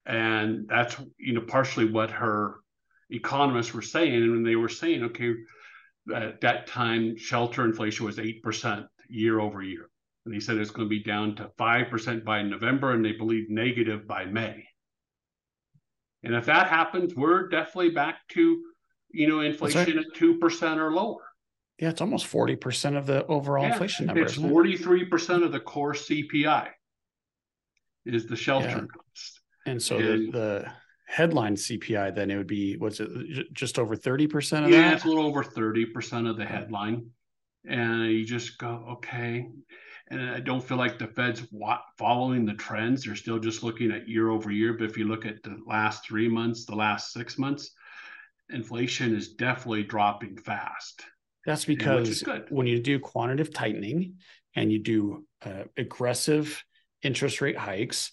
And 0.04 0.66
that's 0.68 0.96
you 1.18 1.34
know 1.34 1.42
partially 1.42 1.90
what 1.90 2.10
her 2.10 2.56
economists 3.08 3.72
were 3.72 3.82
saying, 3.82 4.14
and 4.14 4.44
they 4.44 4.56
were 4.56 4.68
saying, 4.68 5.04
okay, 5.04 5.34
at 6.14 6.40
that 6.40 6.66
time 6.66 7.16
shelter 7.16 7.64
inflation 7.64 8.04
was 8.04 8.18
eight 8.18 8.42
percent 8.42 8.86
year 9.08 9.38
over 9.38 9.62
year, 9.62 9.88
and 10.24 10.34
he 10.34 10.40
said 10.40 10.56
it's 10.56 10.70
going 10.70 10.86
to 10.86 10.90
be 10.90 11.02
down 11.02 11.36
to 11.36 11.50
five 11.56 11.88
percent 11.88 12.24
by 12.24 12.42
November, 12.42 12.92
and 12.92 13.04
they 13.04 13.12
believe 13.12 13.48
negative 13.48 14.06
by 14.08 14.24
May. 14.24 14.64
And 16.24 16.34
if 16.34 16.46
that 16.46 16.68
happens, 16.68 17.14
we're 17.14 17.48
definitely 17.48 17.90
back 17.90 18.26
to 18.30 18.62
you 19.10 19.28
know 19.28 19.40
inflation 19.40 19.98
at 19.98 20.14
two 20.14 20.38
percent 20.38 20.80
or 20.80 20.92
lower. 20.92 21.22
Yeah, 21.78 21.90
it's 21.90 22.00
almost 22.00 22.26
40% 22.26 22.98
of 22.98 23.06
the 23.06 23.24
overall 23.26 23.62
Yeah, 23.62 23.70
inflation 23.70 24.06
number. 24.06 24.22
It's 24.22 24.32
isn't 24.32 24.46
it? 24.46 24.50
forty 24.50 24.76
three 24.76 25.04
percent 25.04 25.44
of 25.44 25.52
the 25.52 25.60
core 25.60 25.92
CPI 25.92 26.70
is 28.14 28.26
the 28.26 28.36
shelter 28.36 28.68
Yeah. 28.68 28.80
cost. 28.86 29.40
And 29.66 29.82
so 29.82 29.98
the, 29.98 30.12
And- 30.12 30.32
the 30.32 30.72
headline 31.06 31.54
CPI, 31.56 32.14
then 32.14 32.30
it 32.30 32.36
would 32.36 32.46
be, 32.46 32.76
what's 32.76 33.00
it, 33.00 33.52
just 33.52 33.78
over 33.78 33.96
30% 33.96 34.64
of 34.64 34.70
Yeah, 34.70 34.88
that? 34.88 34.94
it's 34.94 35.04
a 35.04 35.08
little 35.08 35.26
over 35.26 35.42
thirty 35.42 35.86
percent 35.86 36.26
of 36.26 36.36
the 36.36 36.44
headline, 36.44 37.10
and 37.66 38.10
you 38.12 38.24
just 38.24 38.58
go 38.58 38.84
okay. 38.90 39.48
And 40.10 40.22
I 40.22 40.40
don't 40.40 40.62
feel 40.64 40.78
like 40.78 40.98
the 40.98 41.06
Fed's 41.06 41.42
following 41.98 42.46
the 42.46 42.54
trends; 42.54 43.04
they're 43.04 43.14
still 43.14 43.38
just 43.38 43.62
looking 43.62 43.90
at 43.90 44.08
year 44.08 44.30
over 44.30 44.50
year. 44.50 44.72
But 44.74 44.84
if 44.84 44.96
you 44.96 45.06
look 45.06 45.26
at 45.26 45.42
the 45.42 45.58
last 45.66 46.06
three 46.06 46.28
months, 46.28 46.64
the 46.64 46.74
last 46.76 47.12
six 47.12 47.38
months, 47.38 47.72
inflation 48.50 49.14
is 49.14 49.34
definitely 49.34 49.82
dropping 49.84 50.36
fast. 50.38 51.02
That's 51.44 51.64
because 51.64 52.22
when 52.50 52.66
you 52.66 52.80
do 52.80 52.98
quantitative 52.98 53.52
tightening 53.52 54.14
and 54.54 54.70
you 54.72 54.78
do 54.78 55.26
uh, 55.42 55.64
aggressive 55.76 56.62
interest 57.02 57.40
rate 57.40 57.56
hikes, 57.56 58.12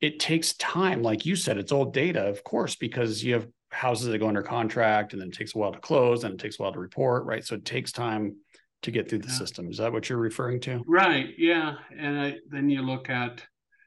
it 0.00 0.18
takes 0.20 0.54
time. 0.54 1.02
Like 1.02 1.26
you 1.26 1.36
said, 1.36 1.58
it's 1.58 1.72
old 1.72 1.92
data, 1.92 2.22
of 2.26 2.44
course, 2.44 2.76
because 2.76 3.22
you 3.22 3.34
have 3.34 3.48
houses 3.70 4.06
that 4.08 4.18
go 4.18 4.28
under 4.28 4.42
contract 4.42 5.12
and 5.12 5.20
then 5.20 5.28
it 5.28 5.34
takes 5.34 5.54
a 5.54 5.58
while 5.58 5.72
to 5.72 5.78
close 5.80 6.24
and 6.24 6.34
it 6.34 6.40
takes 6.40 6.58
a 6.58 6.62
while 6.62 6.72
to 6.72 6.78
report, 6.80 7.24
right? 7.24 7.44
So 7.44 7.54
it 7.56 7.64
takes 7.64 7.92
time 7.92 8.36
to 8.82 8.90
get 8.90 9.08
through 9.08 9.18
the 9.20 9.28
Yeah. 9.28 9.34
system. 9.34 9.68
Is 9.70 9.78
that 9.78 9.92
what 9.92 10.08
you're 10.08 10.18
referring 10.18 10.60
to? 10.60 10.82
Right. 10.86 11.34
Yeah. 11.36 11.74
And 11.96 12.20
I, 12.20 12.36
then 12.48 12.70
you 12.70 12.82
look 12.82 13.10
at, 13.10 13.42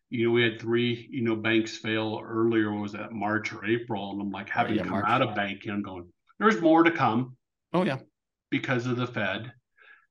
you 0.10 0.26
know, 0.26 0.32
we 0.34 0.44
had 0.44 0.60
three, 0.60 1.08
you 1.10 1.22
know, 1.24 1.36
banks 1.36 1.78
fail 1.78 2.22
earlier. 2.24 2.72
Was 2.74 2.92
that 2.92 3.14
March 3.14 3.54
or 3.54 3.64
April? 3.66 4.12
And 4.12 4.22
I'm 4.22 4.30
like, 4.32 4.50
having 4.50 4.74
oh, 4.74 4.76
yeah, 4.76 4.84
come 4.84 4.92
March. 4.92 5.06
out 5.08 5.22
of 5.22 5.34
banking, 5.34 5.72
I'm 5.72 5.82
going, 5.82 6.08
there's 6.40 6.60
more 6.62 6.84
to 6.84 6.92
come 6.92 7.38
Oh, 7.74 7.84
yeah. 7.86 8.00
because 8.50 8.86
of 8.86 8.98
the 8.98 9.08
Fed 9.08 9.54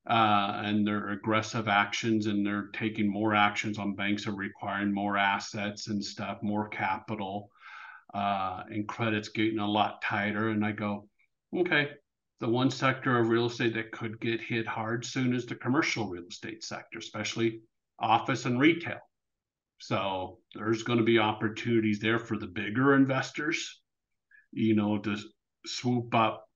uh, 0.08 0.62
and 0.64 0.86
their 0.86 1.10
aggressive 1.10 1.68
actions, 1.68 2.26
and 2.26 2.46
they're 2.46 2.70
taking 2.72 3.08
more 3.08 3.34
actions 3.34 3.78
on 3.78 3.94
banks 3.94 4.26
are 4.26 4.34
requiring 4.34 4.92
more 4.92 5.16
assets 5.16 5.88
and 5.88 6.02
stuff, 6.02 6.38
more 6.42 6.68
capital, 6.68 7.50
uh, 8.14 8.62
and 8.70 8.88
credit's 8.88 9.28
getting 9.28 9.58
a 9.58 9.70
lot 9.70 10.02
tighter. 10.02 10.48
And 10.48 10.64
I 10.64 10.72
go, 10.72 11.06
okay, 11.54 11.90
the 12.40 12.48
one 12.48 12.70
sector 12.70 13.18
of 13.18 13.28
real 13.28 13.46
estate 13.46 13.74
that 13.74 13.92
could 13.92 14.18
get 14.20 14.40
hit 14.40 14.66
hard 14.66 15.04
soon 15.04 15.34
is 15.34 15.44
the 15.44 15.54
commercial 15.54 16.08
real 16.08 16.26
estate 16.28 16.64
sector, 16.64 16.98
especially 16.98 17.60
office 17.98 18.46
and 18.46 18.58
retail. 18.58 18.98
So 19.78 20.38
there's 20.54 20.82
going 20.82 20.98
to 20.98 21.04
be 21.04 21.18
opportunities 21.18 22.00
there 22.00 22.18
for 22.18 22.38
the 22.38 22.46
bigger 22.46 22.94
investors, 22.94 23.80
you 24.52 24.74
know, 24.74 24.98
to 24.98 25.16
swoop 25.66 26.14
up, 26.14 26.46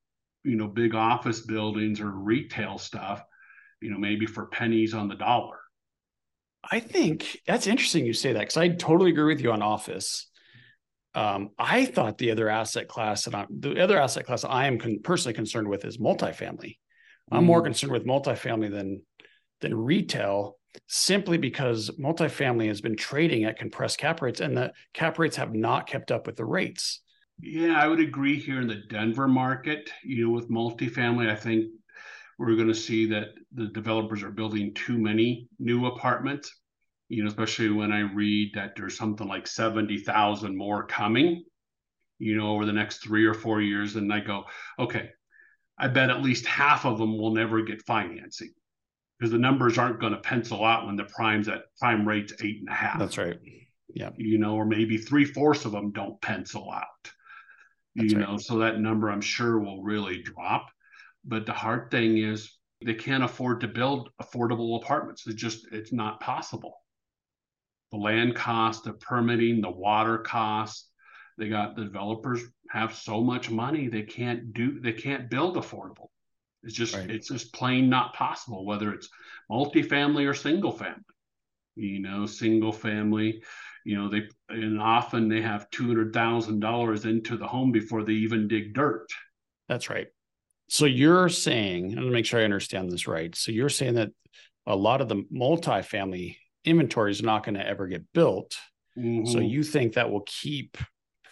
you 0.43 0.57
know, 0.57 0.69
big 0.69 0.95
office 0.95 1.41
buildings 1.41 2.01
or 2.01 2.11
retail 2.11 2.79
stuff, 2.79 3.23
you 3.85 3.91
know, 3.91 3.99
maybe 3.99 4.25
for 4.25 4.47
pennies 4.47 4.95
on 4.95 5.09
the 5.09 5.15
dollar. 5.15 5.59
I 6.69 6.81
think 6.81 7.39
that's 7.47 7.67
interesting 7.67 8.07
you 8.07 8.15
say 8.15 8.33
that 8.33 8.41
because 8.41 8.57
I 8.57 8.69
totally 8.69 9.11
agree 9.11 9.35
with 9.35 9.43
you 9.43 9.53
on 9.53 9.61
office. 9.61 10.31
Um, 11.15 11.51
I 11.59 11.85
thought 11.85 12.17
the 12.17 12.31
other 12.31 12.49
asset 12.49 12.89
class 12.89 13.27
and 13.27 13.37
I, 13.37 13.45
the 13.51 13.81
other 13.83 14.01
asset 14.01 14.25
class 14.25 14.43
I 14.43 14.67
am 14.67 14.79
con- 14.79 15.01
personally 15.05 15.35
concerned 15.35 15.69
with 15.69 15.85
is 15.85 15.99
multifamily. 15.99 16.79
I'm 17.31 17.45
more 17.45 17.61
Mm. 17.61 17.67
concerned 17.67 17.93
with 17.93 18.07
multifamily 18.07 18.71
than 18.71 19.03
than 19.61 19.75
retail, 19.75 20.57
simply 20.89 21.37
because 21.37 21.91
multifamily 22.01 22.69
has 22.69 22.81
been 22.81 22.97
trading 22.97 23.45
at 23.45 23.59
compressed 23.59 23.99
cap 23.99 24.23
rates, 24.23 24.41
and 24.41 24.57
the 24.57 24.73
cap 24.95 25.19
rates 25.19 25.37
have 25.37 25.55
not 25.55 25.87
kept 25.87 26.11
up 26.11 26.27
with 26.27 26.37
the 26.37 26.45
rates. 26.45 27.03
Yeah, 27.41 27.79
I 27.81 27.87
would 27.87 28.01
agree 28.01 28.39
here 28.41 28.61
in 28.61 28.69
the 28.69 28.83
Denver 28.89 29.29
market, 29.29 29.91
you 30.03 30.25
know, 30.25 30.33
with 30.33 30.51
multifamily, 30.51 31.31
I 31.31 31.37
think 31.37 31.67
we're 32.39 32.57
going 32.57 32.69
to 32.69 32.75
see 32.75 33.07
that 33.07 33.29
the 33.53 33.67
developers 33.67 34.23
are 34.23 34.31
building 34.31 34.75
too 34.75 34.99
many 34.99 35.49
new 35.59 35.87
apartments, 35.87 36.53
you 37.09 37.23
know, 37.23 37.29
especially 37.29 37.71
when 37.71 37.93
I 37.93 38.01
read 38.01 38.53
that 38.55 38.75
there's 38.77 38.97
something 38.97 39.29
like 39.29 39.47
70,000 39.47 40.57
more 40.57 40.87
coming, 40.87 41.45
you 42.19 42.37
know, 42.37 42.49
over 42.49 42.67
the 42.67 42.73
next 42.73 42.99
three 42.99 43.27
or 43.27 43.35
four 43.35 43.61
years. 43.61 43.97
And 43.97 44.13
I 44.13 44.21
go, 44.21 44.45
okay, 44.79 45.11
I 45.79 45.89
bet 45.89 46.11
at 46.11 46.23
least 46.23 46.47
half 46.47 46.85
of 46.85 46.99
them 46.99 47.19
will 47.19 47.33
never 47.33 47.63
get 47.63 47.83
financing 47.83 48.53
because 49.19 49.31
the 49.31 49.39
numbers 49.39 49.79
aren't 49.79 50.01
going 50.01 50.13
to 50.13 50.21
pencil 50.21 50.65
out 50.65 50.87
when 50.87 50.97
the 50.97 51.05
prime's 51.05 51.49
at 51.49 51.63
prime 51.81 52.07
rate's 52.07 52.33
eight 52.43 52.61
and 52.61 52.69
a 52.69 52.75
half 52.75 52.99
That's 52.99 53.19
right. 53.19 53.39
Yeah. 53.95 54.11
You 54.17 54.39
know, 54.39 54.55
or 54.57 54.67
maybe 54.67 54.99
three 54.99 55.25
fourths 55.25 55.65
of 55.65 55.73
them 55.73 55.93
don't 55.93 56.21
pencil 56.21 56.71
out. 56.71 56.85
That's 57.95 58.13
you 58.13 58.19
right. 58.19 58.29
know, 58.29 58.37
so 58.39 58.59
that 58.59 58.81
number 58.81 59.09
I'm 59.09 59.21
sure 59.21 59.59
will 59.59 59.83
really 59.83 60.23
drop. 60.23 60.67
But 61.25 61.47
the 61.47 61.53
hard 61.53 61.91
thing 61.91 62.19
is 62.19 62.53
they 62.85 62.95
can't 62.95 63.25
afford 63.25 63.61
to 63.61 63.69
build 63.69 64.11
affordable 64.21 64.83
apartments. 64.83 65.27
It's 65.27 65.41
just 65.41 65.67
it's 65.73 65.93
not 65.93 66.21
possible. 66.21 66.75
The 67.93 67.99
land 67.99 68.35
cost, 68.35 68.85
the 68.85 68.93
permitting, 68.93 69.61
the 69.61 69.71
water 69.71 70.19
cost, 70.19 70.91
they 71.39 71.49
got 71.49 71.77
the 71.77 71.85
developers 71.85 72.43
have 72.71 72.95
so 72.95 73.23
much 73.23 73.51
money 73.51 73.89
they 73.89 74.03
can't 74.03 74.53
do 74.53 74.81
they 74.81 74.93
can't 74.93 75.31
build 75.31 75.57
affordable. 75.57 76.09
It's 76.63 76.75
just 76.75 76.95
Right. 76.95 77.11
it's 77.11 77.29
just 77.29 77.53
plain 77.53 77.89
not 77.89 78.15
possible, 78.15 78.65
whether 78.65 78.93
it's 78.93 79.09
multifamily 79.51 80.29
or 80.29 80.35
single 80.35 80.73
family. 80.73 81.03
You 81.77 82.01
know, 82.01 82.25
single 82.27 82.73
family, 82.73 83.43
you 83.85 83.97
know, 83.97 84.09
they 84.09 84.29
and 84.49 84.81
often 84.81 85.29
they 85.29 85.43
have 85.43 85.69
two 85.71 85.87
hundred 85.87 86.13
thousand 86.13 86.61
dollars 86.61 87.05
into 87.05 87.37
the 87.37 87.49
home 87.49 87.73
before 87.73 88.05
they 88.05 88.13
even 88.13 88.47
dig 88.49 88.75
dirt. 88.75 89.09
That's 89.69 89.91
right. 89.91 90.09
So 90.75 90.87
you're 90.87 91.29
saying, 91.29 91.93
and 91.93 92.01
to 92.01 92.11
make 92.11 92.27
sure 92.27 92.41
I 92.41 92.45
understand 92.45 92.91
this 92.91 93.07
right. 93.07 93.33
So 93.37 93.53
you're 93.53 93.69
saying 93.69 93.95
that 93.95 94.11
a 94.67 94.75
lot 94.75 95.01
of 95.01 95.09
the 95.09 95.23
multifamily 95.33 96.35
inventory 96.65 97.13
is 97.13 97.23
not 97.23 97.45
going 97.45 97.55
to 97.55 97.65
ever 97.65 97.87
get 97.87 98.13
built. 98.13 98.57
So 98.97 99.39
Mhm. 99.39 99.51
you 99.51 99.63
think 99.63 99.93
that 99.93 100.11
will 100.11 100.25
keep 100.27 100.77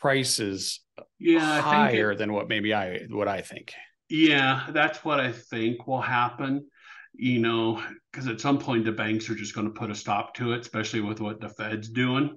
prices 0.01 0.79
yeah 1.19 1.61
higher 1.61 2.13
it, 2.13 2.19
than 2.19 2.33
what 2.33 2.47
maybe 2.47 2.73
I 2.73 2.99
what 3.07 3.27
I 3.27 3.41
think. 3.41 3.75
Yeah, 4.09 4.69
that's 4.71 5.05
what 5.05 5.19
I 5.19 5.33
think 5.33 5.89
will 5.89 6.01
happen. 6.01 6.71
You 7.13 7.41
know, 7.41 7.83
because 8.13 8.29
at 8.29 8.41
some 8.41 8.61
point 8.61 8.85
the 8.85 8.93
banks 8.93 9.29
are 9.29 9.35
just 9.35 9.57
going 9.57 9.67
to 9.67 9.75
put 9.75 9.91
a 9.91 9.95
stop 9.97 10.35
to 10.35 10.53
it, 10.53 10.61
especially 10.61 11.01
with 11.01 11.21
what 11.21 11.41
the 11.41 11.49
Fed's 11.49 11.89
doing. 11.89 12.37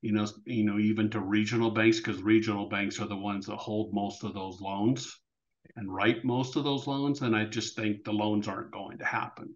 You 0.00 0.12
know, 0.12 0.26
you 0.46 0.64
know, 0.64 0.78
even 0.78 1.10
to 1.10 1.20
regional 1.20 1.70
banks, 1.70 1.98
because 1.98 2.22
regional 2.22 2.66
banks 2.70 2.98
are 2.98 3.08
the 3.08 3.22
ones 3.30 3.44
that 3.44 3.56
hold 3.56 3.92
most 3.92 4.24
of 4.24 4.32
those 4.32 4.58
loans 4.62 5.14
and 5.76 5.92
write 5.92 6.24
most 6.24 6.56
of 6.56 6.64
those 6.64 6.86
loans. 6.86 7.22
And 7.22 7.36
I 7.36 7.44
just 7.44 7.76
think 7.76 8.04
the 8.04 8.12
loans 8.12 8.48
aren't 8.48 8.72
going 8.72 8.98
to 8.98 9.04
happen. 9.04 9.54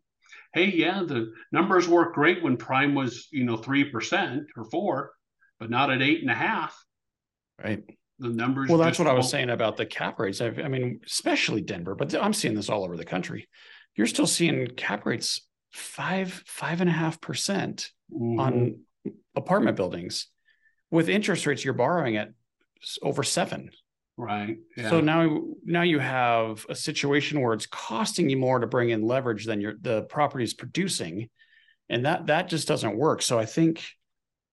Hey, 0.55 0.67
yeah, 0.67 1.03
the 1.07 1.33
numbers 1.51 1.89
work 1.89 2.15
great 2.15 2.43
when 2.43 2.57
prime 2.57 2.95
was, 2.95 3.29
you 3.33 3.45
know, 3.45 3.57
three 3.57 3.85
percent 3.85 4.45
or 4.57 4.65
four, 4.65 5.13
but 5.59 5.71
not 5.71 5.91
at 5.91 6.03
eight 6.03 6.21
and 6.21 6.31
a 6.31 6.35
half. 6.35 6.77
Right. 7.63 7.83
The 8.19 8.29
numbers. 8.29 8.69
Well, 8.69 8.79
that's 8.79 8.99
what 8.99 9.09
I 9.09 9.15
was 9.15 9.31
saying 9.31 9.51
about 9.51 9.77
the 9.77 9.87
cap 9.87 10.19
rates. 10.21 10.41
I've, 10.41 10.59
I 10.59 10.69
mean, 10.69 11.01
especially 11.07 11.63
Denver, 11.63 11.95
but 11.95 12.15
I'm 12.15 12.35
seeing 12.35 12.55
this 12.55 12.69
all 12.69 12.85
over 12.85 12.97
the 12.97 13.05
country. 13.05 13.49
You're 13.97 14.07
still 14.07 14.27
seeing 14.27 14.69
cap 14.69 15.07
rates 15.07 15.47
five, 15.73 16.43
five 16.47 16.81
and 16.81 16.91
a 16.91 16.93
half 16.93 17.21
percent 17.21 17.91
on 18.13 18.53
mm-hmm. 18.53 19.11
apartment 19.35 19.77
buildings 19.77 20.29
with 20.91 21.09
interest 21.09 21.47
rates 21.47 21.65
you're 21.65 21.75
borrowing 21.75 22.17
at 22.17 22.31
over 23.03 23.23
seven. 23.23 23.71
Right. 24.17 24.57
Yeah. 24.77 24.91
So 24.91 25.01
now, 25.01 25.41
now 25.65 25.83
you 25.83 25.99
have 25.99 26.65
a 26.69 26.75
situation 26.75 27.41
where 27.41 27.55
it's 27.55 27.67
costing 27.67 28.29
you 28.31 28.37
more 28.37 28.59
to 28.59 28.67
bring 28.67 28.91
in 28.91 29.03
leverage 29.03 29.47
than 29.47 29.61
your 29.61 29.75
the 29.81 30.03
property 30.03 30.45
is 30.45 30.55
producing, 30.55 31.29
and 31.89 32.05
that 32.07 32.27
that 32.27 32.49
just 32.49 32.69
doesn't 32.69 32.97
work. 32.97 33.23
So 33.23 33.39
I 33.39 33.47
think, 33.47 33.83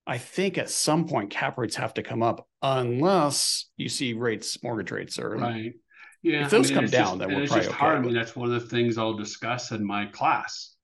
I 0.08 0.18
think 0.18 0.58
at 0.58 0.70
some 0.70 1.08
point 1.08 1.30
cap 1.30 1.58
rates 1.58 1.76
have 1.76 1.94
to 1.96 2.04
come 2.04 2.24
up 2.24 2.48
unless 2.62 3.66
you 3.78 3.90
see 3.90 4.14
rates, 4.14 4.62
mortgage 4.64 4.92
rates, 4.92 5.20
are 5.20 5.36
Right. 5.38 5.74
Yeah. 6.22 6.44
If 6.46 6.50
those 6.52 6.70
come 6.70 6.84
it's 6.84 6.92
down, 6.92 7.18
just, 7.18 7.20
then 7.20 7.30
we're 7.30 7.44
it's 7.44 7.52
probably 7.52 7.66
just 7.68 7.78
hard. 7.78 7.94
okay, 8.00 8.04
I 8.04 8.06
mean, 8.08 8.14
that's 8.16 8.36
one 8.36 8.52
of 8.52 8.62
the 8.62 8.68
things 8.68 8.98
I'll 8.98 9.14
discuss 9.14 9.72
in 9.72 9.86
my 9.86 10.06
class. 10.08 10.76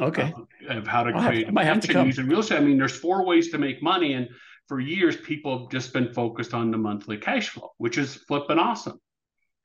okay, 0.00 0.32
uh, 0.70 0.78
of 0.78 0.86
how 0.86 1.02
to 1.02 1.10
I'll 1.12 1.20
have- 1.20 1.30
create 1.32 1.48
I 1.48 1.50
might 1.50 1.64
have 1.64 1.80
to 1.80 1.92
come. 1.92 2.06
using 2.06 2.28
real 2.28 2.38
estate. 2.40 2.58
I 2.58 2.60
mean, 2.60 2.78
there's 2.78 2.96
four 2.96 3.24
ways 3.26 3.50
to 3.50 3.58
make 3.58 3.82
money, 3.82 4.12
and 4.12 4.28
for 4.68 4.80
years, 4.80 5.16
people 5.16 5.58
have 5.58 5.70
just 5.70 5.92
been 5.92 6.12
focused 6.12 6.54
on 6.54 6.70
the 6.70 6.78
monthly 6.78 7.18
cash 7.18 7.50
flow, 7.50 7.72
which 7.78 7.98
is 7.98 8.14
flipping 8.14 8.58
awesome. 8.58 8.98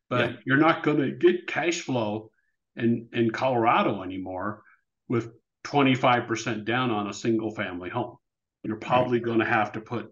But 0.10 0.32
Yeah. 0.32 0.38
you're 0.46 0.58
not 0.58 0.84
going 0.84 0.98
to 0.98 1.12
get 1.12 1.48
cash 1.48 1.82
flow 1.82 2.32
in 2.76 3.10
in 3.14 3.32
Colorado 3.32 4.04
anymore 4.04 4.64
with 5.08 5.32
25% 5.66 6.66
down 6.66 6.92
on 6.92 7.08
a 7.10 7.14
single 7.14 7.52
family 7.52 7.90
home. 7.90 8.18
You're 8.64 8.78
probably 8.78 9.20
going 9.20 9.40
to 9.40 9.46
have 9.46 9.72
to 9.74 9.82
put 9.82 10.12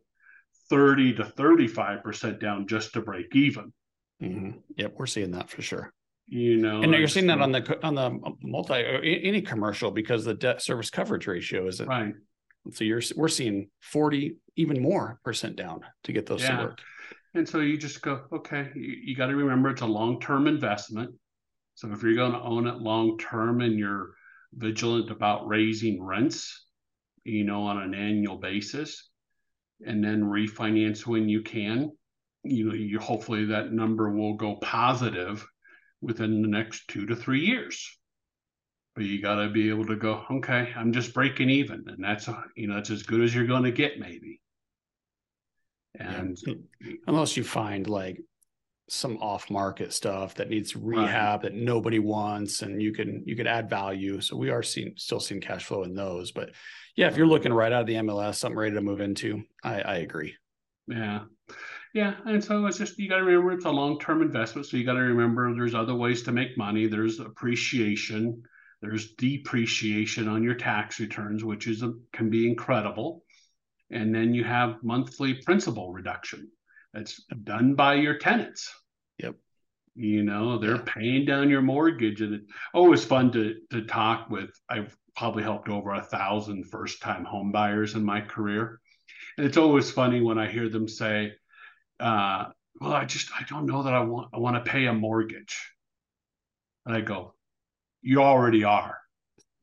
30 0.69 1.15
to 1.15 1.23
35% 1.23 2.39
down 2.39 2.67
just 2.67 2.93
to 2.93 3.01
break 3.01 3.35
even. 3.35 3.73
Mhm. 4.21 4.61
yep, 4.75 4.93
we're 4.97 5.05
seeing 5.05 5.31
that 5.31 5.49
for 5.49 5.61
sure. 5.61 5.93
You 6.25 6.57
know, 6.57 6.81
And 6.81 6.91
now 6.91 6.97
you're 6.97 7.07
seeing 7.07 7.27
that 7.27 7.39
on 7.39 7.51
the 7.51 7.85
on 7.85 7.95
the 7.95 8.19
multi 8.41 8.73
or 8.73 8.99
any 9.01 9.41
commercial 9.41 9.91
because 9.91 10.25
the 10.25 10.33
debt 10.33 10.61
service 10.61 10.89
coverage 10.89 11.25
ratio 11.27 11.67
is 11.67 11.81
right. 11.81 12.13
so 12.71 12.83
you're 12.83 13.01
we're 13.15 13.29
seeing 13.29 13.69
40 13.79 14.35
even 14.57 14.81
more 14.81 15.19
percent 15.23 15.55
down 15.55 15.81
to 16.03 16.11
get 16.11 16.25
those 16.25 16.41
Yeah. 16.41 16.57
to 16.57 16.63
work. 16.63 16.81
And 17.33 17.47
so 17.47 17.59
you 17.59 17.77
just 17.77 18.01
go, 18.01 18.23
okay, 18.33 18.71
you, 18.75 18.95
you 19.05 19.15
got 19.15 19.27
to 19.27 19.35
remember 19.35 19.69
it's 19.69 19.81
a 19.81 19.85
long 19.85 20.19
term 20.19 20.47
investment. 20.47 21.13
So 21.75 21.91
if 21.91 22.01
you're 22.01 22.15
going 22.15 22.31
to 22.33 22.41
own 22.41 22.67
it 22.67 22.77
long 22.77 23.17
term 23.17 23.61
and 23.61 23.77
you're 23.77 24.15
vigilant 24.53 25.11
about 25.11 25.47
raising 25.47 26.03
rents, 26.03 26.65
you 27.23 27.43
know, 27.43 27.63
on 27.63 27.81
an 27.81 27.93
annual 27.93 28.37
basis, 28.37 29.09
and 29.85 30.03
then 30.03 30.23
refinance 30.23 31.05
when 31.05 31.29
you 31.29 31.43
can, 31.43 31.91
you 32.43 32.65
know, 32.65 32.73
you 32.73 32.97
hopefully 32.99 33.45
that 33.45 33.71
number 33.71 34.11
will 34.11 34.33
go 34.33 34.55
positive 34.55 35.45
within 36.01 36.41
the 36.41 36.47
next 36.47 36.87
two 36.87 37.05
to 37.05 37.15
three 37.15 37.41
years. 37.45 37.95
But 38.95 39.05
you 39.05 39.21
got 39.21 39.35
to 39.35 39.49
be 39.49 39.69
able 39.69 39.85
to 39.85 39.95
go, 39.95 40.23
okay, 40.31 40.73
I'm 40.75 40.91
just 40.91 41.13
breaking 41.13 41.51
even, 41.51 41.83
and 41.87 42.03
that's 42.03 42.27
you 42.55 42.67
know 42.67 42.75
that's 42.75 42.89
as 42.89 43.03
good 43.03 43.21
as 43.21 43.35
you're 43.35 43.45
going 43.45 43.63
to 43.63 43.71
get, 43.71 43.99
maybe. 43.99 44.41
Yeah. 45.95 46.13
And 46.13 46.38
hmm. 46.45 46.91
unless 47.07 47.38
you 47.38 47.43
find 47.43 47.88
like 47.88 48.21
some 48.89 49.17
off 49.17 49.49
market 49.49 49.91
stuff 49.91 50.35
that 50.35 50.49
needs 50.49 50.75
rehab 50.75 51.41
that 51.41 51.53
nobody 51.53 51.99
wants 51.99 52.61
and 52.61 52.81
you 52.81 52.93
can 52.93 53.21
you 53.25 53.35
can 53.35 53.45
add 53.45 53.69
value 53.69 54.21
so 54.21 54.38
we 54.38 54.49
are 54.49 54.63
seeing 54.63 54.93
still 54.95 55.19
seeing 55.19 55.41
cash 55.41 55.65
flow 55.65 55.83
in 55.83 55.93
those 55.93 56.31
but 56.31 56.51
yeah 56.95 57.07
if 57.07 57.17
you're 57.17 57.27
looking 57.27 57.51
right 57.51 57.73
out 57.73 57.81
of 57.81 57.88
the 57.88 57.95
mls 57.95 58.35
something 58.35 58.57
ready 58.57 58.73
to 58.73 58.79
move 58.79 59.01
into 59.01 59.43
i 59.61 59.81
i 59.81 59.95
agree 59.97 60.33
Yeah. 60.88 61.21
Yeah. 61.93 62.15
And 62.25 62.43
so 62.43 62.65
it's 62.65 62.77
just, 62.77 62.97
you 62.97 63.09
got 63.09 63.17
to 63.17 63.23
remember 63.23 63.51
it's 63.51 63.65
a 63.65 63.69
long 63.71 63.99
term 63.99 64.21
investment. 64.21 64.67
So 64.67 64.77
you 64.77 64.85
got 64.85 64.93
to 64.93 64.99
remember 64.99 65.53
there's 65.53 65.75
other 65.75 65.95
ways 65.95 66.23
to 66.23 66.31
make 66.31 66.57
money. 66.57 66.88
There's 66.88 67.19
appreciation, 67.19 68.43
there's 68.81 69.13
depreciation 69.15 70.27
on 70.27 70.43
your 70.43 70.55
tax 70.55 70.99
returns, 70.99 71.43
which 71.43 71.67
is 71.67 71.83
a, 71.83 71.93
can 72.13 72.29
be 72.29 72.47
incredible. 72.47 73.23
And 73.89 74.13
then 74.13 74.33
you 74.33 74.43
have 74.43 74.83
monthly 74.83 75.35
principal 75.35 75.93
reduction 75.93 76.49
that's 76.93 77.23
done 77.43 77.75
by 77.75 77.95
your 77.95 78.17
tenants. 78.17 78.73
Yep. 79.19 79.35
You 79.95 80.23
know, 80.23 80.57
they're 80.57 80.75
Yeah. 80.75 80.83
paying 80.85 81.25
down 81.25 81.49
your 81.49 81.61
mortgage. 81.61 82.21
And 82.21 82.35
it's 82.35 82.51
always 82.73 83.03
fun 83.05 83.31
to, 83.31 83.55
to 83.71 83.83
talk 83.85 84.29
with. 84.29 84.51
I've 84.69 84.95
probably 85.15 85.43
helped 85.43 85.69
over 85.69 85.93
a 85.93 86.03
thousand 86.03 86.65
first 86.65 87.01
time 87.01 87.23
home 87.25 87.51
buyers 87.51 87.95
in 87.95 88.03
my 88.03 88.21
career. 88.21 88.79
And 89.38 89.47
it's 89.47 89.57
always 89.57 89.89
funny 89.89 90.21
when 90.21 90.38
I 90.38 90.47
hear 90.47 90.69
them 90.69 90.88
say, 90.88 91.33
uh, 91.99 92.45
well, 92.79 92.93
I 92.93 93.05
just 93.05 93.31
I 93.33 93.43
don't 93.49 93.65
know 93.65 93.83
that 93.83 93.93
I 93.93 94.01
want 94.01 94.29
I 94.33 94.38
want 94.38 94.63
to 94.63 94.69
pay 94.69 94.85
a 94.85 94.93
mortgage. 94.93 95.71
And 96.85 96.95
I 96.95 97.01
go, 97.01 97.33
you 98.01 98.21
already 98.21 98.63
are. 98.63 98.99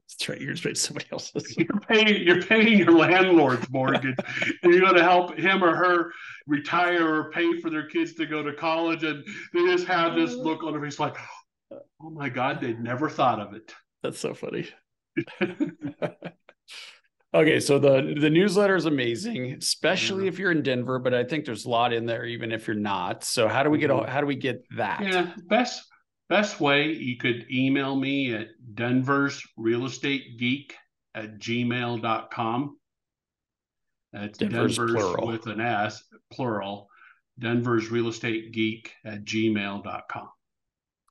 That's 0.08 0.28
right 0.28 0.40
you're 0.40 0.54
straight 0.56 0.76
somebody 0.76 1.06
else's 1.12 1.56
You're 1.58 1.80
paying 1.88 2.22
you're 2.26 2.42
paying 2.42 2.78
your 2.78 2.92
landlord's 2.92 3.68
mortgage. 3.70 4.16
and 4.62 4.72
you're 4.74 4.80
gonna 4.82 5.02
help 5.02 5.36
him 5.36 5.62
or 5.64 5.74
her 5.74 6.12
retire 6.46 7.06
or 7.14 7.30
pay 7.30 7.58
for 7.60 7.70
their 7.70 7.86
kids 7.88 8.14
to 8.14 8.26
go 8.26 8.42
to 8.42 8.52
college. 8.52 9.02
And 9.02 9.24
they 9.52 9.64
just 9.66 9.86
have 9.86 10.14
this 10.14 10.34
look 10.34 10.62
on 10.62 10.72
their 10.72 10.82
face 10.82 11.00
like, 11.00 11.16
oh 11.72 12.10
my 12.10 12.28
God, 12.28 12.60
they'd 12.60 12.80
never 12.80 13.08
thought 13.08 13.40
of 13.40 13.54
it. 13.54 13.74
that's 14.02 14.18
so 14.20 14.34
funny 14.34 14.68
okay 17.34 17.60
so 17.60 17.78
the 17.78 18.16
the 18.20 18.28
newsletter 18.30 18.74
is 18.76 18.84
amazing 18.86 19.52
especially 19.52 20.26
if 20.26 20.38
you're 20.38 20.50
in 20.52 20.62
denver 20.62 20.98
but 20.98 21.14
i 21.14 21.22
think 21.24 21.44
there's 21.44 21.64
a 21.64 21.68
lot 21.70 21.92
in 21.92 22.04
there 22.06 22.24
even 22.26 22.52
if 22.52 22.66
you're 22.66 22.76
not 22.76 23.24
so 23.24 23.48
how 23.48 23.62
do 23.62 23.70
we 23.70 23.78
get 23.78 23.90
Mhm. 23.90 24.08
how 24.08 24.20
do 24.20 24.26
we 24.26 24.36
get 24.36 24.64
that 24.76 25.02
Yeah, 25.02 25.32
best 25.48 25.84
best 26.28 26.60
way 26.60 26.92
you 26.92 27.16
could 27.16 27.46
email 27.50 27.94
me 27.96 28.34
at 28.34 28.48
Denver's 28.74 29.42
real 29.56 29.86
estate 29.86 30.38
geek 30.38 30.74
at 31.14 31.38
gmail.com. 31.38 32.78
That's 34.12 34.38
Denver's 34.38 34.76
Denver's, 34.76 34.94
plural. 34.96 35.26
with 35.26 35.46
an 35.46 35.60
S, 35.60 36.02
plural. 36.32 36.88
Denver's 37.38 37.90
real 37.90 38.08
estate 38.08 38.52
geek 38.52 38.92
at 39.04 39.24
gmail.com. 39.24 40.28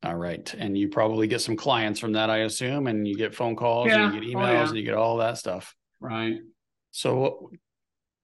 All 0.03 0.15
right. 0.15 0.53
And 0.53 0.77
you 0.77 0.89
probably 0.89 1.27
get 1.27 1.41
some 1.41 1.55
clients 1.55 1.99
from 1.99 2.13
that, 2.13 2.29
I 2.29 2.39
assume, 2.39 2.87
and 2.87 3.07
you 3.07 3.15
get 3.15 3.35
phone 3.35 3.55
calls 3.55 3.87
Yeah. 3.87 4.05
and 4.05 4.15
you 4.15 4.21
get 4.21 4.35
Oh, 4.35 4.39
emails 4.39 4.53
yeah. 4.53 4.67
and 4.69 4.77
you 4.77 4.83
get 4.83 4.95
all 4.95 5.17
that 5.17 5.37
stuff. 5.37 5.75
Right. 5.99 6.37
So 6.91 7.51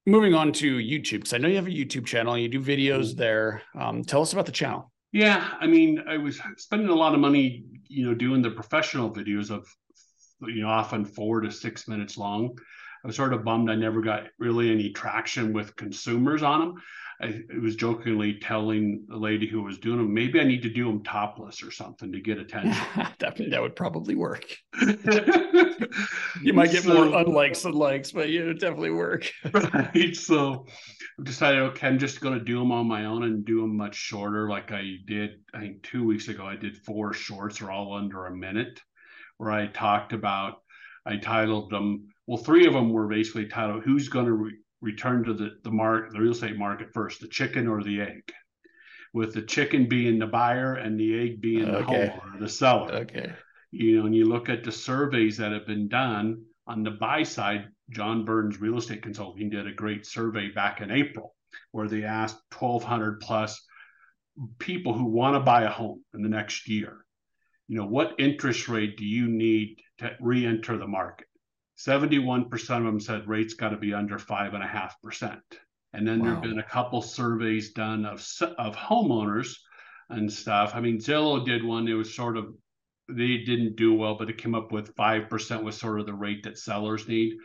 moving 0.06 0.34
on 0.34 0.52
to 0.54 0.78
YouTube, 0.78 1.20
because 1.20 1.34
I 1.34 1.38
know 1.38 1.48
you 1.48 1.56
have 1.56 1.68
a 1.68 1.72
YouTube 1.72 2.06
channel, 2.06 2.38
you 2.38 2.48
do 2.50 2.60
videos 2.62 3.14
Mhm. 3.14 3.18
there. 3.18 3.62
Um, 3.76 4.04
tell 4.04 4.22
us 4.22 4.34
about 4.34 4.46
the 4.46 4.52
channel. 4.52 4.92
Yeah, 5.12 5.56
I 5.60 5.68
mean, 5.68 6.04
I 6.08 6.18
was 6.18 6.40
spending 6.58 6.90
a 6.90 6.96
lot 6.96 7.16
of 7.16 7.20
money, 7.20 7.64
you 7.88 8.06
know, 8.06 8.14
doing 8.14 8.42
the 8.42 8.52
professional 8.52 9.12
videos 9.12 9.50
of, 9.50 9.68
you 10.42 10.62
know, 10.62 10.70
often 10.70 11.04
four 11.04 11.42
to 11.42 11.52
six 11.52 11.88
minutes 11.88 12.18
long. 12.18 12.56
I 13.04 13.08
was 13.08 13.16
sort 13.16 13.34
of 13.34 13.44
bummed 13.46 13.70
I 13.70 13.76
never 13.76 14.02
got 14.02 14.24
really 14.40 14.72
any 14.72 14.90
traction 14.92 15.54
with 15.54 15.76
consumers 15.76 16.44
on 16.44 16.60
them. 16.60 16.74
I, 17.22 17.42
I 17.54 17.60
was 17.62 17.76
jokingly 17.76 18.40
telling 18.40 19.06
the 19.10 19.18
lady 19.18 19.46
who 19.48 19.62
was 19.62 19.78
doing 19.78 19.98
them, 19.98 20.14
maybe 20.14 20.40
I 20.40 20.46
need 20.46 20.62
to 20.64 20.70
do 20.70 20.86
them 20.86 21.04
topless 21.04 21.62
or 21.64 21.72
something 21.72 22.12
to 22.14 22.22
get 22.22 22.38
attention. 22.46 22.74
that, 23.20 23.38
that 23.52 23.62
would 23.62 23.76
probably 23.76 24.16
work. 24.16 24.46
You 26.42 26.54
might 26.54 26.72
get 26.72 26.84
So- 26.84 26.94
more 26.94 27.24
unlikes 27.24 27.64
than 27.64 27.74
likes, 27.74 28.12
but 28.12 28.30
would 28.30 28.60
definitely 28.60 28.92
work. 28.92 29.30
right 29.54 30.16
so 30.16 30.66
i 31.20 31.24
decided 31.24 31.60
okay 31.62 31.88
i'm 31.88 32.00
just 32.00 32.22
going 32.22 32.38
to 32.38 32.44
do 32.44 32.60
them 32.60 32.72
on 32.72 32.88
my 32.88 33.06
own 33.06 33.24
and 33.24 33.44
do 33.46 33.62
them 33.62 33.76
much 33.76 33.96
shorter 33.96 34.48
like 34.50 34.72
i 34.72 34.96
did 35.06 35.32
i 35.54 35.60
think 35.60 35.82
two 35.84 36.06
weeks 36.06 36.28
ago 36.28 36.46
i 36.46 36.56
did 36.56 36.78
four 36.78 37.12
shorts 37.14 37.62
are 37.62 37.72
all 37.72 37.94
under 37.94 38.26
a 38.28 38.36
minute 38.36 38.82
where 39.38 39.52
i 39.52 39.68
talked 39.68 40.14
about 40.14 40.62
i 41.06 41.18
titled 41.18 41.70
them 41.70 42.08
well 42.30 42.38
three 42.38 42.68
of 42.68 42.74
them 42.74 42.90
were 42.92 43.08
basically 43.08 43.48
titled 43.48 43.84
who's 43.84 44.08
going 44.08 44.26
to 44.28 44.34
re- 44.34 44.58
return 44.82 45.24
to 45.24 45.34
the 45.34 45.50
the 45.64 45.72
market 45.72 46.14
the 46.14 46.20
real 46.22 46.32
estate 46.32 46.58
market 46.58 46.94
first 46.94 47.20
the 47.22 47.28
chicken 47.28 47.68
or 47.68 47.82
the 47.84 48.00
egg 48.02 48.22
with 49.14 49.34
the 49.34 49.42
chicken 49.42 49.88
being 49.90 50.20
the 50.20 50.28
buyer 50.28 50.76
and 50.76 51.00
the 51.00 51.20
egg 51.24 51.42
being 51.42 51.72
the 51.72 51.80
Okay. 51.80 52.08
homeowner 52.08 52.40
the 52.40 52.48
seller 52.62 52.94
Okay. 53.04 53.32
you 53.72 53.98
know, 54.00 54.06
and 54.06 54.16
you 54.16 54.26
look 54.26 54.48
at 54.50 54.64
the 54.64 54.72
surveys 54.72 55.38
that 55.38 55.52
have 55.52 55.66
been 55.68 55.88
done 55.88 56.44
on 56.68 56.84
the 56.84 56.92
buy 56.92 57.24
side, 57.24 57.64
John 57.90 58.26
Burns 58.26 58.60
Real 58.62 58.78
Estate 58.78 59.02
Consulting 59.02 59.50
did 59.50 59.66
a 59.68 59.74
great 59.84 60.06
survey 60.06 60.50
back 60.62 60.82
in 60.82 60.90
April. 60.92 61.36
where 61.72 61.88
they 61.88 62.04
asked 62.04 62.40
1,200 62.60 63.20
plus 63.20 63.52
people 64.60 64.94
who 64.94 65.06
want 65.20 65.36
to 65.36 65.40
buy 65.40 65.62
a 65.64 65.70
home 65.70 66.04
in 66.16 66.22
the 66.22 66.30
next 66.40 66.68
year, 66.70 66.94
you 67.68 67.76
know, 67.78 67.86
what 67.98 68.16
interest 68.20 68.70
rate 68.70 68.98
do 68.98 69.06
you 69.18 69.28
need 69.28 69.70
to 70.00 70.08
re-enter 70.20 70.78
the 70.78 70.88
market? 71.00 71.29
71% 71.80 72.52
of 72.54 72.84
them 72.84 73.00
said 73.00 73.28
rates 73.28 73.54
got 73.54 73.70
to 73.70 73.78
be 73.78 73.94
under 73.94 74.20
five 74.20 74.54
and 74.54 74.64
a 74.64 74.68
half 74.68 75.02
percent. 75.02 75.42
And 75.94 76.08
then 76.08 76.20
wow. 76.20 76.26
there 76.26 76.34
have 76.34 76.44
been 76.44 76.60
a 76.60 76.64
couple 76.64 77.02
surveys 77.02 77.72
done 77.72 78.06
of 78.06 78.26
of 78.58 78.76
homeowners 78.76 79.56
and 80.10 80.32
stuff. 80.32 80.72
I 80.76 80.82
mean, 80.82 81.00
Zillow 81.00 81.44
did 81.46 81.64
one. 81.64 81.88
It 81.88 81.94
was 81.94 82.14
sort 82.14 82.38
of 82.38 82.54
they 83.08 83.38
didn't 83.38 83.76
do 83.76 83.94
well, 83.94 84.16
but 84.16 84.30
it 84.30 84.38
came 84.38 84.56
up 84.56 84.72
with 84.72 84.96
five 84.96 85.30
percent 85.30 85.64
was 85.64 85.78
sort 85.78 86.00
of 86.00 86.06
the 86.06 86.14
rate 86.14 86.44
that 86.44 86.58
sellers 86.58 87.08
need. 87.08 87.38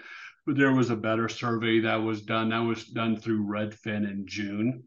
But 0.46 0.56
there 0.56 0.74
was 0.74 0.90
a 0.90 0.96
better 0.96 1.28
survey 1.28 1.80
that 1.80 1.96
was 1.96 2.22
done. 2.22 2.50
That 2.50 2.58
was 2.58 2.84
done 2.84 3.16
through 3.16 3.46
Redfin 3.46 4.10
in 4.10 4.24
June. 4.26 4.82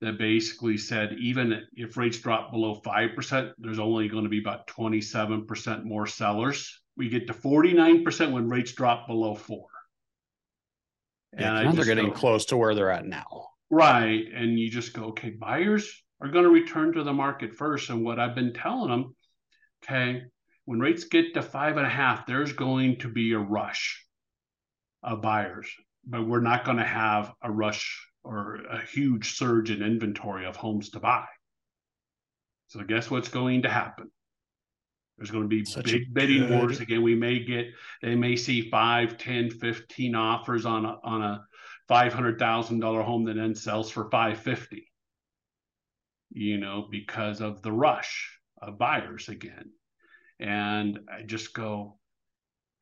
That 0.00 0.18
basically 0.18 0.76
said 0.76 1.14
even 1.18 1.62
if 1.74 1.96
rates 1.96 2.18
drop 2.18 2.52
below 2.52 2.74
five 2.84 3.10
percent, 3.16 3.52
there's 3.58 3.78
only 3.78 4.08
going 4.08 4.24
to 4.24 4.30
be 4.30 4.40
about 4.40 4.66
twenty-seven 4.66 5.46
percent 5.46 5.84
more 5.84 6.06
sellers. 6.06 6.80
We 6.96 7.08
get 7.08 7.26
to 7.26 7.34
forty-nine 7.34 8.04
percent 8.04 8.32
when 8.32 8.48
rates 8.48 8.72
drop 8.72 9.08
below 9.08 9.34
four. 9.34 9.66
Yeah, 11.36 11.58
and 11.58 11.76
they're 11.76 11.84
getting 11.84 12.10
go, 12.10 12.14
close 12.14 12.44
to 12.46 12.56
where 12.56 12.74
they're 12.74 12.92
at 12.92 13.06
now. 13.06 13.48
Right. 13.68 14.24
And 14.32 14.58
you 14.58 14.70
just 14.70 14.92
go, 14.92 15.06
okay, 15.06 15.30
buyers 15.30 16.02
are 16.20 16.28
going 16.28 16.44
to 16.44 16.50
return 16.50 16.92
to 16.92 17.02
the 17.02 17.12
market 17.12 17.56
first. 17.56 17.90
And 17.90 18.04
what 18.04 18.20
I've 18.20 18.36
been 18.36 18.52
telling 18.52 18.90
them, 18.90 19.16
okay, 19.82 20.22
when 20.64 20.78
rates 20.78 21.04
get 21.04 21.34
to 21.34 21.42
five 21.42 21.76
and 21.76 21.84
a 21.84 21.90
half, 21.90 22.26
there's 22.26 22.52
going 22.52 22.98
to 23.00 23.08
be 23.08 23.32
a 23.32 23.38
rush 23.38 24.00
of 25.02 25.20
buyers, 25.20 25.68
but 26.06 26.26
we're 26.26 26.40
not 26.40 26.64
going 26.64 26.78
to 26.78 26.84
have 26.84 27.32
a 27.42 27.50
rush 27.50 28.00
or 28.22 28.60
a 28.70 28.80
huge 28.86 29.36
surge 29.36 29.70
in 29.70 29.82
inventory 29.82 30.46
of 30.46 30.54
homes 30.54 30.90
to 30.90 31.00
buy. 31.00 31.26
So 32.68 32.84
guess 32.84 33.10
what's 33.10 33.28
going 33.28 33.62
to 33.62 33.68
happen? 33.68 34.10
There's 35.16 35.30
going 35.30 35.44
to 35.44 35.48
be 35.48 35.64
Such 35.64 35.84
big 35.84 36.12
bidding 36.12 36.48
good... 36.48 36.58
wars 36.58 36.80
again. 36.80 37.02
We 37.02 37.14
may 37.14 37.44
get, 37.44 37.66
they 38.02 38.14
may 38.14 38.36
see 38.36 38.68
5, 38.68 39.16
10, 39.16 39.50
15 39.50 40.14
offers 40.14 40.66
on 40.66 40.84
a, 40.84 40.98
on 41.04 41.22
a 41.22 41.44
$500,000 41.88 43.04
home 43.04 43.24
that 43.24 43.36
then 43.36 43.54
sells 43.54 43.90
for 43.90 44.10
550, 44.10 44.90
you 46.30 46.58
know, 46.58 46.88
because 46.90 47.40
of 47.40 47.62
the 47.62 47.72
rush 47.72 48.38
of 48.60 48.78
buyers 48.78 49.28
again. 49.28 49.70
And 50.40 51.00
I 51.12 51.22
just 51.22 51.54
go, 51.54 51.98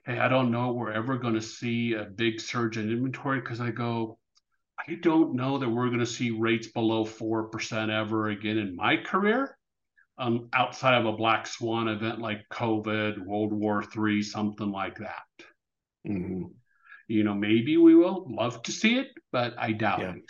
hey, 0.07 0.19
I 0.19 0.29
don't 0.29 0.51
know 0.51 0.73
we're 0.73 0.93
ever 0.93 1.19
going 1.19 1.35
to 1.35 1.43
see 1.43 1.95
a 1.95 2.05
big 2.05 2.41
surge 2.41 2.79
in 2.79 2.91
inventory 2.91 3.41
because 3.41 3.61
I 3.61 3.71
go, 3.71 4.19
I 4.79 4.95
don't 4.95 5.35
know 5.35 5.59
that 5.59 5.69
we're 5.69 5.89
going 5.89 6.01
to 6.01 6.07
see 6.07 6.31
rates 6.31 6.69
below 6.69 7.05
4% 7.05 7.91
ever 7.91 8.31
again 8.31 8.59
in 8.59 8.75
my 8.75 8.97
career 8.97 9.57
um, 10.23 10.49
outside 10.53 10.95
of 10.95 11.05
a 11.05 11.13
black 11.13 11.47
swan 11.47 11.89
event 11.89 12.21
like 12.21 12.49
COVID, 12.53 13.19
World 13.19 13.53
War 13.53 13.85
III, 13.97 14.23
something 14.23 14.71
like 14.71 14.99
that. 14.99 15.25
Mm-hmm. 16.07 16.45
You 17.09 17.25
know, 17.25 17.35
maybe 17.35 17.77
we 17.77 17.97
will 17.97 18.27
love 18.31 18.63
to 18.63 18.73
see 18.73 18.99
it, 18.99 19.09
but 19.33 19.55
I 19.59 19.73
doubt 19.73 20.01
yeah. 20.01 20.13
it. 20.13 20.23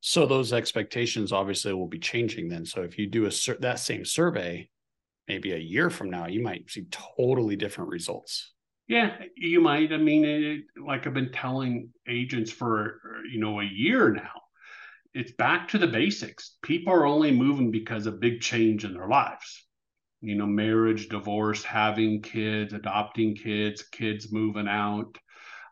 So 0.00 0.26
those 0.26 0.52
expectations 0.52 1.32
obviously 1.32 1.72
will 1.72 1.88
be 1.88 1.98
changing 1.98 2.48
then. 2.48 2.66
So 2.66 2.82
if 2.82 2.98
you 2.98 3.06
do 3.06 3.24
a 3.24 3.30
sur- 3.30 3.56
that 3.60 3.78
same 3.78 4.04
survey, 4.04 4.68
maybe 5.28 5.52
a 5.52 5.58
year 5.58 5.88
from 5.88 6.10
now, 6.10 6.26
you 6.26 6.42
might 6.42 6.70
see 6.70 6.84
totally 7.16 7.56
different 7.56 7.90
results. 7.90 8.52
Yeah, 8.86 9.16
you 9.36 9.60
might. 9.62 9.92
I 9.92 9.96
mean, 9.96 10.24
it, 10.24 10.64
like 10.84 11.06
I've 11.06 11.14
been 11.14 11.32
telling 11.32 11.88
agents 12.06 12.50
for 12.50 13.00
you 13.32 13.40
know 13.40 13.60
a 13.60 13.64
year 13.64 14.10
now, 14.10 14.41
it's 15.14 15.32
back 15.32 15.68
to 15.68 15.78
the 15.78 15.86
basics. 15.86 16.56
People 16.62 16.92
are 16.92 17.06
only 17.06 17.30
moving 17.30 17.70
because 17.70 18.06
of 18.06 18.20
big 18.20 18.40
change 18.40 18.84
in 18.84 18.94
their 18.94 19.08
lives. 19.08 19.66
You 20.20 20.36
know, 20.36 20.46
marriage, 20.46 21.08
divorce, 21.08 21.64
having 21.64 22.22
kids, 22.22 22.72
adopting 22.72 23.34
kids, 23.34 23.82
kids 23.82 24.32
moving 24.32 24.68
out, 24.68 25.18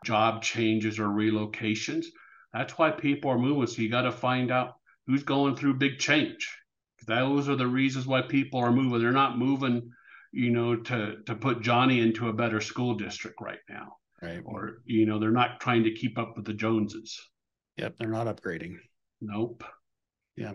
job 0.05 0.43
changes 0.43 0.99
or 0.99 1.07
relocations. 1.07 2.05
That's 2.53 2.77
why 2.77 2.91
people 2.91 3.31
are 3.31 3.39
moving. 3.39 3.67
So 3.67 3.81
you 3.81 3.89
got 3.89 4.01
to 4.01 4.11
find 4.11 4.51
out 4.51 4.75
who's 5.07 5.23
going 5.23 5.55
through 5.55 5.75
big 5.75 5.99
change. 5.99 6.53
Those 7.07 7.49
are 7.49 7.55
the 7.55 7.67
reasons 7.67 8.05
why 8.05 8.21
people 8.21 8.59
are 8.59 8.71
moving. 8.71 8.99
They're 8.99 9.11
not 9.11 9.37
moving, 9.37 9.91
you 10.31 10.51
know, 10.51 10.75
to 10.75 11.17
to 11.25 11.35
put 11.35 11.61
Johnny 11.61 11.99
into 11.99 12.29
a 12.29 12.33
better 12.33 12.61
school 12.61 12.95
district 12.95 13.41
right 13.41 13.59
now. 13.69 13.95
Right. 14.21 14.41
Or, 14.45 14.81
you 14.85 15.05
know, 15.07 15.17
they're 15.17 15.31
not 15.31 15.59
trying 15.59 15.83
to 15.85 15.95
keep 15.95 16.19
up 16.19 16.33
with 16.35 16.45
the 16.45 16.53
Joneses. 16.53 17.19
Yep, 17.77 17.95
they're 17.97 18.09
not 18.09 18.27
upgrading. 18.27 18.77
Nope. 19.21 19.63
Yeah. 20.35 20.53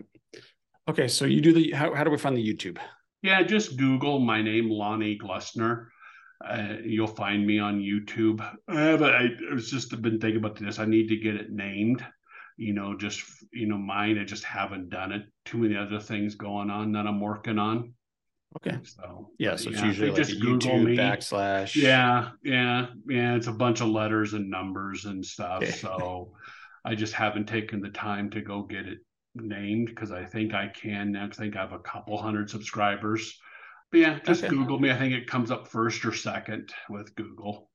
Okay, 0.89 1.07
so 1.07 1.25
you 1.25 1.41
do 1.41 1.53
the 1.53 1.71
how, 1.71 1.93
how 1.93 2.03
do 2.03 2.11
we 2.11 2.17
find 2.17 2.37
the 2.37 2.53
YouTube? 2.53 2.77
Yeah, 3.21 3.43
just 3.43 3.77
Google 3.77 4.19
my 4.19 4.41
name, 4.41 4.69
Lonnie 4.69 5.17
Glessner. 5.17 5.87
Uh, 6.45 6.75
you'll 6.83 7.07
find 7.07 7.45
me 7.45 7.59
on 7.59 7.79
YouTube. 7.79 8.41
Uh, 8.41 8.97
but 8.97 9.15
I, 9.15 9.29
I 9.49 9.53
was 9.53 9.71
just 9.71 9.89
been 10.01 10.19
thinking 10.19 10.37
about 10.37 10.57
this. 10.57 10.79
I 10.79 10.85
need 10.85 11.07
to 11.09 11.17
get 11.17 11.35
it 11.35 11.51
named. 11.51 12.05
You 12.57 12.73
know, 12.73 12.95
just 12.95 13.23
you 13.51 13.67
know, 13.67 13.77
mine. 13.77 14.17
I 14.17 14.23
just 14.23 14.43
haven't 14.43 14.89
done 14.89 15.11
it. 15.11 15.23
Too 15.45 15.57
many 15.57 15.75
other 15.75 15.99
things 15.99 16.35
going 16.35 16.69
on 16.69 16.91
that 16.93 17.07
I'm 17.07 17.19
working 17.19 17.59
on. 17.59 17.93
Okay. 18.57 18.77
So 18.83 19.31
yeah, 19.37 19.55
so 19.55 19.69
it's 19.69 19.81
usually 19.81 20.09
like 20.09 20.17
just 20.17 20.39
Google 20.39 20.71
YouTube 20.71 20.85
me. 20.85 20.97
backslash. 20.97 21.75
Yeah, 21.75 22.29
yeah, 22.43 22.87
yeah. 23.07 23.35
It's 23.35 23.47
a 23.47 23.51
bunch 23.51 23.81
of 23.81 23.89
letters 23.89 24.33
and 24.33 24.49
numbers 24.49 25.05
and 25.05 25.23
stuff. 25.23 25.63
Okay. 25.63 25.71
So 25.71 26.33
I 26.87 26.95
just 26.95 27.13
haven't 27.13 27.47
taken 27.47 27.81
the 27.81 27.89
time 27.89 28.29
to 28.29 28.39
go 28.39 28.61
get 28.61 28.87
it 28.87 28.99
named 29.35 29.87
because 29.87 30.11
I 30.11 30.23
think 30.23 30.53
I 30.53 30.67
can 30.67 31.11
now. 31.11 31.25
I 31.25 31.29
think 31.29 31.57
I 31.57 31.61
have 31.61 31.73
a 31.73 31.79
couple 31.79 32.17
hundred 32.17 32.49
subscribers. 32.49 33.37
But 33.91 33.99
yeah, 33.99 34.19
just 34.25 34.43
okay. 34.43 34.49
Google 34.53 34.79
me. 34.79 34.89
I 34.89 34.97
think 34.97 35.13
it 35.13 35.27
comes 35.27 35.51
up 35.51 35.67
first 35.67 36.05
or 36.05 36.13
second 36.13 36.73
with 36.89 37.13
Google. 37.15 37.69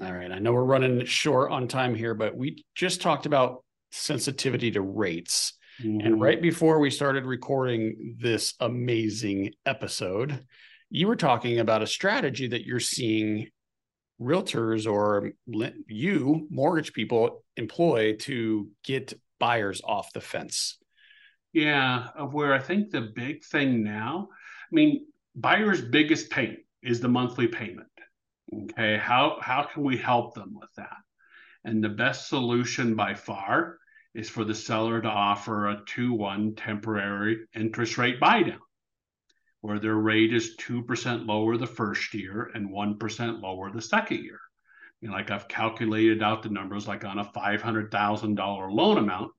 All 0.00 0.12
right. 0.12 0.30
I 0.30 0.38
know 0.38 0.52
we're 0.52 0.62
running 0.62 1.04
short 1.06 1.50
on 1.50 1.66
time 1.66 1.96
here, 1.96 2.14
but 2.14 2.36
we 2.36 2.64
just 2.76 3.00
talked 3.00 3.26
about 3.26 3.64
sensitivity 3.90 4.70
to 4.72 4.80
rates. 4.80 5.54
Mm-hmm. 5.82 6.06
And 6.06 6.20
right 6.20 6.40
before 6.40 6.78
we 6.78 6.90
started 6.90 7.26
recording 7.26 8.16
this 8.20 8.54
amazing 8.60 9.54
episode, 9.64 10.44
you 10.88 11.08
were 11.08 11.16
talking 11.16 11.58
about 11.58 11.82
a 11.82 11.86
strategy 11.86 12.46
that 12.48 12.64
you're 12.64 12.78
seeing 12.78 13.48
realtors 14.20 14.90
or 14.90 15.32
you 15.86 16.46
mortgage 16.50 16.92
people 16.92 17.44
employ 17.56 18.16
to 18.20 18.68
get 18.84 19.12
buyers 19.38 19.80
off 19.84 20.12
the 20.12 20.20
fence? 20.20 20.78
Yeah, 21.52 22.08
of 22.14 22.34
where 22.34 22.52
I 22.52 22.58
think 22.58 22.90
the 22.90 23.12
big 23.14 23.44
thing 23.44 23.82
now, 23.82 24.28
I 24.30 24.74
mean, 24.74 25.06
buyers' 25.34 25.80
biggest 25.80 26.30
pain 26.30 26.58
is 26.82 27.00
the 27.00 27.08
monthly 27.08 27.46
payment. 27.46 27.88
Okay, 28.54 28.96
how 28.96 29.38
how 29.40 29.64
can 29.64 29.82
we 29.82 29.96
help 29.96 30.34
them 30.34 30.54
with 30.54 30.70
that? 30.76 30.96
And 31.64 31.82
the 31.82 31.88
best 31.88 32.28
solution 32.28 32.94
by 32.94 33.14
far 33.14 33.78
is 34.14 34.30
for 34.30 34.44
the 34.44 34.54
seller 34.54 35.00
to 35.00 35.08
offer 35.08 35.68
a 35.68 35.82
2-1 35.84 36.54
temporary 36.56 37.40
interest 37.54 37.98
rate 37.98 38.20
buy 38.20 38.42
down 38.42 38.60
where 39.66 39.80
their 39.80 39.96
rate 39.96 40.32
is 40.32 40.56
2% 40.58 41.26
lower 41.26 41.56
the 41.56 41.66
first 41.66 42.14
year 42.14 42.52
and 42.54 42.70
1% 42.70 43.42
lower 43.42 43.68
the 43.72 43.82
second 43.82 44.22
year. 44.22 44.38
Know, 45.02 45.10
like 45.10 45.32
I've 45.32 45.48
calculated 45.48 46.22
out 46.22 46.44
the 46.44 46.50
numbers, 46.50 46.86
like 46.86 47.04
on 47.04 47.18
a 47.18 47.24
$500,000 47.24 48.72
loan 48.72 48.98
amount, 48.98 49.32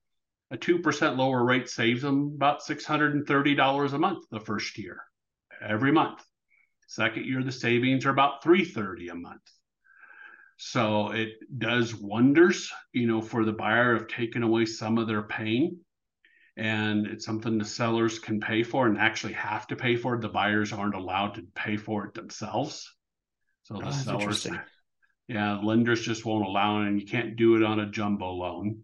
a 0.52 0.58
2% 0.58 1.18
lower 1.18 1.46
rate 1.46 1.70
saves 1.70 2.02
them 2.02 2.34
about 2.36 2.60
$630 2.62 3.94
a 3.94 3.98
month 3.98 4.26
the 4.30 4.40
first 4.42 4.78
year, 4.78 5.02
every 5.62 5.94
month. 5.94 6.22
Second 6.88 7.26
year, 7.26 7.42
the 7.42 7.52
savings 7.52 8.06
are 8.06 8.12
about 8.12 8.44
330 8.44 9.08
a 9.08 9.16
month. 9.16 9.42
So 10.58 11.12
it 11.12 11.36
does 11.58 11.96
wonders, 11.96 12.70
you 12.92 13.08
know, 13.08 13.22
for 13.22 13.46
the 13.46 13.54
buyer 13.54 13.94
of 13.94 14.10
taking 14.10 14.44
away 14.44 14.66
some 14.66 14.98
of 14.98 15.08
their 15.08 15.24
pain 15.24 15.80
and 16.58 17.06
it's 17.06 17.26
something 17.26 17.58
the 17.58 17.66
sellers 17.66 18.18
can 18.18 18.40
pay 18.40 18.64
for 18.64 18.88
and 18.88 18.98
actually 18.98 19.34
have 19.34 19.68
to 19.68 19.76
pay 19.76 19.96
for. 19.96 20.18
The 20.20 20.28
buyers 20.28 20.74
aren't 20.74 20.96
allowed 20.96 21.36
to 21.36 21.44
pay 21.56 21.78
for 21.78 22.06
it 22.06 22.16
themselves. 22.16 22.92
So 23.64 23.76
the 23.76 23.88
oh, 23.88 23.92
sellers, 23.92 24.48
yeah, 25.28 25.60
lenders 25.62 26.02
just 26.02 26.26
won't 26.26 26.46
allow 26.46 26.82
it, 26.82 26.88
and 26.88 27.00
you 27.00 27.06
can't 27.06 27.36
do 27.36 27.56
it 27.56 27.64
on 27.64 27.80
a 27.80 27.92
jumbo 27.92 28.32
loan, 28.32 28.84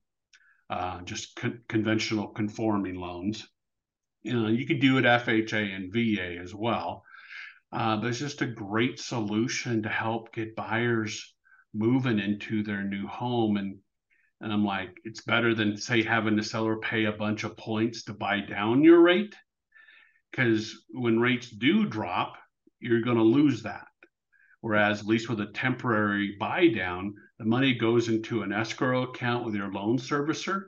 uh, 0.70 1.02
just 1.02 1.36
co- 1.36 1.58
conventional 1.68 2.28
conforming 2.28 2.96
loans. 2.96 3.48
You 4.22 4.34
know, 4.34 4.48
you 4.50 4.68
could 4.68 4.80
do 4.80 4.98
it 5.00 5.06
FHA 5.06 5.76
and 5.76 5.92
VA 5.92 6.40
as 6.42 6.54
well. 6.54 7.04
Uh, 7.72 7.98
but 7.98 8.08
it's 8.08 8.20
just 8.20 8.44
a 8.44 8.46
great 8.46 9.00
solution 9.00 9.82
to 9.82 9.90
help 9.90 10.32
get 10.32 10.56
buyers 10.56 11.34
moving 11.74 12.20
into 12.20 12.62
their 12.62 12.84
new 12.84 13.08
home 13.08 13.58
and 13.58 13.78
and 14.44 14.52
I'm 14.52 14.66
like, 14.66 15.00
it's 15.06 15.22
better 15.22 15.56
than 15.56 15.78
say 15.78 16.04
having 16.04 16.36
the 16.36 16.44
seller 16.44 16.76
pay 16.76 17.06
a 17.06 17.14
bunch 17.14 17.46
of 17.46 17.56
points 17.56 18.04
to 18.04 18.14
buy 18.14 18.42
down 18.42 18.84
your 18.84 19.00
rate. 19.00 19.34
Because 20.30 20.84
when 20.92 21.22
rates 21.22 21.50
do 21.50 21.86
drop, 21.86 22.36
you're 22.82 23.02
going 23.02 23.18
to 23.18 23.24
lose 23.24 23.64
that. 23.64 23.88
Whereas, 24.60 25.00
at 25.00 25.06
least 25.06 25.30
with 25.30 25.40
a 25.40 25.52
temporary 25.54 26.36
buy 26.40 26.68
down, 26.68 27.14
the 27.40 27.46
money 27.46 27.74
goes 27.74 28.10
into 28.10 28.42
an 28.42 28.52
escrow 28.52 29.04
account 29.04 29.46
with 29.46 29.56
your 29.56 29.72
loan 29.72 29.98
servicer. 29.98 30.66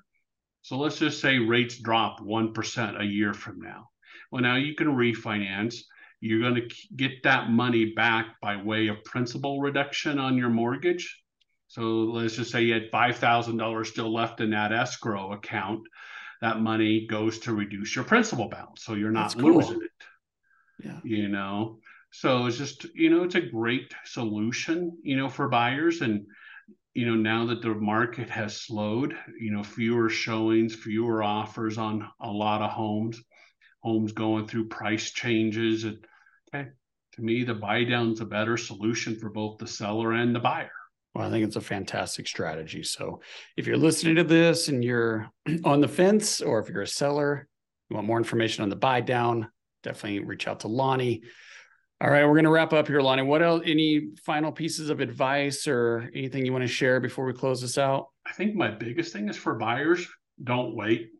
So 0.61 0.77
let's 0.77 0.97
just 0.97 1.19
say 1.19 1.37
rates 1.37 1.79
drop 1.79 2.21
1% 2.21 3.01
a 3.01 3.05
year 3.05 3.33
from 3.33 3.59
now. 3.59 3.89
Well, 4.31 4.41
now 4.41 4.55
you 4.55 4.73
can 4.75 4.87
refinance. 4.87 5.75
You're 6.21 6.39
going 6.39 6.55
to 6.55 6.75
get 6.95 7.23
that 7.23 7.49
money 7.49 7.93
back 7.93 8.39
by 8.41 8.55
way 8.55 8.87
of 8.87 9.03
principal 9.03 9.59
reduction 9.59 10.17
on 10.17 10.37
your 10.37 10.49
mortgage. 10.49 11.24
So 11.75 11.81
let's 11.81 12.37
just 12.37 12.51
say 12.51 12.61
you 12.63 12.73
had 12.73 12.89
$5,000 12.89 13.85
still 13.85 14.13
left 14.13 14.39
in 14.39 14.51
that 14.51 14.71
escrow 14.71 15.33
account. 15.33 15.81
That 16.39 16.61
money 16.61 17.05
goes 17.05 17.39
to 17.39 17.53
reduce 17.53 17.97
your 17.97 18.05
principal 18.05 18.47
balance. 18.47 18.85
So 18.85 18.93
you're 18.93 19.11
not 19.11 19.37
cool. 19.37 19.55
losing 19.55 19.81
it. 19.81 20.85
Yeah. 20.85 20.99
You 21.03 21.27
know, 21.27 21.79
so 22.11 22.45
it's 22.45 22.57
just, 22.57 22.85
you 22.95 23.09
know, 23.09 23.25
it's 23.25 23.35
a 23.35 23.41
great 23.41 23.93
solution, 24.05 24.97
you 25.03 25.17
know, 25.17 25.27
for 25.27 25.49
buyers. 25.49 25.99
And, 25.99 26.27
you 26.93 27.07
know, 27.07 27.15
now 27.15 27.47
that 27.47 27.61
the 27.61 27.75
market 27.75 28.29
has 28.29 28.55
slowed, 28.55 29.13
you 29.37 29.51
know, 29.51 29.63
fewer 29.63 30.09
showings, 30.09 30.75
fewer 30.75 31.23
offers 31.23 31.77
on 31.77 32.07
a 32.21 32.31
lot 32.31 32.61
of 32.61 32.71
homes, 32.71 33.21
homes 33.81 34.13
going 34.13 34.47
through 34.47 34.69
price 34.69 35.11
changes. 35.11 35.83
And, 35.83 35.97
okay, 36.53 36.69
to 37.15 37.21
me, 37.21 37.43
the 37.43 37.53
buy 37.53 37.83
down's 37.83 38.21
a 38.21 38.25
better 38.25 38.55
solution 38.55 39.19
for 39.19 39.29
both 39.29 39.57
the 39.57 39.67
seller 39.67 40.13
and 40.13 40.33
the 40.33 40.39
buyer. 40.39 40.71
Well, 41.15 41.25
I 41.25 41.31
think 41.31 41.45
it's 41.45 41.55
a 41.55 41.61
fantastic 41.61 42.27
strategy. 42.27 42.83
So 42.83 43.21
if 43.55 43.65
you're 43.65 43.77
listening 43.77 44.17
to 44.17 44.23
this 44.25 44.67
and 44.67 44.83
you're 44.83 45.29
on 45.63 45.79
the 45.79 45.87
fence, 45.87 46.41
or 46.41 46.59
if 46.59 46.67
you're 46.67 46.81
a 46.81 46.87
seller, 46.87 47.47
you 47.89 47.95
want 47.95 48.05
more 48.05 48.17
information 48.17 48.63
on 48.63 48.69
the 48.69 48.75
buy 48.75 48.99
down, 48.99 49.47
definitely 49.81 50.19
reach 50.19 50.45
out 50.47 50.59
to 50.61 50.67
Lonnie. 50.67 51.23
All 52.01 52.09
right, 52.09 52.25
we're 52.25 52.33
going 52.33 52.43
to 52.43 52.51
wrap 52.51 52.73
up 52.73 52.87
here, 52.87 52.99
Lonnie. 52.99 53.21
What 53.21 53.41
else? 53.41 53.63
Any 53.65 54.09
final 54.25 54.51
pieces 54.51 54.89
of 54.89 54.99
advice 54.99 55.65
or 55.65 56.11
anything 56.13 56.45
you 56.45 56.51
want 56.51 56.63
to 56.63 56.67
share 56.67 56.99
before 56.99 57.25
we 57.25 57.31
close 57.31 57.61
this 57.61 57.77
out? 57.77 58.07
I 58.25 58.33
think 58.33 58.53
my 58.53 58.69
biggest 58.69 59.13
thing 59.13 59.29
is 59.29 59.37
for 59.37 59.55
buyers: 59.55 60.05
don't 60.43 60.75
wait. 60.75 61.11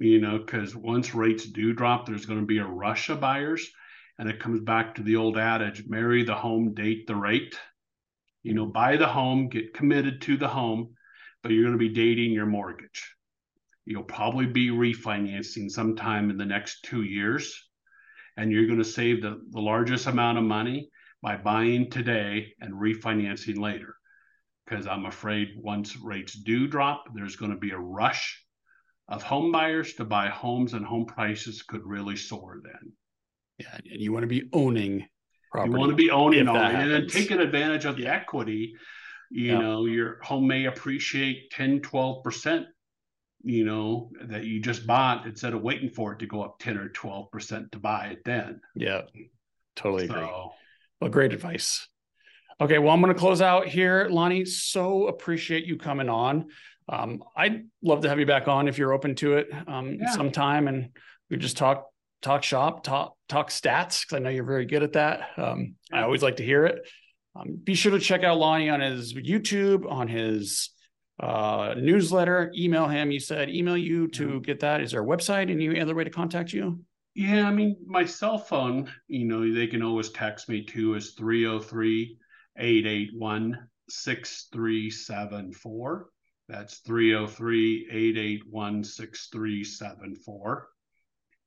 You 0.00 0.20
know, 0.20 0.38
because 0.38 0.74
once 0.74 1.14
rates 1.14 1.46
do 1.46 1.72
drop, 1.72 2.06
there's 2.06 2.26
going 2.26 2.40
to 2.40 2.46
be 2.46 2.58
a 2.58 2.66
rush 2.66 3.08
of 3.10 3.20
buyers, 3.20 3.70
and 4.18 4.28
it 4.28 4.40
comes 4.40 4.60
back 4.60 4.96
to 4.96 5.04
the 5.04 5.14
old 5.14 5.38
adage: 5.38 5.84
marry 5.86 6.24
the 6.24 6.34
home, 6.34 6.74
date 6.74 7.06
the 7.06 7.14
rate. 7.14 7.54
You 8.44 8.54
know, 8.54 8.66
buy 8.66 8.96
the 8.96 9.08
home, 9.08 9.48
get 9.48 9.74
committed 9.74 10.22
to 10.22 10.36
the 10.36 10.48
home, 10.48 10.94
but 11.42 11.50
you're 11.50 11.64
going 11.64 11.76
to 11.76 11.78
be 11.78 11.88
dating 11.88 12.32
your 12.32 12.46
mortgage. 12.46 13.12
You'll 13.84 14.04
probably 14.04 14.46
be 14.46 14.70
refinancing 14.70 15.70
sometime 15.70 16.30
in 16.30 16.36
the 16.36 16.46
next 16.46 16.84
two 16.84 17.02
years 17.02 17.68
and 18.36 18.50
you're 18.50 18.66
going 18.66 18.78
to 18.78 18.84
save 18.84 19.22
the, 19.22 19.40
the 19.50 19.60
largest 19.60 20.06
amount 20.06 20.38
of 20.38 20.44
money 20.44 20.90
by 21.22 21.36
buying 21.36 21.90
today 21.90 22.52
and 22.60 22.74
refinancing 22.74 23.58
later. 23.58 23.96
Because 24.64 24.86
I'm 24.86 25.06
afraid 25.06 25.48
once 25.56 25.96
rates 25.96 26.34
do 26.34 26.66
drop, 26.66 27.04
there's 27.14 27.36
going 27.36 27.52
to 27.52 27.58
be 27.58 27.70
a 27.70 27.78
rush 27.78 28.42
of 29.08 29.22
home 29.22 29.52
buyers 29.52 29.94
to 29.94 30.04
buy 30.04 30.28
homes, 30.28 30.72
and 30.72 30.84
home 30.84 31.04
prices 31.04 31.62
could 31.62 31.82
really 31.84 32.16
soar 32.16 32.60
then. 32.64 32.92
Yeah, 33.58 33.76
and 33.76 34.00
you 34.00 34.12
want 34.12 34.22
to 34.22 34.26
be 34.28 34.48
owning 34.52 35.06
property. 35.54 35.72
You 35.72 35.78
want 35.78 35.90
to 35.90 35.96
be 35.96 36.10
owning 36.10 36.48
all, 36.48 36.56
and 36.56 36.90
then 36.90 37.06
taking 37.06 37.38
advantage 37.38 37.84
of 37.84 37.96
the 37.96 38.06
equity. 38.06 38.74
You 39.30 39.52
yeah. 39.52 39.58
know, 39.58 39.86
your 39.86 40.22
home 40.22 40.46
may 40.46 40.66
appreciate 40.66 41.50
10, 41.50 41.80
12 41.80 42.22
percent 42.22 42.66
you 43.44 43.64
know, 43.64 44.10
that 44.22 44.44
you 44.44 44.58
just 44.58 44.86
bought 44.86 45.26
instead 45.26 45.52
of 45.52 45.60
waiting 45.60 45.90
for 45.90 46.12
it 46.14 46.18
to 46.18 46.26
go 46.26 46.42
up 46.42 46.58
10 46.60 46.78
or 46.78 46.88
12% 46.88 47.70
to 47.70 47.78
buy 47.78 48.06
it 48.06 48.24
then. 48.24 48.60
Yeah, 48.74 49.02
totally 49.76 50.08
so, 50.08 50.14
agree. 50.14 50.28
Well, 51.00 51.10
great 51.10 51.34
advice. 51.34 51.86
Okay, 52.58 52.78
well, 52.78 52.94
I'm 52.94 53.02
going 53.02 53.12
to 53.12 53.18
close 53.18 53.42
out 53.42 53.66
here. 53.66 54.08
Lonnie, 54.10 54.46
so 54.46 55.08
appreciate 55.08 55.66
you 55.66 55.76
coming 55.76 56.08
on. 56.08 56.46
Um, 56.88 57.22
I'd 57.36 57.66
love 57.82 58.00
to 58.02 58.08
have 58.08 58.18
you 58.18 58.26
back 58.26 58.48
on 58.48 58.66
if 58.66 58.78
you're 58.78 58.94
open 58.94 59.14
to 59.16 59.34
it 59.34 59.48
um, 59.66 59.98
yeah. 60.00 60.10
sometime 60.12 60.66
and 60.66 60.90
we 61.30 61.36
just 61.36 61.56
talk 61.56 61.86
talk 62.22 62.42
shop, 62.42 62.84
talk 62.84 63.16
talk 63.28 63.50
stats 63.50 64.02
because 64.02 64.16
I 64.16 64.18
know 64.18 64.30
you're 64.30 64.44
very 64.44 64.66
good 64.66 64.82
at 64.82 64.94
that. 64.94 65.28
Um, 65.36 65.74
I 65.92 66.02
always 66.02 66.22
like 66.22 66.36
to 66.36 66.44
hear 66.44 66.66
it. 66.66 66.86
Um, 67.36 67.58
be 67.62 67.74
sure 67.74 67.92
to 67.92 67.98
check 67.98 68.22
out 68.22 68.38
Lonnie 68.38 68.70
on 68.70 68.80
his 68.80 69.14
YouTube, 69.14 69.90
on 69.90 70.08
his 70.08 70.70
uh, 71.20 71.74
newsletter, 71.76 72.52
email 72.56 72.88
him. 72.88 73.10
You 73.10 73.20
said 73.20 73.50
email 73.50 73.76
you 73.76 74.08
to 74.08 74.40
get 74.40 74.60
that. 74.60 74.80
Is 74.80 74.92
there 74.92 75.02
a 75.02 75.06
website? 75.06 75.50
Any 75.50 75.80
other 75.80 75.94
way 75.94 76.04
to 76.04 76.10
contact 76.10 76.52
you? 76.52 76.80
Yeah, 77.14 77.46
I 77.46 77.52
mean, 77.52 77.76
my 77.86 78.04
cell 78.04 78.38
phone, 78.38 78.90
you 79.06 79.24
know, 79.24 79.52
they 79.52 79.68
can 79.68 79.82
always 79.82 80.10
text 80.10 80.48
me 80.48 80.64
too, 80.64 80.94
is 80.94 81.12
303 81.12 82.18
881 82.56 83.68
6374. 83.88 86.08
That's 86.48 86.78
303 86.78 87.88
881 87.90 88.84
6374. 88.84 90.68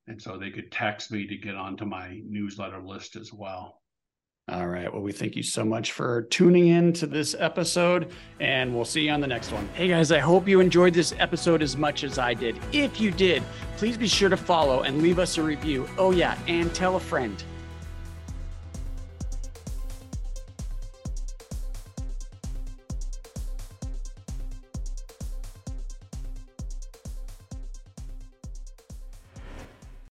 And 0.08 0.22
so 0.22 0.38
they 0.38 0.50
could 0.50 0.72
text 0.72 1.12
me 1.12 1.28
to 1.28 1.36
get 1.36 1.56
onto 1.56 1.86
my 1.86 2.22
newsletter 2.26 2.82
list 2.82 3.16
as 3.16 3.34
well. 3.34 3.82
All 4.50 4.68
right. 4.68 4.92
Well, 4.92 5.02
we 5.02 5.12
thank 5.12 5.36
you 5.36 5.44
so 5.44 5.66
much 5.66 5.92
for 5.92 6.22
tuning 6.22 6.68
in 6.68 6.94
to 6.94 7.06
this 7.06 7.36
episode, 7.38 8.14
and 8.40 8.74
we'll 8.74 8.86
see 8.86 9.02
you 9.02 9.12
on 9.12 9.20
the 9.20 9.28
next 9.28 9.52
one. 9.52 9.68
Hey, 9.74 9.90
guys, 9.90 10.10
I 10.10 10.20
hope 10.20 10.48
you 10.48 10.62
enjoyed 10.62 10.94
this 10.94 11.14
episode 11.20 11.62
as 11.62 11.76
much 11.76 12.06
as 12.06 12.18
I 12.18 12.34
did. 12.34 12.58
If 12.72 13.02
you 13.02 13.12
did, 13.12 13.44
please 13.76 13.98
be 13.98 14.08
sure 14.08 14.30
to 14.30 14.38
follow 14.38 14.84
and 14.84 15.02
leave 15.02 15.20
us 15.20 15.38
a 15.38 15.44
review. 15.44 15.90
Oh, 15.98 16.12
yeah, 16.12 16.38
and 16.48 16.74
tell 16.74 16.96
a 16.96 17.00
friend. 17.02 17.44